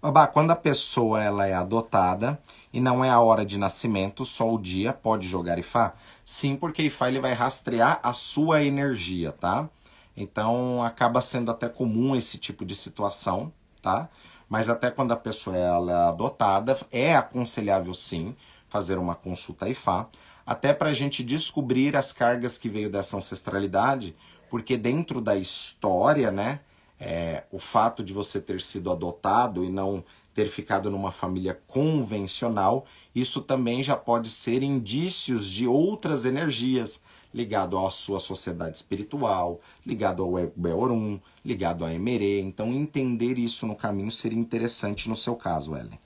Babá, 0.00 0.28
quando 0.28 0.52
a 0.52 0.56
pessoa 0.56 1.22
ela 1.22 1.46
é 1.46 1.54
adotada 1.54 2.40
e 2.72 2.80
não 2.80 3.04
é 3.04 3.10
a 3.10 3.20
hora 3.20 3.44
de 3.44 3.58
nascimento, 3.58 4.24
só 4.24 4.52
o 4.52 4.58
dia 4.58 4.92
pode 4.92 5.26
jogar 5.26 5.58
Ifá? 5.58 5.94
Sim, 6.24 6.56
porque 6.56 6.82
Ifá 6.82 7.08
ele 7.08 7.20
vai 7.20 7.32
rastrear 7.32 8.00
a 8.02 8.12
sua 8.12 8.62
energia, 8.62 9.32
tá? 9.32 9.68
Então 10.16 10.82
acaba 10.82 11.20
sendo 11.20 11.50
até 11.50 11.68
comum 11.68 12.16
esse 12.16 12.38
tipo 12.38 12.64
de 12.64 12.74
situação, 12.74 13.52
tá? 13.80 14.08
Mas 14.48 14.68
até 14.68 14.90
quando 14.90 15.12
a 15.12 15.16
pessoa 15.16 15.56
ela 15.56 15.92
é 15.92 16.08
adotada, 16.08 16.78
é 16.90 17.14
aconselhável 17.14 17.94
sim 17.94 18.34
fazer 18.68 18.98
uma 18.98 19.14
consulta 19.14 19.68
IFA, 19.68 20.08
até 20.44 20.72
para 20.72 20.90
a 20.90 20.94
gente 20.94 21.22
descobrir 21.22 21.96
as 21.96 22.12
cargas 22.12 22.58
que 22.58 22.68
veio 22.68 22.90
dessa 22.90 23.16
ancestralidade, 23.16 24.16
porque 24.48 24.76
dentro 24.76 25.20
da 25.20 25.36
história, 25.36 26.30
né, 26.30 26.60
é, 26.98 27.44
o 27.52 27.58
fato 27.58 28.02
de 28.02 28.12
você 28.12 28.40
ter 28.40 28.60
sido 28.60 28.90
adotado 28.90 29.64
e 29.64 29.68
não 29.68 30.02
ter 30.38 30.48
ficado 30.48 30.88
numa 30.88 31.10
família 31.10 31.60
convencional, 31.66 32.86
isso 33.12 33.40
também 33.40 33.82
já 33.82 33.96
pode 33.96 34.30
ser 34.30 34.62
indícios 34.62 35.50
de 35.50 35.66
outras 35.66 36.24
energias, 36.24 37.02
ligado 37.34 37.76
à 37.76 37.90
sua 37.90 38.20
sociedade 38.20 38.76
espiritual, 38.76 39.60
ligado 39.84 40.22
ao 40.22 40.30
Beorum, 40.54 41.18
ligado 41.44 41.84
a 41.84 41.92
Emerê. 41.92 42.38
Então, 42.40 42.72
entender 42.72 43.36
isso 43.36 43.66
no 43.66 43.74
caminho 43.74 44.12
seria 44.12 44.38
interessante 44.38 45.08
no 45.08 45.16
seu 45.16 45.34
caso, 45.34 45.74
Ellen. 45.74 45.98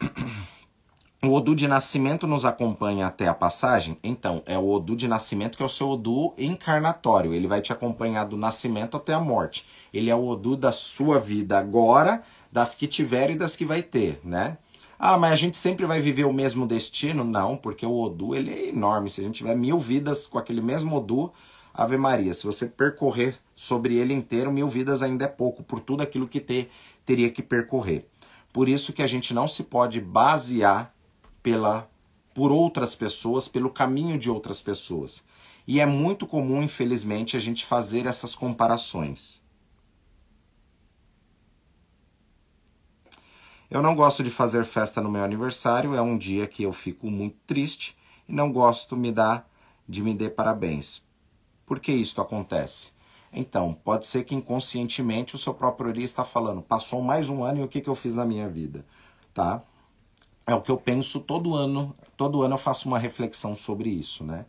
O 1.20 1.32
Odu 1.32 1.52
de 1.52 1.66
nascimento 1.66 2.28
nos 2.28 2.44
acompanha 2.44 3.08
até 3.08 3.26
a 3.26 3.34
passagem? 3.34 3.98
Então, 4.04 4.40
é 4.46 4.56
o 4.56 4.70
Odu 4.70 4.94
de 4.94 5.08
nascimento 5.08 5.56
que 5.56 5.62
é 5.64 5.66
o 5.66 5.68
seu 5.68 5.88
Odu 5.88 6.32
encarnatório. 6.38 7.34
Ele 7.34 7.48
vai 7.48 7.60
te 7.60 7.72
acompanhar 7.72 8.22
do 8.22 8.36
nascimento 8.36 8.96
até 8.96 9.14
a 9.14 9.18
morte. 9.18 9.66
Ele 9.92 10.10
é 10.10 10.14
o 10.14 10.24
Odu 10.24 10.56
da 10.56 10.70
sua 10.70 11.18
vida 11.18 11.58
agora, 11.58 12.22
das 12.52 12.76
que 12.76 12.86
tiver 12.86 13.30
e 13.30 13.34
das 13.34 13.56
que 13.56 13.64
vai 13.64 13.82
ter, 13.82 14.20
né? 14.22 14.58
Ah, 14.96 15.18
mas 15.18 15.32
a 15.32 15.36
gente 15.36 15.56
sempre 15.56 15.86
vai 15.86 16.00
viver 16.00 16.24
o 16.24 16.32
mesmo 16.32 16.64
destino? 16.68 17.24
Não, 17.24 17.56
porque 17.56 17.84
o 17.84 17.98
Odu 17.98 18.36
ele 18.36 18.52
é 18.52 18.68
enorme. 18.68 19.10
Se 19.10 19.20
a 19.20 19.24
gente 19.24 19.38
tiver 19.38 19.56
mil 19.56 19.80
vidas 19.80 20.28
com 20.28 20.38
aquele 20.38 20.62
mesmo 20.62 20.96
Odu, 20.96 21.32
Ave 21.74 21.96
Maria, 21.96 22.32
se 22.32 22.46
você 22.46 22.64
percorrer 22.66 23.34
sobre 23.56 23.96
ele 23.96 24.14
inteiro, 24.14 24.52
mil 24.52 24.68
vidas 24.68 25.02
ainda 25.02 25.24
é 25.24 25.28
pouco, 25.28 25.64
por 25.64 25.80
tudo 25.80 26.00
aquilo 26.00 26.28
que 26.28 26.38
ter, 26.38 26.70
teria 27.04 27.28
que 27.28 27.42
percorrer. 27.42 28.06
Por 28.52 28.68
isso 28.68 28.92
que 28.92 29.02
a 29.02 29.06
gente 29.08 29.34
não 29.34 29.48
se 29.48 29.64
pode 29.64 30.00
basear 30.00 30.96
pela 31.42 31.88
por 32.34 32.52
outras 32.52 32.94
pessoas, 32.94 33.48
pelo 33.48 33.68
caminho 33.68 34.16
de 34.16 34.30
outras 34.30 34.62
pessoas. 34.62 35.24
E 35.66 35.80
é 35.80 35.86
muito 35.86 36.26
comum, 36.26 36.62
infelizmente, 36.62 37.36
a 37.36 37.40
gente 37.40 37.66
fazer 37.66 38.06
essas 38.06 38.34
comparações. 38.36 39.42
Eu 43.70 43.82
não 43.82 43.94
gosto 43.94 44.22
de 44.22 44.30
fazer 44.30 44.64
festa 44.64 45.02
no 45.02 45.10
meu 45.10 45.22
aniversário, 45.22 45.94
é 45.94 46.00
um 46.00 46.16
dia 46.16 46.46
que 46.46 46.62
eu 46.62 46.72
fico 46.72 47.10
muito 47.10 47.36
triste 47.46 47.96
e 48.26 48.32
não 48.32 48.50
gosto 48.50 48.96
me 48.96 49.12
dar, 49.12 49.46
de 49.86 50.02
me 50.02 50.14
dar 50.14 50.30
parabéns. 50.30 51.04
Por 51.66 51.78
que 51.78 51.92
isso 51.92 52.18
acontece? 52.20 52.92
Então, 53.30 53.74
pode 53.74 54.06
ser 54.06 54.24
que 54.24 54.34
inconscientemente 54.34 55.34
o 55.34 55.38
seu 55.38 55.52
próprio 55.52 55.90
Ori 55.90 56.02
está 56.02 56.24
falando, 56.24 56.62
passou 56.62 57.02
mais 57.02 57.28
um 57.28 57.44
ano 57.44 57.60
e 57.60 57.62
o 57.64 57.68
que, 57.68 57.80
que 57.80 57.90
eu 57.90 57.94
fiz 57.94 58.14
na 58.14 58.24
minha 58.24 58.48
vida, 58.48 58.86
tá? 59.34 59.62
É 60.48 60.54
o 60.54 60.62
que 60.62 60.70
eu 60.70 60.78
penso 60.78 61.20
todo 61.20 61.54
ano, 61.54 61.94
todo 62.16 62.42
ano 62.42 62.54
eu 62.54 62.58
faço 62.58 62.88
uma 62.88 62.98
reflexão 62.98 63.54
sobre 63.54 63.90
isso, 63.90 64.24
né? 64.24 64.46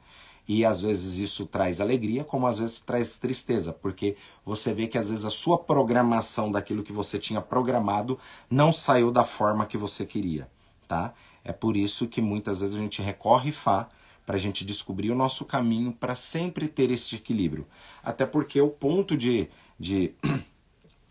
E 0.47 0.63
às 0.63 0.81
vezes 0.81 1.19
isso 1.19 1.45
traz 1.45 1.81
alegria, 1.81 2.23
como 2.23 2.47
às 2.47 2.57
vezes 2.57 2.79
traz 2.79 3.17
tristeza, 3.17 3.73
porque 3.73 4.15
você 4.45 4.73
vê 4.73 4.87
que 4.87 4.97
às 4.97 5.09
vezes 5.09 5.25
a 5.25 5.29
sua 5.29 5.57
programação 5.57 6.49
daquilo 6.49 6.83
que 6.83 6.93
você 6.93 7.19
tinha 7.19 7.41
programado 7.41 8.17
não 8.49 8.71
saiu 8.71 9.11
da 9.11 9.25
forma 9.25 9.65
que 9.65 9.77
você 9.77 10.05
queria, 10.05 10.49
tá? 10.87 11.13
É 11.43 11.51
por 11.51 11.75
isso 11.75 12.07
que 12.07 12.21
muitas 12.21 12.61
vezes 12.61 12.75
a 12.75 12.79
gente 12.79 13.01
recorre 13.01 13.51
Fá 13.51 13.89
para 14.25 14.37
a 14.37 14.39
gente 14.39 14.63
descobrir 14.63 15.11
o 15.11 15.15
nosso 15.15 15.43
caminho 15.43 15.91
para 15.91 16.15
sempre 16.15 16.69
ter 16.69 16.91
esse 16.91 17.15
equilíbrio. 17.15 17.67
Até 18.01 18.25
porque 18.25 18.61
o 18.61 18.69
ponto 18.69 19.17
de, 19.17 19.49
de 19.77 20.13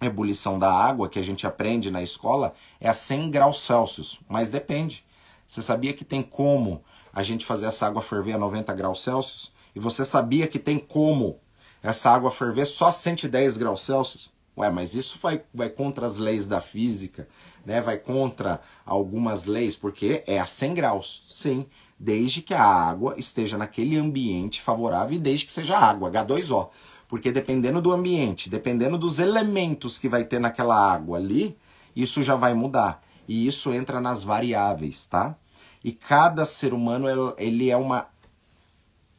ebulição 0.07 0.59
da 0.59 0.73
água 0.73 1.09
que 1.09 1.19
a 1.19 1.23
gente 1.23 1.47
aprende 1.47 1.91
na 1.91 2.03
escola 2.03 2.55
é 2.81 2.89
a 2.89 2.95
100 2.95 3.31
graus 3.31 3.61
Celsius, 3.61 4.21
mas 4.29 4.49
depende. 4.49 5.05
Você 5.47 5.63
sabia 5.63 5.93
que 5.93 6.05
tem 6.05 6.23
como 6.23 6.83
a 7.13 7.23
gente 7.23 7.47
fazer 7.47 7.67
essa 7.67 7.87
água 7.87 8.03
ferver 8.03 8.35
a 8.35 8.39
90 8.39 8.73
graus 8.75 9.03
Celsius? 9.03 9.53
E 9.75 9.81
você 9.81 10.05
sabia 10.05 10.47
que 10.47 10.59
tem 10.59 10.79
como 10.79 11.41
essa 11.83 12.11
água 12.11 12.31
ferver 12.31 12.67
só 12.67 12.87
a 12.87 12.93
110 12.93 13.57
graus 13.57 13.83
Celsius? 13.83 14.31
Ué, 14.57 14.69
mas 14.71 14.95
isso 14.95 15.19
vai, 15.23 15.43
vai 15.55 15.69
contra 15.69 16.05
as 16.05 16.17
leis 16.17 16.47
da 16.47 16.61
física, 16.61 17.29
né? 17.65 17.81
Vai 17.81 17.97
contra 17.97 18.61
algumas 18.85 19.47
leis, 19.47 19.77
porque 19.77 20.25
é 20.27 20.41
a 20.41 20.47
100 20.47 20.75
graus. 20.75 21.25
Sim, 21.29 21.65
desde 21.99 22.43
que 22.43 22.53
a 22.53 22.65
água 22.65 23.15
esteja 23.17 23.57
naquele 23.57 23.97
ambiente 23.97 24.61
favorável 24.61 25.17
e 25.17 25.21
desde 25.21 25.47
que 25.47 25.53
seja 25.53 25.79
água, 25.79 26.11
H2O. 26.11 26.71
Porque 27.09 27.33
dependendo 27.33 27.81
do 27.81 27.91
ambiente, 27.91 28.51
dependendo 28.51 28.99
dos 28.99 29.19
elementos 29.19 29.99
que 29.99 30.09
vai 30.09 30.25
ter 30.25 30.39
naquela 30.39 30.93
água 30.93 31.17
ali, 31.17 31.57
isso 31.97 32.23
já 32.23 32.37
vai 32.37 32.53
mudar. 32.53 33.01
E 33.27 33.47
isso 33.47 33.73
entra 33.73 34.01
nas 34.01 34.23
variáveis, 34.23 35.07
tá? 35.07 35.37
E 35.83 35.91
cada 35.93 36.45
ser 36.45 36.75
humano 36.75 37.07
ele 37.39 37.71
é 37.71 37.77
uma, 37.77 38.07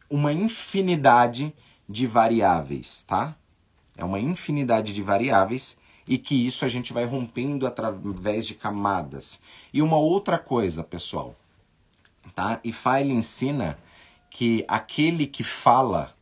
uma 0.10 0.32
infinidade 0.32 1.54
de 1.88 2.06
variáveis, 2.06 3.04
tá? 3.04 3.36
É 3.98 4.06
uma 4.06 4.20
infinidade 4.20 4.94
de 4.94 5.02
variáveis 5.02 5.78
e 6.08 6.18
que 6.18 6.46
isso 6.46 6.66
a 6.66 6.70
gente 6.70 6.94
vai 6.94 7.06
rompendo 7.06 7.68
através 7.68 8.46
de 8.48 8.56
camadas. 8.56 9.42
E 9.74 9.82
uma 9.82 9.98
outra 9.98 10.40
coisa, 10.40 10.84
pessoal, 10.84 11.36
tá? 12.34 12.60
E 12.64 12.72
File 12.72 13.14
ensina 13.14 13.78
que 14.30 14.66
aquele 14.68 15.28
que 15.28 15.44
fala, 15.44 16.14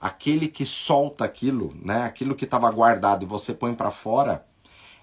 aquele 0.00 0.48
que 0.48 0.64
solta 0.64 1.24
aquilo, 1.24 1.74
né, 1.82 2.02
aquilo 2.02 2.34
que 2.34 2.44
estava 2.44 2.70
guardado 2.70 3.24
e 3.24 3.26
você 3.26 3.54
põe 3.54 3.74
para 3.74 3.90
fora, 3.90 4.46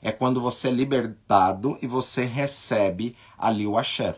é 0.01 0.11
quando 0.11 0.41
você 0.41 0.67
é 0.67 0.71
libertado 0.71 1.77
e 1.81 1.87
você 1.87 2.25
recebe 2.25 3.15
ali 3.37 3.65
o 3.65 3.77
axé. 3.77 4.15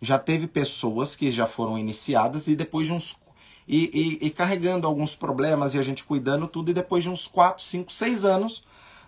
Já 0.00 0.18
teve 0.18 0.46
pessoas 0.46 1.16
que 1.16 1.30
já 1.30 1.46
foram 1.46 1.78
iniciadas 1.78 2.46
e 2.48 2.54
depois 2.54 2.86
de 2.86 2.92
uns. 2.92 3.20
E, 3.66 4.18
e, 4.20 4.26
e 4.26 4.30
carregando 4.30 4.86
alguns 4.86 5.14
problemas 5.14 5.74
e 5.74 5.78
a 5.78 5.82
gente 5.82 6.02
cuidando 6.04 6.48
tudo, 6.48 6.70
e 6.70 6.74
depois 6.74 7.04
de 7.04 7.08
uns 7.08 7.28
4, 7.28 7.62
5, 7.62 7.92
6 7.92 8.24
anos, 8.24 8.64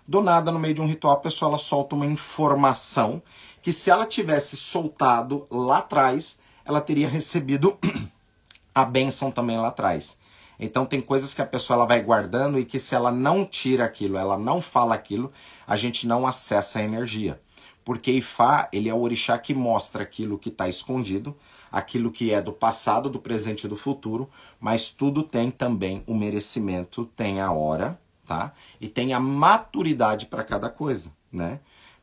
do 0.07 0.21
nada, 0.21 0.51
no 0.51 0.57
meio 0.57 0.73
de 0.73 0.81
um 0.81 0.87
ritual, 0.87 1.13
a 1.13 1.19
pessoa 1.19 1.49
ela 1.49 1.59
solta 1.59 1.95
uma 1.95 2.05
informação 2.05 3.21
que 3.61 3.73
se 3.73 3.89
ela 3.89 4.05
tivesse 4.05 4.55
soltado 4.55 5.45
lá 5.51 5.79
atrás, 5.79 6.37
ela 6.63 6.79
teria 6.79 7.09
recebido 7.09 7.77
a 8.73 8.85
benção 8.85 9.29
também 9.29 9.57
lá 9.57 9.67
atrás. 9.67 10.17
Então 10.59 10.85
tem 10.85 11.01
coisas 11.01 11.33
que 11.33 11.41
a 11.41 11.45
pessoa 11.45 11.77
ela 11.77 11.85
vai 11.85 12.01
guardando 12.01 12.59
e 12.59 12.65
que 12.65 12.79
se 12.79 12.95
ela 12.95 13.11
não 13.11 13.45
tira 13.45 13.85
aquilo, 13.85 14.17
ela 14.17 14.37
não 14.37 14.61
fala 14.61 14.95
aquilo, 14.95 15.31
a 15.67 15.75
gente 15.75 16.07
não 16.07 16.25
acessa 16.25 16.79
a 16.79 16.83
energia. 16.83 17.39
Porque 17.83 18.11
Ifá, 18.11 18.67
ele 18.73 18.89
é 18.89 18.93
o 18.93 19.01
orixá 19.01 19.37
que 19.37 19.53
mostra 19.53 20.01
aquilo 20.01 20.39
que 20.39 20.49
está 20.49 20.67
escondido, 20.67 21.37
aquilo 21.71 22.11
que 22.11 22.33
é 22.33 22.41
do 22.41 22.51
passado, 22.51 23.11
do 23.11 23.19
presente 23.19 23.65
e 23.65 23.67
do 23.67 23.75
futuro, 23.75 24.27
mas 24.59 24.89
tudo 24.89 25.21
tem 25.21 25.51
também 25.51 26.03
o 26.07 26.15
merecimento, 26.15 27.05
tem 27.05 27.41
a 27.41 27.51
hora, 27.51 27.99
tá? 28.25 28.53
E 28.81 28.87
tem 28.87 29.13
a 29.13 29.19
maturidade 29.19 30.25
para 30.25 30.43
cada 30.43 30.67
coisa, 30.67 31.11
né? 31.31 31.59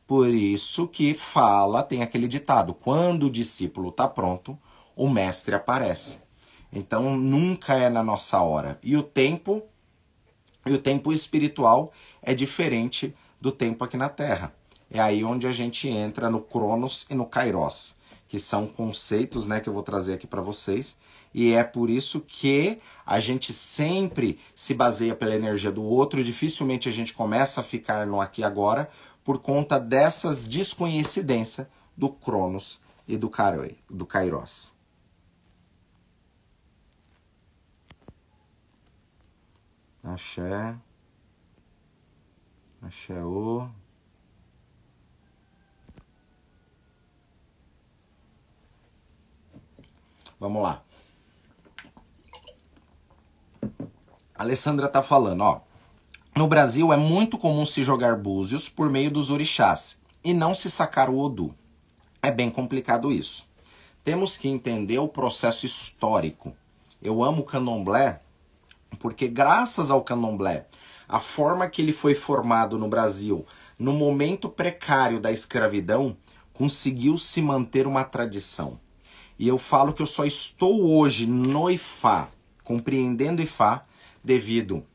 Por 0.07 0.29
isso 0.29 0.87
que 0.87 1.13
fala, 1.13 1.83
tem 1.83 2.01
aquele 2.01 2.29
ditado: 2.29 2.73
quando 2.73 3.25
o 3.25 3.31
discípulo 3.31 3.89
está 3.89 4.07
pronto, 4.07 4.57
o 4.95 5.09
mestre 5.09 5.55
aparece. 5.55 6.22
Então 6.73 7.15
nunca 7.15 7.75
é 7.75 7.89
na 7.89 8.01
nossa 8.01 8.41
hora. 8.41 8.79
E 8.81 8.97
o 8.97 9.03
tempo, 9.03 9.61
e 10.65 10.73
o 10.73 10.79
tempo 10.79 11.13
espiritual 11.13 11.93
é 12.21 12.33
diferente 12.33 13.13
do 13.39 13.51
tempo 13.51 13.83
aqui 13.83 13.95
na 13.95 14.09
Terra. 14.09 14.53
É 14.89 14.99
aí 14.99 15.23
onde 15.23 15.45
a 15.45 15.51
gente 15.51 15.87
entra 15.87 16.29
no 16.29 16.41
Cronos 16.41 17.05
e 17.09 17.13
no 17.13 17.25
Kairos, 17.25 17.95
que 18.27 18.39
são 18.39 18.65
conceitos, 18.67 19.45
né, 19.45 19.59
que 19.59 19.69
eu 19.69 19.73
vou 19.73 19.83
trazer 19.83 20.13
aqui 20.13 20.25
para 20.25 20.41
vocês. 20.41 20.97
E 21.33 21.51
é 21.53 21.63
por 21.63 21.89
isso 21.89 22.21
que 22.21 22.79
a 23.05 23.19
gente 23.19 23.53
sempre 23.53 24.39
se 24.55 24.73
baseia 24.73 25.15
pela 25.15 25.35
energia 25.35 25.71
do 25.71 25.83
outro, 25.83 26.23
dificilmente 26.23 26.87
a 26.87 26.91
gente 26.91 27.13
começa 27.13 27.61
a 27.61 27.63
ficar 27.63 28.05
no 28.05 28.21
aqui 28.21 28.43
agora 28.43 28.89
por 29.23 29.39
conta 29.39 29.79
dessas 29.79 30.45
desconhecidência 30.45 31.67
do 31.95 32.09
Cronos 32.09 32.79
e 33.07 33.17
do 33.17 33.29
Kairos. 33.29 34.72
Axé. 40.03 40.75
O. 43.23 43.69
Vamos 50.37 50.61
lá. 50.61 50.83
A 54.35 54.43
Alessandra 54.43 54.89
tá 54.89 55.01
falando, 55.01 55.39
ó. 55.41 55.61
No 56.35 56.47
Brasil 56.47 56.91
é 56.91 56.97
muito 56.97 57.37
comum 57.37 57.65
se 57.65 57.81
jogar 57.83 58.17
búzios 58.17 58.67
por 58.67 58.89
meio 58.89 59.09
dos 59.09 59.29
orixás 59.29 60.01
e 60.21 60.33
não 60.33 60.53
se 60.53 60.69
sacar 60.69 61.09
o 61.09 61.17
Odu. 61.17 61.55
É 62.21 62.29
bem 62.29 62.49
complicado 62.49 63.09
isso. 63.09 63.47
Temos 64.03 64.35
que 64.35 64.49
entender 64.49 64.99
o 64.99 65.07
processo 65.07 65.65
histórico. 65.65 66.53
Eu 67.01 67.23
amo 67.23 67.43
o 67.43 67.45
candomblé 67.45 68.22
porque 68.99 69.27
graças 69.27 69.91
ao 69.91 70.03
candomblé, 70.03 70.67
a 71.07 71.19
forma 71.19 71.67
que 71.67 71.81
ele 71.81 71.93
foi 71.93 72.15
formado 72.15 72.77
no 72.77 72.87
Brasil, 72.87 73.45
no 73.77 73.93
momento 73.93 74.49
precário 74.49 75.19
da 75.19 75.31
escravidão, 75.31 76.17
conseguiu 76.53 77.17
se 77.17 77.41
manter 77.41 77.87
uma 77.87 78.03
tradição. 78.03 78.79
E 79.37 79.47
eu 79.47 79.57
falo 79.57 79.93
que 79.93 80.01
eu 80.01 80.05
só 80.05 80.25
estou 80.25 80.87
hoje 80.87 81.25
no 81.25 81.69
Ifá, 81.69 82.29
compreendendo 82.63 83.41
Ifá, 83.41 83.85
devido 84.23 84.85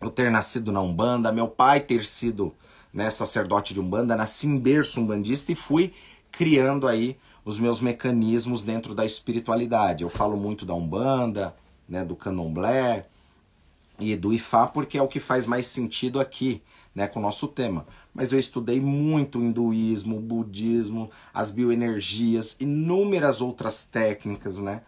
eu 0.00 0.10
ter 0.10 0.30
nascido 0.30 0.70
na 0.70 0.80
Umbanda, 0.80 1.32
meu 1.32 1.48
pai 1.48 1.80
ter 1.80 2.04
sido 2.04 2.54
né, 2.92 3.10
sacerdote 3.10 3.74
de 3.74 3.80
Umbanda, 3.80 4.16
nasci 4.16 4.46
em 4.46 4.58
berço 4.58 5.00
umbandista 5.00 5.52
e 5.52 5.54
fui 5.54 5.92
criando 6.30 6.86
aí 6.86 7.16
os 7.44 7.58
meus 7.58 7.80
mecanismos 7.80 8.62
dentro 8.62 8.94
da 8.94 9.04
espiritualidade. 9.06 10.04
Eu 10.04 10.10
falo 10.10 10.36
muito 10.36 10.66
da 10.66 10.74
Umbanda, 10.74 11.54
né, 11.88 12.04
do 12.04 12.14
Candomblé, 12.14 13.06
e 13.98 14.14
do 14.16 14.32
Ifá 14.32 14.66
porque 14.66 14.98
é 14.98 15.02
o 15.02 15.08
que 15.08 15.20
faz 15.20 15.46
mais 15.46 15.66
sentido 15.66 16.20
aqui, 16.20 16.62
né, 16.94 17.06
com 17.06 17.18
o 17.18 17.22
nosso 17.22 17.48
tema. 17.48 17.86
Mas 18.14 18.32
eu 18.32 18.38
estudei 18.38 18.80
muito 18.80 19.40
hinduísmo, 19.40 20.20
budismo, 20.20 21.10
as 21.32 21.50
bioenergias, 21.50 22.56
inúmeras 22.60 23.40
outras 23.40 23.84
técnicas, 23.84 24.58
né, 24.58 24.82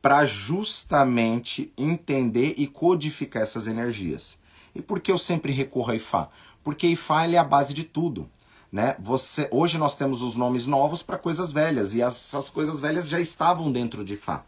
para 0.00 0.24
justamente 0.24 1.72
entender 1.76 2.54
e 2.56 2.66
codificar 2.66 3.42
essas 3.42 3.66
energias. 3.66 4.38
E 4.74 4.82
por 4.82 5.00
que 5.00 5.10
eu 5.10 5.18
sempre 5.18 5.52
recorro 5.52 5.92
a 5.92 5.96
Ifá? 5.96 6.28
Porque 6.62 6.86
Ifá 6.86 7.26
é 7.26 7.36
a 7.38 7.44
base 7.44 7.72
de 7.72 7.84
tudo. 7.84 8.28
Né? 8.70 8.96
Você, 8.98 9.48
hoje 9.50 9.78
nós 9.78 9.96
temos 9.96 10.22
os 10.22 10.34
nomes 10.34 10.66
novos 10.66 11.02
para 11.02 11.16
coisas 11.16 11.50
velhas 11.50 11.94
e 11.94 12.02
essas 12.02 12.50
coisas 12.50 12.78
velhas 12.78 13.08
já 13.08 13.18
estavam 13.18 13.72
dentro 13.72 14.04
de 14.04 14.14
Ifá. 14.14 14.44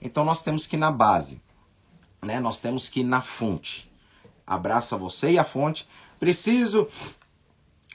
Então 0.00 0.24
nós 0.24 0.42
temos 0.42 0.66
que 0.66 0.76
ir 0.76 0.78
na 0.78 0.90
base 0.90 1.40
né? 2.24 2.38
Nós 2.38 2.60
temos 2.60 2.88
que 2.88 3.00
ir 3.00 3.04
na 3.04 3.20
fonte. 3.20 3.90
Abraça 4.46 4.96
você 4.96 5.32
e 5.32 5.38
a 5.38 5.44
fonte. 5.44 5.86
Preciso 6.20 6.88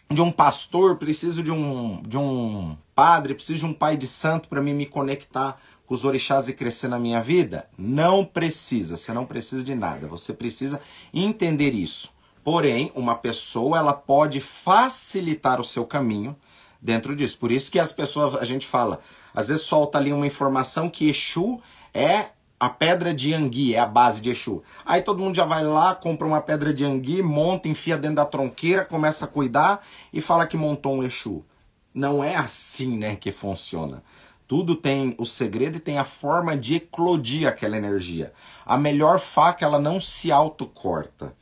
de 0.10 0.22
um 0.22 0.32
pastor, 0.32 0.98
preciso 0.98 1.42
de 1.42 1.52
um, 1.52 2.02
de 2.04 2.18
um 2.18 2.78
padre, 2.94 3.34
preciso 3.34 3.60
de 3.60 3.66
um 3.66 3.74
pai 3.74 3.96
de 3.96 4.08
santo 4.08 4.50
para 4.50 4.62
mim 4.62 4.74
me 4.74 4.86
conectar 4.86 5.58
com 5.86 5.94
os 5.94 6.04
orixás 6.04 6.50
e 6.50 6.54
crescer 6.54 6.90
na 6.90 7.00
minha 7.00 7.22
vida? 7.22 7.70
Não 7.78 8.26
precisa, 8.26 8.98
você 8.98 9.14
não 9.14 9.26
precisa 9.26 9.64
de 9.64 9.74
nada. 9.74 10.08
Você 10.08 10.34
precisa 10.34 10.82
entender 11.14 11.74
isso. 11.74 12.12
Porém, 12.44 12.92
uma 12.96 13.16
pessoa 13.16 13.78
ela 13.78 13.94
pode 13.94 14.42
facilitar 14.42 15.60
o 15.62 15.66
seu 15.66 15.86
caminho 15.86 16.36
dentro 16.82 17.16
disso. 17.16 17.38
Por 17.38 17.52
isso 17.52 17.72
que 17.72 17.80
as 17.80 17.94
pessoas, 17.94 18.36
a 18.42 18.46
gente 18.46 18.68
fala, 18.68 19.00
às 19.34 19.48
vezes 19.48 19.64
solta 19.64 19.98
ali 19.98 20.12
uma 20.12 20.28
informação 20.28 20.90
que 20.90 21.10
Exu 21.10 21.62
é 21.94 22.28
a 22.60 22.70
pedra 22.70 23.14
de 23.14 23.32
Yangui 23.32 23.76
é 23.76 23.80
a 23.80 23.86
base 23.86 24.20
de 24.20 24.32
Exu. 24.32 24.64
Aí 24.86 25.02
todo 25.02 25.22
mundo 25.22 25.36
já 25.36 25.46
vai 25.46 25.64
lá, 25.64 25.94
compra 25.94 26.26
uma 26.26 26.42
pedra 26.42 26.74
de 26.74 26.84
Yangui, 26.84 27.22
monta, 27.22 27.68
enfia 27.68 27.98
dentro 27.98 28.16
da 28.16 28.26
tronqueira, 28.26 28.84
começa 28.84 29.26
a 29.26 29.28
cuidar 29.28 29.86
e 30.12 30.22
fala 30.22 30.48
que 30.48 30.58
montou 30.58 30.96
um 30.96 31.04
Exu. 31.04 31.46
Não 31.94 32.24
é 32.24 32.36
assim, 32.36 32.98
né, 32.98 33.16
que 33.16 33.32
funciona. 33.32 34.04
Tudo 34.48 34.76
tem 34.76 35.14
o 35.18 35.26
segredo 35.26 35.78
e 35.78 35.82
tem 35.82 36.00
a 36.00 36.04
forma 36.04 36.58
de 36.58 36.76
eclodir 36.76 37.48
aquela 37.48 37.78
energia. 37.78 38.34
A 38.66 38.78
melhor 38.78 39.20
faca, 39.20 39.66
ela 39.66 39.80
não 39.80 40.00
se 40.00 40.32
autocorta. 40.32 41.36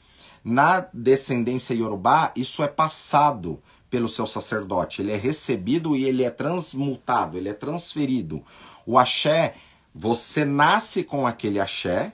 Na 0.44 0.88
descendência 0.94 1.74
iorubá, 1.74 2.32
isso 2.36 2.64
é 2.64 2.68
passado 2.68 3.62
pelo 3.90 4.10
seu 4.10 4.26
sacerdote. 4.26 5.02
Ele 5.02 5.12
é 5.12 5.18
recebido 5.18 5.96
e 5.96 6.04
ele 6.04 6.24
é 6.24 6.30
transmutado, 6.30 7.38
ele 7.38 7.50
é 7.50 7.54
transferido. 7.54 8.44
O 8.86 8.98
axé 8.98 9.56
você 9.98 10.44
nasce 10.44 11.06
com 11.06 11.26
aquele 11.26 11.58
axé 11.58 12.12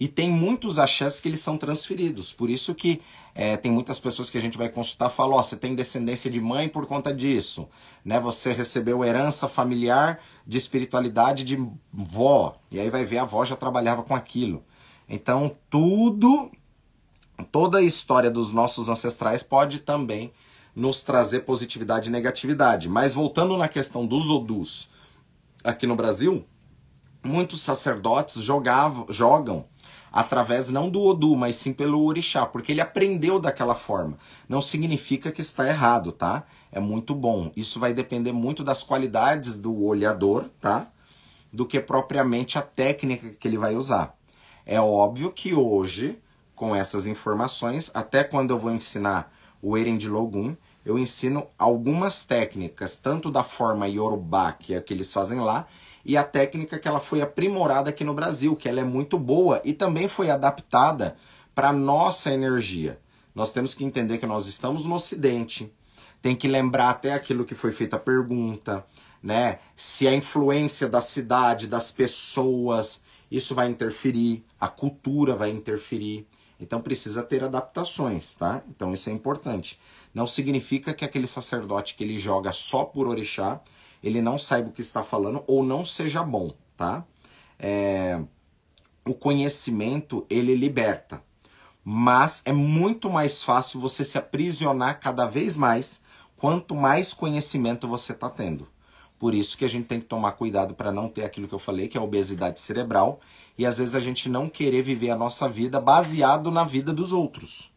e 0.00 0.08
tem 0.08 0.28
muitos 0.28 0.80
axés 0.80 1.20
que 1.20 1.28
eles 1.28 1.38
são 1.38 1.56
transferidos. 1.56 2.32
Por 2.32 2.50
isso 2.50 2.74
que 2.74 3.00
é, 3.32 3.56
tem 3.56 3.70
muitas 3.70 4.00
pessoas 4.00 4.28
que 4.28 4.36
a 4.36 4.40
gente 4.40 4.58
vai 4.58 4.68
consultar 4.68 5.10
falam, 5.10 5.36
ó, 5.36 5.40
oh, 5.40 5.44
você 5.44 5.56
tem 5.56 5.76
descendência 5.76 6.28
de 6.28 6.40
mãe 6.40 6.68
por 6.68 6.86
conta 6.86 7.14
disso. 7.14 7.68
Né? 8.04 8.18
Você 8.18 8.52
recebeu 8.52 9.04
herança 9.04 9.48
familiar 9.48 10.20
de 10.44 10.58
espiritualidade 10.58 11.44
de 11.44 11.56
vó. 11.92 12.58
E 12.68 12.80
aí 12.80 12.90
vai 12.90 13.04
ver, 13.04 13.18
a 13.18 13.22
avó 13.22 13.44
já 13.44 13.54
trabalhava 13.54 14.02
com 14.02 14.14
aquilo. 14.14 14.64
Então, 15.08 15.56
tudo, 15.70 16.50
toda 17.52 17.78
a 17.78 17.82
história 17.82 18.30
dos 18.30 18.52
nossos 18.52 18.88
ancestrais 18.88 19.40
pode 19.40 19.80
também 19.80 20.32
nos 20.74 21.04
trazer 21.04 21.40
positividade 21.40 22.08
e 22.08 22.12
negatividade. 22.12 22.88
Mas 22.88 23.14
voltando 23.14 23.56
na 23.56 23.68
questão 23.68 24.04
dos 24.04 24.28
odus 24.30 24.90
aqui 25.62 25.86
no 25.86 25.94
Brasil, 25.94 26.44
muitos 27.22 27.60
sacerdotes 27.62 28.42
jogavam, 28.42 29.06
jogam 29.08 29.64
através 30.12 30.68
não 30.68 30.90
do 30.90 31.00
Odu, 31.02 31.36
mas 31.36 31.56
sim 31.56 31.72
pelo 31.72 32.04
orixá, 32.04 32.44
porque 32.44 32.72
ele 32.72 32.80
aprendeu 32.80 33.38
daquela 33.38 33.74
forma. 33.74 34.18
Não 34.48 34.60
significa 34.60 35.30
que 35.30 35.40
está 35.40 35.68
errado, 35.68 36.10
tá? 36.12 36.44
É 36.72 36.80
muito 36.80 37.14
bom. 37.14 37.52
Isso 37.56 37.78
vai 37.78 37.94
depender 37.94 38.32
muito 38.32 38.64
das 38.64 38.82
qualidades 38.82 39.56
do 39.56 39.84
olhador, 39.84 40.50
tá? 40.60 40.88
Do 41.52 41.66
que 41.66 41.80
propriamente 41.80 42.58
a 42.58 42.62
técnica 42.62 43.30
que 43.30 43.46
ele 43.46 43.58
vai 43.58 43.76
usar. 43.76 44.16
É 44.66 44.80
óbvio 44.80 45.32
que 45.32 45.54
hoje, 45.54 46.18
com 46.54 46.74
essas 46.74 47.06
informações, 47.06 47.90
até 47.94 48.24
quando 48.24 48.50
eu 48.50 48.58
vou 48.58 48.72
ensinar 48.72 49.32
o 49.62 49.76
Eren 49.76 49.96
de 49.96 50.08
Logum, 50.08 50.56
eu 50.84 50.98
ensino 50.98 51.46
algumas 51.58 52.24
técnicas, 52.24 52.96
tanto 52.96 53.30
da 53.30 53.44
forma 53.44 53.86
Yorubá, 53.86 54.52
que 54.52 54.74
é 54.74 54.80
que 54.80 54.94
eles 54.94 55.12
fazem 55.12 55.38
lá, 55.38 55.66
e 56.04 56.16
a 56.16 56.24
técnica 56.24 56.78
que 56.78 56.88
ela 56.88 57.00
foi 57.00 57.20
aprimorada 57.20 57.90
aqui 57.90 58.04
no 58.04 58.14
Brasil, 58.14 58.56
que 58.56 58.68
ela 58.68 58.80
é 58.80 58.84
muito 58.84 59.18
boa 59.18 59.60
e 59.64 59.72
também 59.72 60.08
foi 60.08 60.30
adaptada 60.30 61.16
para 61.54 61.72
nossa 61.72 62.32
energia. 62.32 63.00
Nós 63.34 63.52
temos 63.52 63.74
que 63.74 63.84
entender 63.84 64.18
que 64.18 64.26
nós 64.26 64.46
estamos 64.46 64.84
no 64.84 64.94
Ocidente, 64.94 65.72
tem 66.20 66.34
que 66.34 66.48
lembrar 66.48 66.90
até 66.90 67.14
aquilo 67.14 67.44
que 67.44 67.54
foi 67.54 67.72
feita 67.72 67.96
a 67.96 68.00
pergunta, 68.00 68.84
né? 69.22 69.58
Se 69.76 70.06
a 70.06 70.14
influência 70.14 70.88
da 70.88 71.00
cidade, 71.00 71.66
das 71.66 71.90
pessoas, 71.90 73.02
isso 73.30 73.54
vai 73.54 73.68
interferir, 73.68 74.44
a 74.60 74.68
cultura 74.68 75.34
vai 75.34 75.50
interferir. 75.50 76.26
Então 76.58 76.82
precisa 76.82 77.22
ter 77.22 77.42
adaptações, 77.42 78.34
tá? 78.34 78.62
Então 78.68 78.92
isso 78.92 79.08
é 79.08 79.12
importante. 79.12 79.80
Não 80.12 80.26
significa 80.26 80.92
que 80.92 81.04
aquele 81.04 81.26
sacerdote 81.26 81.94
que 81.94 82.04
ele 82.04 82.18
joga 82.18 82.52
só 82.52 82.84
por 82.84 83.08
orixá, 83.08 83.60
ele 84.02 84.20
não 84.20 84.38
saiba 84.38 84.68
o 84.68 84.72
que 84.72 84.80
está 84.80 85.02
falando 85.02 85.42
ou 85.46 85.62
não 85.62 85.84
seja 85.84 86.22
bom, 86.22 86.52
tá? 86.76 87.04
É... 87.58 88.22
O 89.04 89.14
conhecimento, 89.14 90.26
ele 90.28 90.54
liberta. 90.54 91.22
Mas 91.84 92.42
é 92.44 92.52
muito 92.52 93.08
mais 93.08 93.42
fácil 93.42 93.80
você 93.80 94.04
se 94.04 94.18
aprisionar 94.18 95.00
cada 95.00 95.26
vez 95.26 95.56
mais 95.56 96.02
quanto 96.36 96.74
mais 96.74 97.12
conhecimento 97.12 97.88
você 97.88 98.12
está 98.12 98.28
tendo. 98.28 98.68
Por 99.18 99.34
isso 99.34 99.58
que 99.58 99.66
a 99.66 99.68
gente 99.68 99.86
tem 99.86 100.00
que 100.00 100.06
tomar 100.06 100.32
cuidado 100.32 100.74
para 100.74 100.90
não 100.90 101.06
ter 101.06 101.24
aquilo 101.24 101.46
que 101.46 101.54
eu 101.54 101.58
falei, 101.58 101.88
que 101.88 101.98
é 101.98 102.00
a 102.00 102.04
obesidade 102.04 102.58
cerebral, 102.58 103.20
e 103.58 103.66
às 103.66 103.76
vezes 103.76 103.94
a 103.94 104.00
gente 104.00 104.30
não 104.30 104.48
querer 104.48 104.82
viver 104.82 105.10
a 105.10 105.16
nossa 105.16 105.46
vida 105.46 105.78
baseado 105.78 106.50
na 106.50 106.64
vida 106.64 106.90
dos 106.90 107.12
outros. 107.12 107.70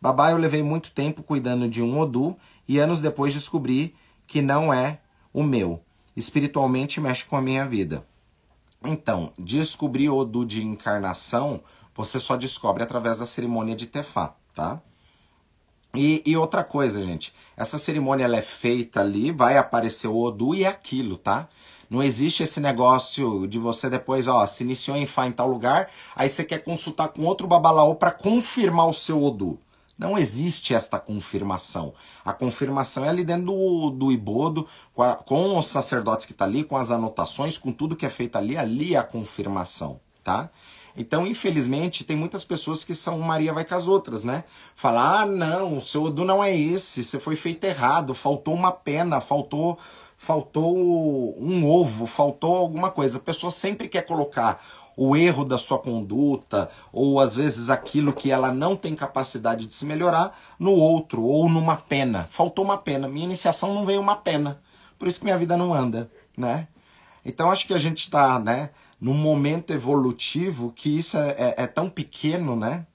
Babá, 0.00 0.32
eu 0.32 0.36
levei 0.36 0.64
muito 0.64 0.90
tempo 0.90 1.22
cuidando 1.22 1.68
de 1.68 1.80
um 1.80 2.00
Odu 2.00 2.36
e 2.68 2.78
anos 2.78 3.00
depois 3.00 3.32
descobri 3.32 3.96
que 4.26 4.42
não 4.42 4.72
é 4.72 5.00
o 5.32 5.42
meu. 5.42 5.82
Espiritualmente 6.14 7.00
mexe 7.00 7.24
com 7.24 7.36
a 7.36 7.40
minha 7.40 7.66
vida. 7.66 8.06
Então, 8.84 9.32
descobrir 9.38 10.10
Odu 10.10 10.44
de 10.44 10.62
encarnação, 10.62 11.62
você 11.94 12.20
só 12.20 12.36
descobre 12.36 12.82
através 12.82 13.18
da 13.18 13.26
cerimônia 13.26 13.74
de 13.74 13.86
Tefá, 13.86 14.34
tá? 14.54 14.80
E, 15.94 16.22
e, 16.24 16.36
outra 16.36 16.62
coisa, 16.62 17.02
gente, 17.02 17.34
essa 17.56 17.78
cerimônia 17.78 18.24
ela 18.24 18.36
é 18.36 18.42
feita 18.42 19.00
ali, 19.00 19.32
vai 19.32 19.56
aparecer 19.56 20.06
o 20.06 20.16
Odu 20.16 20.54
e 20.54 20.64
é 20.64 20.68
aquilo, 20.68 21.16
tá? 21.16 21.48
Não 21.88 22.02
existe 22.02 22.42
esse 22.42 22.60
negócio 22.60 23.48
de 23.48 23.58
você 23.58 23.88
depois, 23.88 24.28
ó, 24.28 24.46
se 24.46 24.62
iniciou 24.62 24.96
em 24.96 25.06
Fá 25.06 25.26
em 25.26 25.32
tal 25.32 25.48
lugar, 25.48 25.90
aí 26.14 26.28
você 26.28 26.44
quer 26.44 26.58
consultar 26.58 27.08
com 27.08 27.24
outro 27.24 27.46
babalaô 27.46 27.94
para 27.94 28.10
confirmar 28.10 28.86
o 28.86 28.92
seu 28.92 29.22
Odu. 29.22 29.58
Não 29.98 30.16
existe 30.16 30.72
esta 30.72 31.00
confirmação. 31.00 31.92
A 32.24 32.32
confirmação 32.32 33.04
é 33.04 33.08
ali 33.08 33.24
dentro 33.24 33.46
do, 33.46 33.90
do 33.90 34.12
Ibodo, 34.12 34.66
com, 34.94 35.02
a, 35.02 35.16
com 35.16 35.58
os 35.58 35.66
sacerdotes 35.66 36.24
que 36.24 36.32
tá 36.32 36.44
ali, 36.44 36.62
com 36.62 36.76
as 36.76 36.92
anotações, 36.92 37.58
com 37.58 37.72
tudo 37.72 37.96
que 37.96 38.06
é 38.06 38.10
feito 38.10 38.36
ali, 38.36 38.56
ali 38.56 38.94
é 38.94 38.98
a 38.98 39.02
confirmação, 39.02 40.00
tá? 40.22 40.50
Então, 40.96 41.26
infelizmente, 41.26 42.04
tem 42.04 42.16
muitas 42.16 42.44
pessoas 42.44 42.84
que 42.84 42.94
são 42.94 43.18
Maria 43.18 43.52
vai 43.52 43.64
com 43.64 43.74
as 43.74 43.86
outras, 43.86 44.24
né? 44.24 44.44
Falar, 44.74 45.22
ah, 45.22 45.26
não, 45.26 45.78
o 45.78 45.82
seu 45.82 46.04
Odu 46.04 46.24
não 46.24 46.42
é 46.42 46.56
esse, 46.56 47.04
você 47.04 47.18
foi 47.18 47.36
feito 47.36 47.64
errado, 47.64 48.14
faltou 48.14 48.54
uma 48.54 48.72
pena, 48.72 49.20
faltou 49.20 49.78
faltou 50.20 50.76
um 51.40 51.64
ovo, 51.64 52.04
faltou 52.04 52.56
alguma 52.56 52.90
coisa. 52.90 53.18
A 53.18 53.20
pessoa 53.20 53.52
sempre 53.52 53.88
quer 53.88 54.02
colocar 54.02 54.60
o 55.00 55.16
erro 55.16 55.44
da 55.44 55.56
sua 55.56 55.78
conduta, 55.78 56.68
ou 56.92 57.20
às 57.20 57.36
vezes 57.36 57.70
aquilo 57.70 58.12
que 58.12 58.30
ela 58.30 58.52
não 58.52 58.74
tem 58.74 58.94
capacidade 58.94 59.64
de 59.64 59.72
se 59.72 59.86
melhorar, 59.86 60.36
no 60.58 60.72
outro, 60.72 61.22
ou 61.22 61.48
numa 61.48 61.76
pena. 61.76 62.26
Faltou 62.30 62.64
uma 62.64 62.76
pena. 62.76 63.08
Minha 63.08 63.26
iniciação 63.26 63.74
não 63.74 63.86
veio 63.86 64.00
uma 64.00 64.16
pena. 64.16 64.60
Por 64.98 65.06
isso 65.06 65.20
que 65.20 65.24
minha 65.24 65.38
vida 65.38 65.56
não 65.56 65.72
anda, 65.72 66.10
né? 66.36 66.66
Então 67.24 67.50
acho 67.50 67.66
que 67.66 67.74
a 67.74 67.78
gente 67.78 67.98
está, 67.98 68.38
né? 68.38 68.70
num 69.00 69.14
momento 69.14 69.72
evolutivo 69.72 70.72
que 70.74 70.98
isso 70.98 71.16
é, 71.16 71.30
é, 71.30 71.54
é, 71.58 71.66
tão 71.66 71.88
pequeno, 71.88 72.56
né? 72.56 72.86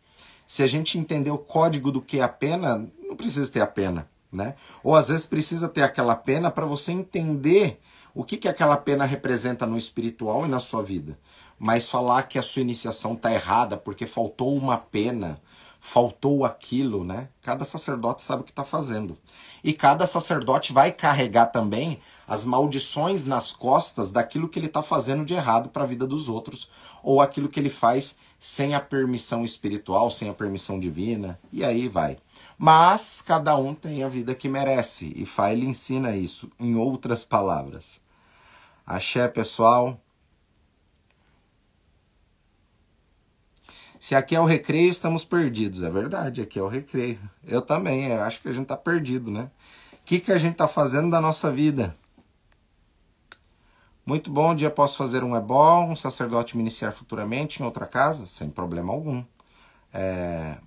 Se 0.46 0.62
a 0.62 0.68
gente 0.68 0.98
entender 0.98 1.32
o 1.32 1.38
código 1.38 1.92
do 1.92 2.02
que 2.02 2.20
é 2.20 2.24
a 2.24 2.28
pena, 2.28 2.88
não 3.08 3.16
precisa 3.16 3.50
ter 3.52 3.62
a 3.62 3.68
pena, 3.68 4.08
né? 4.32 4.56
Ou 4.84 4.96
às 4.96 5.08
vezes 5.08 5.26
precisa 5.26 5.70
ter 5.70 5.82
aquela 5.82 6.16
pena 6.16 6.52
para 6.52 6.66
você 6.66 6.92
entender 6.92 7.80
o 8.14 8.24
que, 8.24 8.38
que 8.38 8.48
aquela 8.48 8.78
pena 8.78 9.06
representa 9.06 9.66
no 9.66 9.78
espiritual 9.78 10.46
e 10.46 10.50
na 10.50 10.60
sua 10.60 10.84
vida. 10.84 11.18
Mas 11.66 11.88
falar 11.88 12.24
que 12.24 12.38
a 12.38 12.42
sua 12.42 12.62
iniciação 12.62 13.14
está 13.14 13.32
errada 13.32 13.78
porque 13.78 14.06
faltou 14.06 14.54
uma 14.54 14.78
pena, 14.78 15.40
faltou 15.80 16.44
aquilo, 16.44 17.06
né? 17.06 17.30
Cada 17.42 17.64
sacerdote 17.64 18.22
sabe 18.22 18.42
o 18.42 18.44
que 18.44 18.52
está 18.52 18.66
fazendo. 18.66 19.18
E 19.64 19.72
cada 19.72 20.06
sacerdote 20.06 20.74
vai 20.74 20.92
carregar 20.92 21.46
também 21.46 22.02
as 22.28 22.44
maldições 22.44 23.24
nas 23.24 23.54
costas 23.54 24.12
daquilo 24.12 24.50
que 24.50 24.60
ele 24.60 24.66
está 24.66 24.84
fazendo 24.84 25.24
de 25.24 25.36
errado 25.36 25.70
para 25.70 25.86
a 25.86 25.88
vida 25.88 26.06
dos 26.06 26.28
outros, 26.28 26.70
ou 27.02 27.22
aquilo 27.22 27.48
que 27.48 27.62
ele 27.62 27.70
faz 27.70 28.18
sem 28.38 28.76
a 28.76 28.82
permissão 28.82 29.46
espiritual, 29.46 30.12
sem 30.12 30.28
a 30.28 30.34
permissão 30.34 30.78
divina, 30.78 31.40
e 31.50 31.64
aí 31.64 31.88
vai. 31.88 32.18
Mas 32.58 33.22
cada 33.22 33.56
um 33.56 33.74
tem 33.74 34.04
a 34.04 34.10
vida 34.10 34.36
que 34.36 34.50
merece, 34.50 35.14
e 35.16 35.26
Fá 35.26 35.54
ele 35.54 35.66
ensina 35.66 36.14
isso, 36.14 36.50
em 36.60 36.76
outras 36.76 37.24
palavras. 37.24 38.02
Axé, 38.86 39.30
pessoal. 39.30 39.98
Se 44.04 44.16
aqui 44.16 44.36
é 44.36 44.42
o 44.42 44.44
recreio, 44.44 44.90
estamos 44.90 45.24
perdidos. 45.24 45.82
É 45.82 45.90
verdade, 45.90 46.42
aqui 46.42 46.60
é 46.60 46.62
o 46.62 46.68
recreio. 46.68 47.18
Eu 47.48 47.62
também, 47.62 48.08
eu 48.08 48.22
acho 48.24 48.42
que 48.42 48.50
a 48.50 48.52
gente 48.52 48.64
está 48.64 48.76
perdido, 48.76 49.32
né? 49.32 49.50
O 49.94 50.04
que, 50.04 50.20
que 50.20 50.34
a 50.34 50.38
gente 50.38 50.52
está 50.52 50.68
fazendo 50.68 51.10
da 51.10 51.22
nossa 51.22 51.50
vida? 51.50 51.96
Muito 54.06 54.30
bom, 54.30 54.52
um 54.52 54.56
dia 54.56 54.70
posso 54.70 54.98
fazer 54.98 55.24
um 55.24 55.38
ebó, 55.38 55.86
um 55.86 55.96
sacerdote 55.96 56.58
me 56.58 56.64
iniciar 56.64 56.92
futuramente 56.92 57.62
em 57.62 57.66
outra 57.66 57.86
casa, 57.86 58.26
sem 58.26 58.50
problema 58.50 58.92
algum. 58.92 59.24
É, 59.94 60.58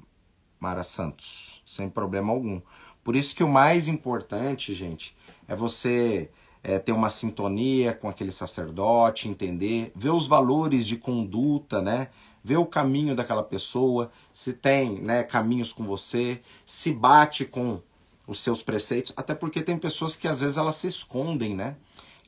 Mara 0.59 0.83
Santos, 0.83 1.63
sem 1.67 1.91
problema 1.91 2.33
algum. 2.33 2.63
Por 3.05 3.15
isso 3.15 3.37
que 3.37 3.45
o 3.45 3.49
mais 3.51 3.87
importante, 3.87 4.73
gente, 4.73 5.15
é 5.47 5.55
você 5.55 6.31
é, 6.63 6.79
ter 6.79 6.93
uma 6.93 7.11
sintonia 7.11 7.93
com 7.93 8.09
aquele 8.09 8.33
sacerdote, 8.33 9.29
entender, 9.29 9.93
ver 9.95 10.09
os 10.09 10.27
valores 10.27 10.87
de 10.87 10.97
conduta, 10.97 11.83
né? 11.83 12.09
Ver 12.47 12.59
o 12.59 12.65
caminho 12.65 13.17
daquela 13.17 13.43
pessoa, 13.43 14.09
se 14.33 14.53
tem 14.53 15.01
né, 15.01 15.25
caminhos 15.25 15.73
com 15.73 15.85
você, 15.85 16.41
se 16.65 16.93
bate 16.93 17.45
com 17.45 17.83
os 18.25 18.39
seus 18.39 18.63
preceitos, 18.63 19.13
até 19.17 19.35
porque 19.35 19.61
tem 19.61 19.77
pessoas 19.77 20.15
que 20.15 20.29
às 20.29 20.39
vezes 20.39 20.57
elas 20.57 20.77
se 20.77 20.87
escondem, 20.87 21.57
né? 21.57 21.75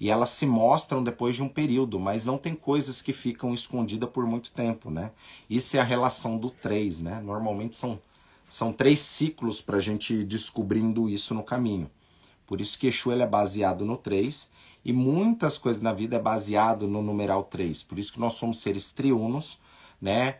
e 0.00 0.10
elas 0.10 0.30
se 0.30 0.46
mostram 0.46 1.02
depois 1.04 1.36
de 1.36 1.42
um 1.42 1.48
período, 1.48 2.00
mas 2.00 2.24
não 2.24 2.36
tem 2.36 2.54
coisas 2.54 3.00
que 3.00 3.12
ficam 3.12 3.52
escondidas 3.54 4.10
por 4.10 4.26
muito 4.26 4.50
tempo, 4.52 4.90
né? 4.90 5.10
Isso 5.50 5.76
é 5.76 5.80
a 5.80 5.84
relação 5.84 6.36
do 6.38 6.50
três, 6.50 7.00
né? 7.00 7.20
Normalmente 7.20 7.74
são, 7.76 8.00
são 8.48 8.72
três 8.72 9.00
ciclos 9.00 9.60
para 9.60 9.76
a 9.76 9.80
gente 9.80 10.14
ir 10.14 10.24
descobrindo 10.24 11.08
isso 11.08 11.34
no 11.34 11.42
caminho. 11.42 11.90
Por 12.46 12.60
isso 12.62 12.78
que 12.78 12.86
Exu 12.86 13.12
ele 13.12 13.22
é 13.22 13.26
baseado 13.26 13.84
no 13.84 13.96
3 13.96 14.50
e 14.82 14.90
muitas 14.90 15.58
coisas 15.58 15.82
na 15.82 15.92
vida 15.92 16.16
é 16.16 16.18
baseado 16.18 16.88
no 16.88 17.02
numeral 17.02 17.44
3. 17.44 17.82
Por 17.82 17.98
isso 17.98 18.10
que 18.10 18.18
nós 18.18 18.34
somos 18.34 18.60
seres 18.62 18.90
triunos, 18.90 19.58
né? 20.00 20.36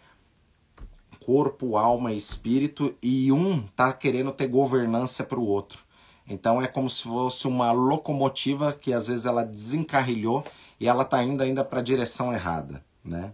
Corpo, 1.24 1.76
alma 1.76 2.12
espírito 2.12 2.94
e 3.02 3.30
um 3.30 3.62
tá 3.62 3.92
querendo 3.92 4.32
ter 4.32 4.46
governança 4.46 5.24
para 5.24 5.38
o 5.38 5.46
outro. 5.46 5.80
Então 6.26 6.60
é 6.60 6.66
como 6.66 6.88
se 6.88 7.02
fosse 7.02 7.46
uma 7.46 7.72
locomotiva 7.72 8.72
que 8.72 8.92
às 8.92 9.06
vezes 9.06 9.26
ela 9.26 9.44
desencarrilhou 9.44 10.44
e 10.78 10.86
ela 10.86 11.02
está 11.02 11.22
indo 11.22 11.42
ainda 11.42 11.64
para 11.64 11.80
a 11.80 11.82
direção 11.82 12.32
errada, 12.32 12.84
né? 13.04 13.32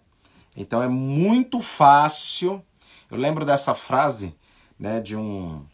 Então 0.57 0.83
é 0.83 0.89
muito 0.89 1.61
fácil. 1.61 2.62
Eu 3.11 3.18
lembro 3.18 3.45
dessa 3.45 3.75
frase, 3.75 4.35
né, 4.79 5.01
de 5.01 5.16
um 5.16 5.64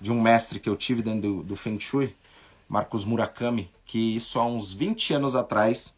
de 0.00 0.12
um 0.12 0.20
mestre 0.20 0.60
que 0.60 0.68
eu 0.68 0.76
tive 0.76 1.02
dentro 1.02 1.22
do, 1.22 1.42
do 1.42 1.56
Feng 1.56 1.80
Shui, 1.80 2.14
Marcos 2.68 3.04
Murakami, 3.04 3.68
que 3.84 4.14
isso 4.14 4.38
há 4.38 4.46
uns 4.46 4.72
20 4.72 5.14
anos 5.14 5.34
atrás 5.34 5.92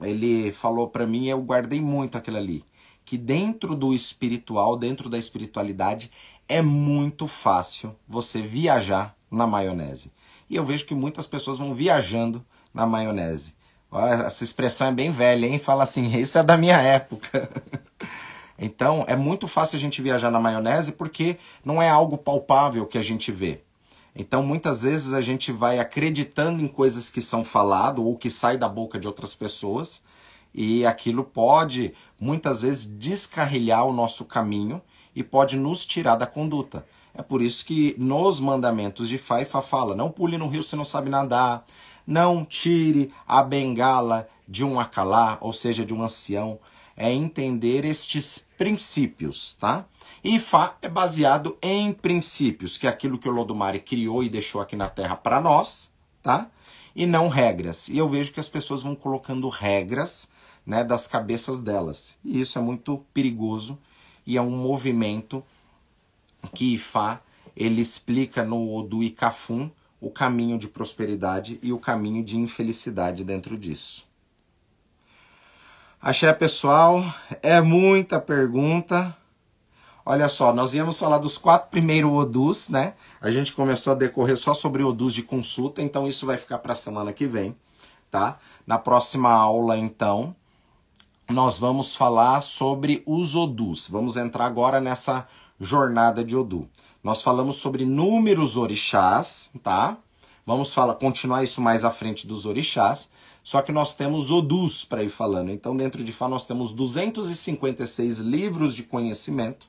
ele 0.00 0.52
falou 0.52 0.88
para 0.88 1.06
mim, 1.06 1.26
eu 1.26 1.40
guardei 1.42 1.80
muito 1.80 2.16
aquilo 2.16 2.36
ali, 2.36 2.64
que 3.08 3.16
dentro 3.16 3.74
do 3.74 3.94
espiritual, 3.94 4.76
dentro 4.76 5.08
da 5.08 5.16
espiritualidade, 5.16 6.10
é 6.46 6.60
muito 6.60 7.26
fácil 7.26 7.96
você 8.06 8.42
viajar 8.42 9.14
na 9.30 9.46
maionese. 9.46 10.12
E 10.50 10.56
eu 10.56 10.62
vejo 10.62 10.84
que 10.84 10.94
muitas 10.94 11.26
pessoas 11.26 11.56
vão 11.56 11.74
viajando 11.74 12.44
na 12.72 12.84
maionese. 12.84 13.54
Essa 14.26 14.44
expressão 14.44 14.88
é 14.88 14.92
bem 14.92 15.10
velha, 15.10 15.46
hein? 15.46 15.58
Fala 15.58 15.84
assim, 15.84 16.06
isso 16.20 16.36
é 16.36 16.42
da 16.42 16.58
minha 16.58 16.76
época. 16.76 17.48
então, 18.58 19.06
é 19.08 19.16
muito 19.16 19.48
fácil 19.48 19.78
a 19.78 19.80
gente 19.80 20.02
viajar 20.02 20.30
na 20.30 20.38
maionese 20.38 20.92
porque 20.92 21.38
não 21.64 21.80
é 21.80 21.88
algo 21.88 22.18
palpável 22.18 22.84
que 22.84 22.98
a 22.98 23.02
gente 23.02 23.32
vê. 23.32 23.62
Então, 24.14 24.42
muitas 24.42 24.82
vezes 24.82 25.14
a 25.14 25.22
gente 25.22 25.50
vai 25.50 25.78
acreditando 25.78 26.62
em 26.62 26.68
coisas 26.68 27.08
que 27.08 27.22
são 27.22 27.42
falado 27.42 28.04
ou 28.04 28.18
que 28.18 28.28
saem 28.28 28.58
da 28.58 28.68
boca 28.68 29.00
de 29.00 29.06
outras 29.06 29.34
pessoas, 29.34 30.02
e 30.60 30.84
aquilo 30.84 31.22
pode 31.22 31.94
muitas 32.20 32.62
vezes 32.62 32.84
descarrilhar 32.84 33.86
o 33.86 33.92
nosso 33.92 34.24
caminho 34.24 34.82
e 35.14 35.22
pode 35.22 35.56
nos 35.56 35.86
tirar 35.86 36.16
da 36.16 36.26
conduta. 36.26 36.84
É 37.14 37.22
por 37.22 37.40
isso 37.40 37.64
que 37.64 37.94
nos 37.96 38.40
mandamentos 38.40 39.08
de 39.08 39.18
Fá 39.18 39.44
fala: 39.62 39.94
não 39.94 40.10
pule 40.10 40.36
no 40.36 40.48
rio 40.48 40.64
se 40.64 40.74
não 40.74 40.84
sabe 40.84 41.08
nadar, 41.08 41.64
não 42.04 42.44
tire 42.44 43.12
a 43.24 43.40
bengala 43.40 44.28
de 44.48 44.64
um 44.64 44.80
acalá, 44.80 45.38
ou 45.40 45.52
seja, 45.52 45.86
de 45.86 45.94
um 45.94 46.02
ancião. 46.02 46.58
É 46.96 47.12
entender 47.12 47.84
estes 47.84 48.44
princípios, 48.58 49.54
tá? 49.60 49.84
E 50.24 50.40
Fá 50.40 50.76
é 50.82 50.88
baseado 50.88 51.56
em 51.62 51.92
princípios, 51.92 52.76
que 52.76 52.88
é 52.88 52.90
aquilo 52.90 53.16
que 53.16 53.28
o 53.28 53.32
Lodumare 53.32 53.78
criou 53.78 54.24
e 54.24 54.28
deixou 54.28 54.60
aqui 54.60 54.74
na 54.74 54.88
Terra 54.88 55.14
para 55.14 55.40
nós, 55.40 55.92
tá? 56.20 56.50
E 56.98 57.06
não 57.06 57.28
regras. 57.28 57.88
E 57.88 57.96
eu 57.96 58.08
vejo 58.08 58.32
que 58.32 58.40
as 58.40 58.48
pessoas 58.48 58.82
vão 58.82 58.96
colocando 58.96 59.48
regras 59.48 60.28
né, 60.66 60.82
das 60.82 61.06
cabeças 61.06 61.60
delas. 61.60 62.18
E 62.24 62.40
isso 62.40 62.58
é 62.58 62.60
muito 62.60 62.98
perigoso 63.14 63.78
e 64.26 64.36
é 64.36 64.42
um 64.42 64.50
movimento 64.50 65.44
que 66.52 66.74
Ifá 66.74 67.20
ele 67.56 67.80
explica 67.80 68.42
no 68.42 68.74
Odu 68.74 69.04
e 69.04 69.16
o 70.00 70.10
caminho 70.10 70.58
de 70.58 70.66
prosperidade 70.66 71.60
e 71.62 71.72
o 71.72 71.78
caminho 71.78 72.24
de 72.24 72.36
infelicidade 72.36 73.22
dentro 73.22 73.56
disso. 73.56 74.04
Axé, 76.02 76.32
pessoal, 76.32 77.04
é 77.40 77.60
muita 77.60 78.18
pergunta. 78.18 79.16
Olha 80.10 80.26
só, 80.26 80.54
nós 80.54 80.72
íamos 80.72 80.98
falar 80.98 81.18
dos 81.18 81.36
quatro 81.36 81.68
primeiros 81.68 82.10
Odus, 82.10 82.70
né? 82.70 82.94
A 83.20 83.30
gente 83.30 83.52
começou 83.52 83.92
a 83.92 83.94
decorrer 83.94 84.38
só 84.38 84.54
sobre 84.54 84.82
Odus 84.82 85.12
de 85.12 85.22
consulta, 85.22 85.82
então 85.82 86.08
isso 86.08 86.24
vai 86.24 86.38
ficar 86.38 86.56
para 86.60 86.72
a 86.72 86.76
semana 86.76 87.12
que 87.12 87.26
vem, 87.26 87.54
tá? 88.10 88.38
Na 88.66 88.78
próxima 88.78 89.30
aula, 89.30 89.76
então, 89.76 90.34
nós 91.28 91.58
vamos 91.58 91.94
falar 91.94 92.40
sobre 92.40 93.02
os 93.04 93.34
Odus. 93.34 93.86
Vamos 93.86 94.16
entrar 94.16 94.46
agora 94.46 94.80
nessa 94.80 95.28
jornada 95.60 96.24
de 96.24 96.34
Odu. 96.34 96.66
Nós 97.04 97.20
falamos 97.20 97.56
sobre 97.56 97.84
números 97.84 98.56
orixás, 98.56 99.50
tá? 99.62 99.98
Vamos 100.46 100.72
falar, 100.72 100.94
continuar 100.94 101.44
isso 101.44 101.60
mais 101.60 101.84
à 101.84 101.90
frente 101.90 102.26
dos 102.26 102.46
orixás, 102.46 103.10
só 103.44 103.60
que 103.60 103.72
nós 103.72 103.94
temos 103.94 104.30
Odus 104.30 104.86
para 104.86 105.02
ir 105.04 105.10
falando. 105.10 105.50
Então, 105.50 105.76
dentro 105.76 106.02
de 106.02 106.12
Fá, 106.12 106.26
nós 106.30 106.46
temos 106.46 106.72
256 106.72 108.20
livros 108.20 108.74
de 108.74 108.82
conhecimento, 108.82 109.68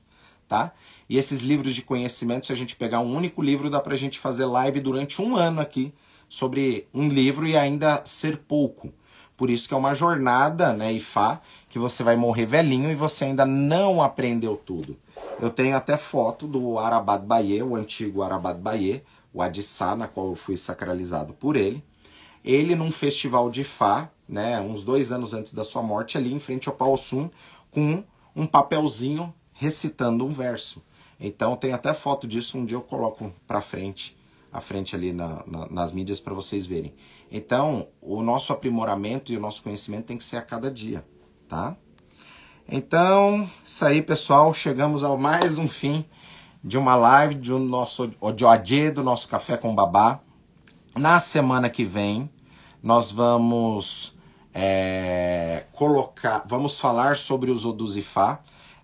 tá? 0.50 0.74
E 1.08 1.18
esses 1.18 1.42
livros 1.42 1.74
de 1.74 1.84
conhecimento, 1.84 2.48
se 2.48 2.52
a 2.52 2.56
gente 2.56 2.76
pegar 2.76 3.00
um 3.00 3.16
único 3.16 3.42
livro, 3.42 3.70
dá 3.70 3.80
para 3.80 3.94
a 3.94 3.98
gente 3.98 4.20
fazer 4.20 4.46
live 4.46 4.82
durante 4.82 5.22
um 5.22 5.38
ano 5.38 5.62
aqui 5.62 5.94
sobre 6.28 6.88
um 6.94 7.08
livro 7.08 7.48
e 7.48 7.56
ainda 7.56 8.02
ser 8.04 8.38
pouco. 8.38 8.92
Por 9.38 9.50
isso 9.50 9.68
que 9.68 9.74
é 9.74 9.78
uma 9.78 9.94
jornada, 9.94 10.74
né, 10.74 10.92
Ifá, 10.92 11.40
que 11.70 11.80
você 11.80 12.04
vai 12.04 12.18
morrer 12.18 12.46
velhinho 12.46 12.92
e 12.92 12.96
você 12.96 13.26
ainda 13.26 13.46
não 13.46 14.02
aprendeu 14.02 14.58
tudo. 14.58 14.98
Eu 15.40 15.50
tenho 15.50 15.78
até 15.78 15.96
foto 15.96 16.46
do 16.46 16.78
Arabad 16.78 17.24
Baye, 17.24 17.64
o 17.64 17.76
antigo 17.76 18.22
Arabad 18.22 18.58
Baye, 18.58 19.02
o 19.34 19.42
Adissá, 19.42 19.96
na 19.96 20.08
qual 20.08 20.28
eu 20.28 20.36
fui 20.36 20.58
sacralizado 20.58 21.34
por 21.34 21.56
ele. 21.56 21.82
Ele 22.44 22.76
num 22.76 22.92
festival 22.92 23.50
de 23.50 23.62
Ifá, 23.62 24.10
né, 24.28 24.60
uns 24.60 24.84
dois 24.84 25.12
anos 25.12 25.34
antes 25.34 25.54
da 25.54 25.64
sua 25.64 25.82
morte, 25.82 26.18
ali 26.18 26.34
em 26.34 26.40
frente 26.40 26.68
ao 26.68 26.76
Pao 26.76 26.98
Sum, 26.98 27.30
com 27.72 28.04
um 28.36 28.46
papelzinho 28.46 29.34
recitando 29.60 30.26
um 30.26 30.34
verso. 30.34 30.82
Então 31.20 31.56
tem 31.58 31.74
até 31.74 31.94
foto 31.94 32.26
disso, 32.26 32.58
um 32.58 32.66
dia 32.66 32.78
eu 32.78 32.82
coloco 32.82 33.32
pra 33.46 33.60
frente, 33.60 34.18
à 34.52 34.62
frente 34.62 34.96
ali 34.96 35.12
na, 35.12 35.44
na, 35.46 35.70
nas 35.70 35.92
mídias 35.92 36.20
para 36.20 36.34
vocês 36.34 36.66
verem. 36.66 36.94
Então, 37.30 37.88
o 38.02 38.24
nosso 38.24 38.54
aprimoramento 38.54 39.32
e 39.32 39.38
o 39.38 39.40
nosso 39.40 39.62
conhecimento 39.62 40.06
tem 40.06 40.18
que 40.18 40.24
ser 40.24 40.38
a 40.38 40.42
cada 40.42 40.72
dia, 40.72 41.06
tá? 41.48 41.76
Então, 42.68 43.48
isso 43.64 43.86
aí, 43.86 44.02
pessoal. 44.02 44.54
Chegamos 44.54 45.04
ao 45.04 45.18
mais 45.18 45.58
um 45.58 45.68
fim 45.68 46.06
de 46.64 46.78
uma 46.78 46.96
live 46.96 47.36
de 47.36 47.54
um 47.54 47.60
nosso 47.60 48.08
de 48.34 48.46
OAD, 48.46 48.92
do 48.92 49.04
nosso 49.04 49.28
Café 49.28 49.58
com 49.58 49.76
Babá. 49.76 50.22
Na 50.96 51.20
semana 51.20 51.70
que 51.70 51.84
vem, 51.84 52.30
nós 52.82 53.12
vamos 53.12 54.18
é, 54.54 55.66
colocar, 55.74 56.46
vamos 56.48 56.80
falar 56.80 57.18
sobre 57.18 57.52
os 57.52 57.66
Oduzifá. 57.66 58.42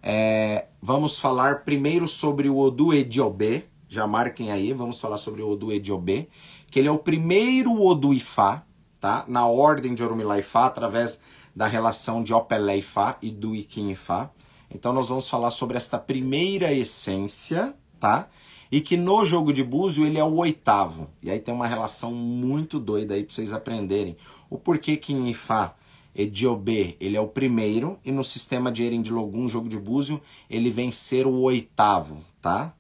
É, 0.08 0.68
vamos 0.80 1.18
falar 1.18 1.64
primeiro 1.64 2.08
sobre 2.08 2.47
o 2.47 2.60
Odu 2.60 2.93
Ediobê. 2.93 3.66
Já 3.89 4.06
marquem 4.06 4.51
aí, 4.51 4.72
vamos 4.72 5.01
falar 5.01 5.18
sobre 5.18 5.41
o 5.41 5.49
Odu 5.49 5.72
Ediobê 5.72 6.28
que 6.76 6.80
ele 6.80 6.89
é 6.89 6.91
o 6.91 6.99
primeiro 6.99 7.82
Odu 7.82 8.14
Ifá, 8.14 8.66
tá? 8.99 9.24
Na 9.30 9.47
ordem 9.47 9.95
de 9.95 10.03
Orumilá 10.03 10.38
Ifá, 10.38 10.66
através 10.66 11.22
da 11.56 11.68
relação 11.68 12.22
de 12.22 12.34
Opelé 12.34 12.80
Ifá 12.80 13.18
e 13.22 13.32
do 13.32 13.56
Ikin 13.56 13.91
Ifá. 13.91 14.30
Então 14.70 14.91
nós 14.91 15.08
vamos 15.08 15.30
falar 15.30 15.51
sobre 15.51 15.78
esta 15.78 15.97
primeira 15.97 16.74
essência, 16.74 17.74
tá? 17.97 18.28
E 18.70 18.82
que 18.82 18.97
no 18.97 19.24
jogo 19.26 19.53
de 19.53 19.64
búzio 19.64 20.06
ele 20.06 20.20
é 20.20 20.24
o 20.26 20.36
oitavo. 20.36 21.08
E 21.24 21.32
aí 21.32 21.39
tem 21.39 21.53
uma 21.53 21.66
relação 21.66 22.12
muito 22.12 22.78
doida 22.78 23.14
aí 23.14 23.24
para 23.24 23.34
vocês 23.34 23.53
aprenderem. 23.53 24.18
O 24.49 24.58
porquê 24.58 24.97
que 24.97 25.14
em 25.14 25.30
Ifá 25.30 25.76
Ediobê 26.16 26.95
ele 26.99 27.18
é 27.18 27.22
o 27.22 27.28
primeiro 27.28 27.99
e 28.05 28.11
no 28.11 28.24
sistema 28.24 28.72
de 28.72 28.84
Eren 28.84 29.01
de 29.01 29.11
Logum, 29.11 29.49
jogo 29.49 29.68
de 29.68 29.78
búzio, 29.78 30.22
ele 30.49 30.70
vem 30.70 30.91
ser 30.91 31.28
o 31.28 31.41
oitavo, 31.41 32.24
tá? 32.41 32.74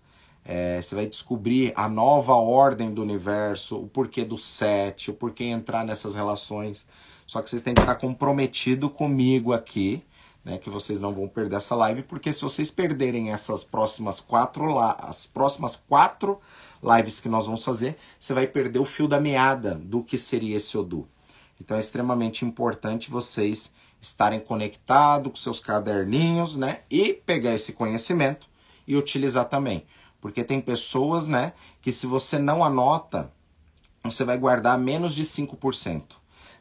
É, 0.47 0.79
você 0.81 0.93
vai 0.93 1.07
descobrir 1.07 1.73
a 1.75 1.89
nova 1.89 2.35
ordem 2.35 2.93
do 2.93 3.01
universo, 3.01 3.77
o 3.77 3.87
porquê 3.87 4.23
do 4.23 4.37
sete, 4.37 5.09
o 5.09 5.13
porquê 5.13 5.45
entrar 5.45 5.83
nessas 5.83 6.13
relações. 6.13 6.85
Só 7.25 7.41
que 7.41 7.49
vocês 7.49 7.63
têm 7.63 7.73
que 7.73 7.81
estar 7.81 7.95
comprometido 7.95 8.89
comigo 8.89 9.51
aqui, 9.51 10.03
né? 10.43 10.59
Que 10.59 10.69
vocês 10.69 10.99
não 10.99 11.13
vão 11.13 11.27
perder 11.27 11.57
essa 11.57 11.75
live, 11.75 12.03
porque 12.03 12.31
se 12.31 12.43
vocês 12.43 12.69
perderem 12.69 13.31
essas 13.31 13.63
próximas 13.63 14.19
quatro 14.19 14.79
as 14.79 15.25
próximas 15.25 15.75
quatro 15.75 16.39
lives 16.83 17.19
que 17.19 17.27
nós 17.27 17.47
vamos 17.47 17.65
fazer, 17.65 17.97
você 18.19 18.33
vai 18.33 18.45
perder 18.45 18.77
o 18.77 18.85
fio 18.85 19.07
da 19.07 19.19
meada 19.19 19.73
do 19.73 20.03
que 20.03 20.17
seria 20.17 20.57
esse 20.57 20.77
Odu. 20.77 21.07
Então 21.59 21.77
é 21.77 21.79
extremamente 21.79 22.43
importante 22.43 23.09
vocês 23.09 23.71
estarem 24.01 24.39
conectados 24.39 25.31
com 25.31 25.37
seus 25.37 25.59
caderninhos, 25.59 26.57
né? 26.57 26.81
E 26.89 27.13
pegar 27.13 27.53
esse 27.53 27.73
conhecimento 27.73 28.47
e 28.87 28.95
utilizar 28.95 29.45
também. 29.45 29.85
Porque 30.21 30.43
tem 30.43 30.59
pessoas, 30.59 31.27
né, 31.27 31.53
que 31.81 31.91
se 31.91 32.07
você 32.07 32.37
não 32.39 32.63
anota, 32.63 33.31
você 34.03 34.23
vai 34.23 34.37
guardar 34.37 34.77
menos 34.77 35.13
de 35.13 35.23
5%. 35.23 36.03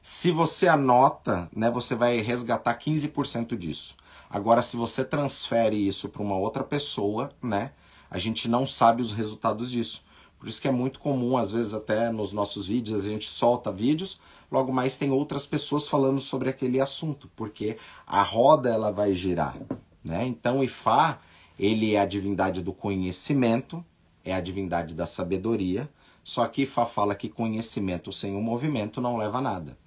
Se 0.03 0.30
você 0.30 0.68
anota, 0.68 1.49
né, 1.55 1.70
você 1.70 1.95
vai 1.95 2.18
resgatar 2.18 2.74
15% 2.74 3.57
disso. 3.57 3.97
Agora, 4.28 4.61
se 4.61 4.76
você 4.76 5.03
transfere 5.03 5.76
isso 5.76 6.09
para 6.09 6.22
uma 6.22 6.36
outra 6.36 6.62
pessoa, 6.62 7.30
né, 7.42 7.72
a 8.11 8.18
gente 8.18 8.49
não 8.49 8.66
sabe 8.66 9.01
os 9.01 9.12
resultados 9.12 9.70
disso. 9.70 10.03
Por 10.45 10.51
isso 10.51 10.61
que 10.61 10.68
é 10.68 10.70
muito 10.70 11.01
comum, 11.01 11.38
às 11.38 11.53
vezes 11.53 11.72
até 11.72 12.12
nos 12.12 12.34
nossos 12.34 12.66
vídeos, 12.66 13.03
a 13.03 13.09
gente 13.09 13.26
solta 13.26 13.72
vídeos, 13.72 14.20
logo 14.53 14.70
mais 14.74 14.95
tem 14.95 15.11
outras 15.11 15.47
pessoas 15.47 15.88
falando 15.88 16.20
sobre 16.20 16.51
aquele 16.51 16.82
assunto, 16.82 17.30
porque 17.34 17.78
a 18.07 18.20
roda 18.22 18.68
ela 18.68 18.92
vai 18.92 19.14
girar, 19.14 19.57
né? 20.05 20.26
Então, 20.26 20.62
Ifá, 20.62 21.18
ele 21.59 21.95
é 21.95 22.01
a 22.01 22.05
divindade 22.05 22.61
do 22.61 22.74
conhecimento, 22.74 23.82
é 24.22 24.34
a 24.34 24.40
divindade 24.42 24.95
da 24.95 25.07
sabedoria, 25.07 25.88
só 26.22 26.47
que 26.47 26.66
Fá 26.66 26.84
fala 26.84 27.14
que 27.14 27.30
conhecimento 27.30 28.12
sem 28.12 28.36
o 28.36 28.42
movimento 28.42 29.01
não 29.01 29.16
leva 29.16 29.38
a 29.38 29.40
nada. 29.40 29.78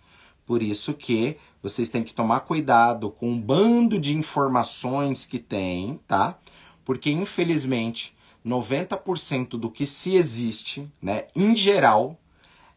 Por 0.43 0.63
isso 0.63 0.95
que 0.95 1.37
vocês 1.61 1.87
têm 1.87 2.01
que 2.01 2.15
tomar 2.15 2.39
cuidado 2.39 3.11
com 3.11 3.29
um 3.29 3.39
bando 3.39 3.99
de 3.99 4.11
informações 4.11 5.23
que 5.23 5.37
tem, 5.37 5.99
tá? 6.07 6.35
Porque 6.83 7.11
infelizmente 7.11 8.16
90% 8.45 9.49
do 9.51 9.69
que 9.69 9.85
se 9.85 10.15
existe, 10.15 10.91
né, 11.01 11.25
em 11.35 11.55
geral, 11.55 12.19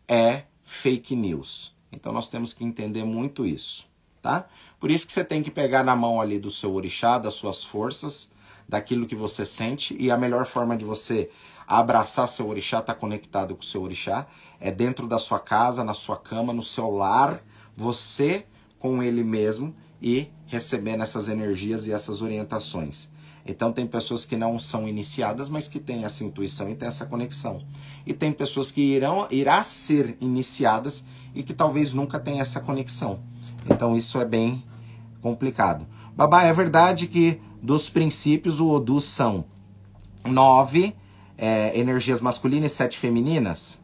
é 0.08 0.44
fake 0.64 1.14
news. 1.14 1.74
Então 1.92 2.12
nós 2.12 2.28
temos 2.28 2.52
que 2.52 2.64
entender 2.64 3.04
muito 3.04 3.44
isso, 3.44 3.86
tá? 4.22 4.46
Por 4.78 4.90
isso 4.90 5.06
que 5.06 5.12
você 5.12 5.24
tem 5.24 5.42
que 5.42 5.50
pegar 5.50 5.82
na 5.82 5.94
mão 5.94 6.20
ali 6.20 6.38
do 6.38 6.50
seu 6.50 6.74
orixá, 6.74 7.18
das 7.18 7.34
suas 7.34 7.62
forças, 7.62 8.30
daquilo 8.68 9.06
que 9.06 9.16
você 9.16 9.44
sente 9.44 9.96
e 9.98 10.10
a 10.10 10.16
melhor 10.16 10.46
forma 10.46 10.76
de 10.76 10.84
você 10.84 11.28
abraçar 11.66 12.26
seu 12.26 12.48
orixá, 12.48 12.78
estar 12.78 12.94
tá 12.94 12.98
conectado 12.98 13.54
com 13.54 13.62
seu 13.62 13.82
orixá, 13.82 14.26
é 14.58 14.70
dentro 14.70 15.06
da 15.06 15.18
sua 15.18 15.38
casa, 15.38 15.84
na 15.84 15.94
sua 15.94 16.16
cama, 16.16 16.52
no 16.52 16.62
seu 16.62 16.90
lar, 16.90 17.40
você 17.76 18.46
com 18.78 19.02
ele 19.02 19.22
mesmo 19.22 19.74
e 20.00 20.28
recebendo 20.46 21.02
essas 21.02 21.28
energias 21.28 21.86
e 21.86 21.92
essas 21.92 22.22
orientações. 22.22 23.08
Então 23.50 23.72
tem 23.72 23.84
pessoas 23.84 24.24
que 24.24 24.36
não 24.36 24.60
são 24.60 24.88
iniciadas, 24.88 25.48
mas 25.48 25.66
que 25.66 25.80
têm 25.80 26.04
essa 26.04 26.22
intuição 26.22 26.68
e 26.70 26.74
têm 26.76 26.86
essa 26.86 27.04
conexão. 27.04 27.60
E 28.06 28.14
tem 28.14 28.30
pessoas 28.30 28.70
que 28.70 28.80
irão 28.80 29.26
irá 29.28 29.62
ser 29.64 30.16
iniciadas 30.20 31.04
e 31.34 31.42
que 31.42 31.52
talvez 31.52 31.92
nunca 31.92 32.20
tenham 32.20 32.40
essa 32.40 32.60
conexão. 32.60 33.20
Então 33.68 33.96
isso 33.96 34.20
é 34.20 34.24
bem 34.24 34.62
complicado. 35.20 35.84
Babá, 36.16 36.44
é 36.44 36.52
verdade 36.52 37.08
que 37.08 37.40
dos 37.60 37.90
princípios, 37.90 38.60
o 38.60 38.68
Odu 38.68 39.00
são 39.00 39.44
nove 40.24 40.94
é, 41.36 41.78
energias 41.78 42.20
masculinas 42.20 42.72
e 42.72 42.74
sete 42.76 42.98
femininas? 42.98 43.80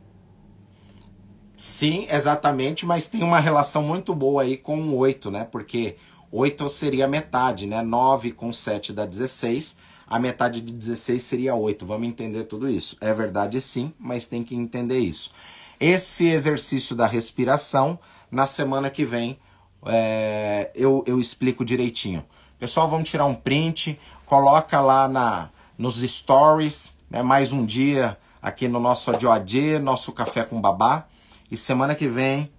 Sim, 1.56 2.06
exatamente, 2.10 2.86
mas 2.86 3.08
tem 3.08 3.22
uma 3.22 3.40
relação 3.40 3.82
muito 3.82 4.14
boa 4.14 4.42
aí 4.42 4.56
com 4.56 4.78
o 4.78 4.96
oito, 4.96 5.30
né? 5.30 5.44
Porque 5.50 5.96
oito 6.30 6.68
seria 6.68 7.06
metade, 7.06 7.66
né? 7.66 7.82
Nove 7.82 8.32
com 8.32 8.52
sete 8.52 8.92
dá 8.92 9.06
16. 9.06 9.76
a 10.06 10.18
metade 10.18 10.60
de 10.60 10.72
16 10.72 11.22
seria 11.22 11.54
8. 11.54 11.84
Vamos 11.84 12.06
entender 12.06 12.44
tudo 12.44 12.68
isso. 12.68 12.96
É 13.00 13.12
verdade 13.12 13.60
sim, 13.60 13.92
mas 13.98 14.26
tem 14.26 14.44
que 14.44 14.54
entender 14.54 14.98
isso. 14.98 15.32
Esse 15.80 16.28
exercício 16.28 16.94
da 16.94 17.06
respiração, 17.06 17.98
na 18.30 18.46
semana 18.46 18.88
que 18.88 19.04
vem, 19.04 19.38
é, 19.84 20.70
eu, 20.74 21.02
eu 21.06 21.18
explico 21.20 21.64
direitinho. 21.64 22.24
Pessoal, 22.58 22.88
vamos 22.88 23.10
tirar 23.10 23.26
um 23.26 23.34
print, 23.34 23.98
coloca 24.24 24.80
lá 24.80 25.06
na, 25.08 25.50
nos 25.76 26.00
stories, 26.00 26.96
né, 27.10 27.22
mais 27.22 27.52
um 27.52 27.64
dia 27.66 28.16
aqui 28.40 28.68
no 28.68 28.80
nosso 28.80 29.10
ADOAD, 29.10 29.78
nosso 29.80 30.12
Café 30.12 30.44
com 30.44 30.60
Babá. 30.60 31.06
E 31.50 31.56
semana 31.56 31.94
que 31.94 32.08
vem, 32.08 32.50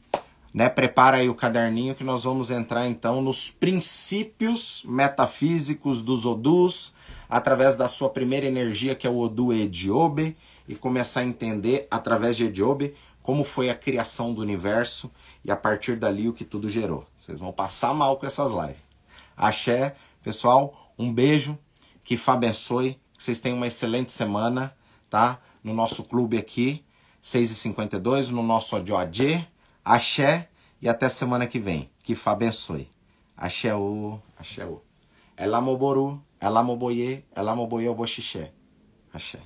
né, 0.58 0.70
prepara 0.70 1.18
aí 1.18 1.30
o 1.30 1.36
caderninho 1.36 1.94
que 1.94 2.04
nós 2.04 2.24
vamos 2.24 2.50
entrar 2.50 2.88
então 2.88 3.22
nos 3.22 3.52
princípios 3.52 4.84
metafísicos 4.88 6.02
dos 6.02 6.26
Odus, 6.26 6.96
através 7.30 7.76
da 7.76 7.88
sua 7.88 8.10
primeira 8.10 8.48
energia, 8.48 8.96
que 8.96 9.06
é 9.06 9.10
o 9.10 9.20
Odu 9.20 9.54
Ediobe, 9.54 10.36
e 10.68 10.74
começar 10.74 11.20
a 11.20 11.26
entender, 11.26 11.88
através 11.92 12.36
de 12.36 12.46
Ediobe, 12.46 12.96
como 13.22 13.44
foi 13.44 13.70
a 13.70 13.76
criação 13.76 14.34
do 14.34 14.42
universo 14.42 15.12
e 15.46 15.52
a 15.52 15.56
partir 15.56 15.96
dali 15.96 16.28
o 16.28 16.34
que 16.34 16.44
tudo 16.44 16.68
gerou. 16.68 17.06
Vocês 17.16 17.40
vão 17.40 17.52
passar 17.52 17.94
mal 17.94 18.18
com 18.18 18.26
essas 18.26 18.50
lives. 18.50 18.82
Axé, 19.38 19.96
pessoal, 20.24 20.92
um 20.98 21.14
beijo, 21.14 21.56
que 22.04 22.18
Fá 22.18 22.34
abençoe, 22.34 23.00
que 23.16 23.24
vocês 23.24 23.38
tenham 23.38 23.58
uma 23.58 23.68
excelente 23.68 24.12
semana, 24.12 24.76
tá? 25.08 25.38
No 25.64 25.72
nosso 25.72 26.04
clube 26.04 26.36
aqui, 26.36 26.84
6h52, 27.24 28.32
no 28.32 28.42
nosso 28.42 28.76
ODOAD, 28.76 29.48
Axé, 29.90 30.50
e 30.82 30.90
até 30.90 31.08
semana 31.08 31.48
que 31.48 31.60
vem. 31.60 31.90
Que 32.04 32.14
Fá 32.14 32.32
abençoe. 32.32 32.90
Axé 33.38 33.74
o, 33.74 34.20
Axé 34.38 34.66
o. 34.66 34.82
Elamoboye, 36.42 37.24
Elamoboye 37.34 37.88
o 37.88 37.96
Boxixé. 37.96 38.52
Axé. 39.14 39.40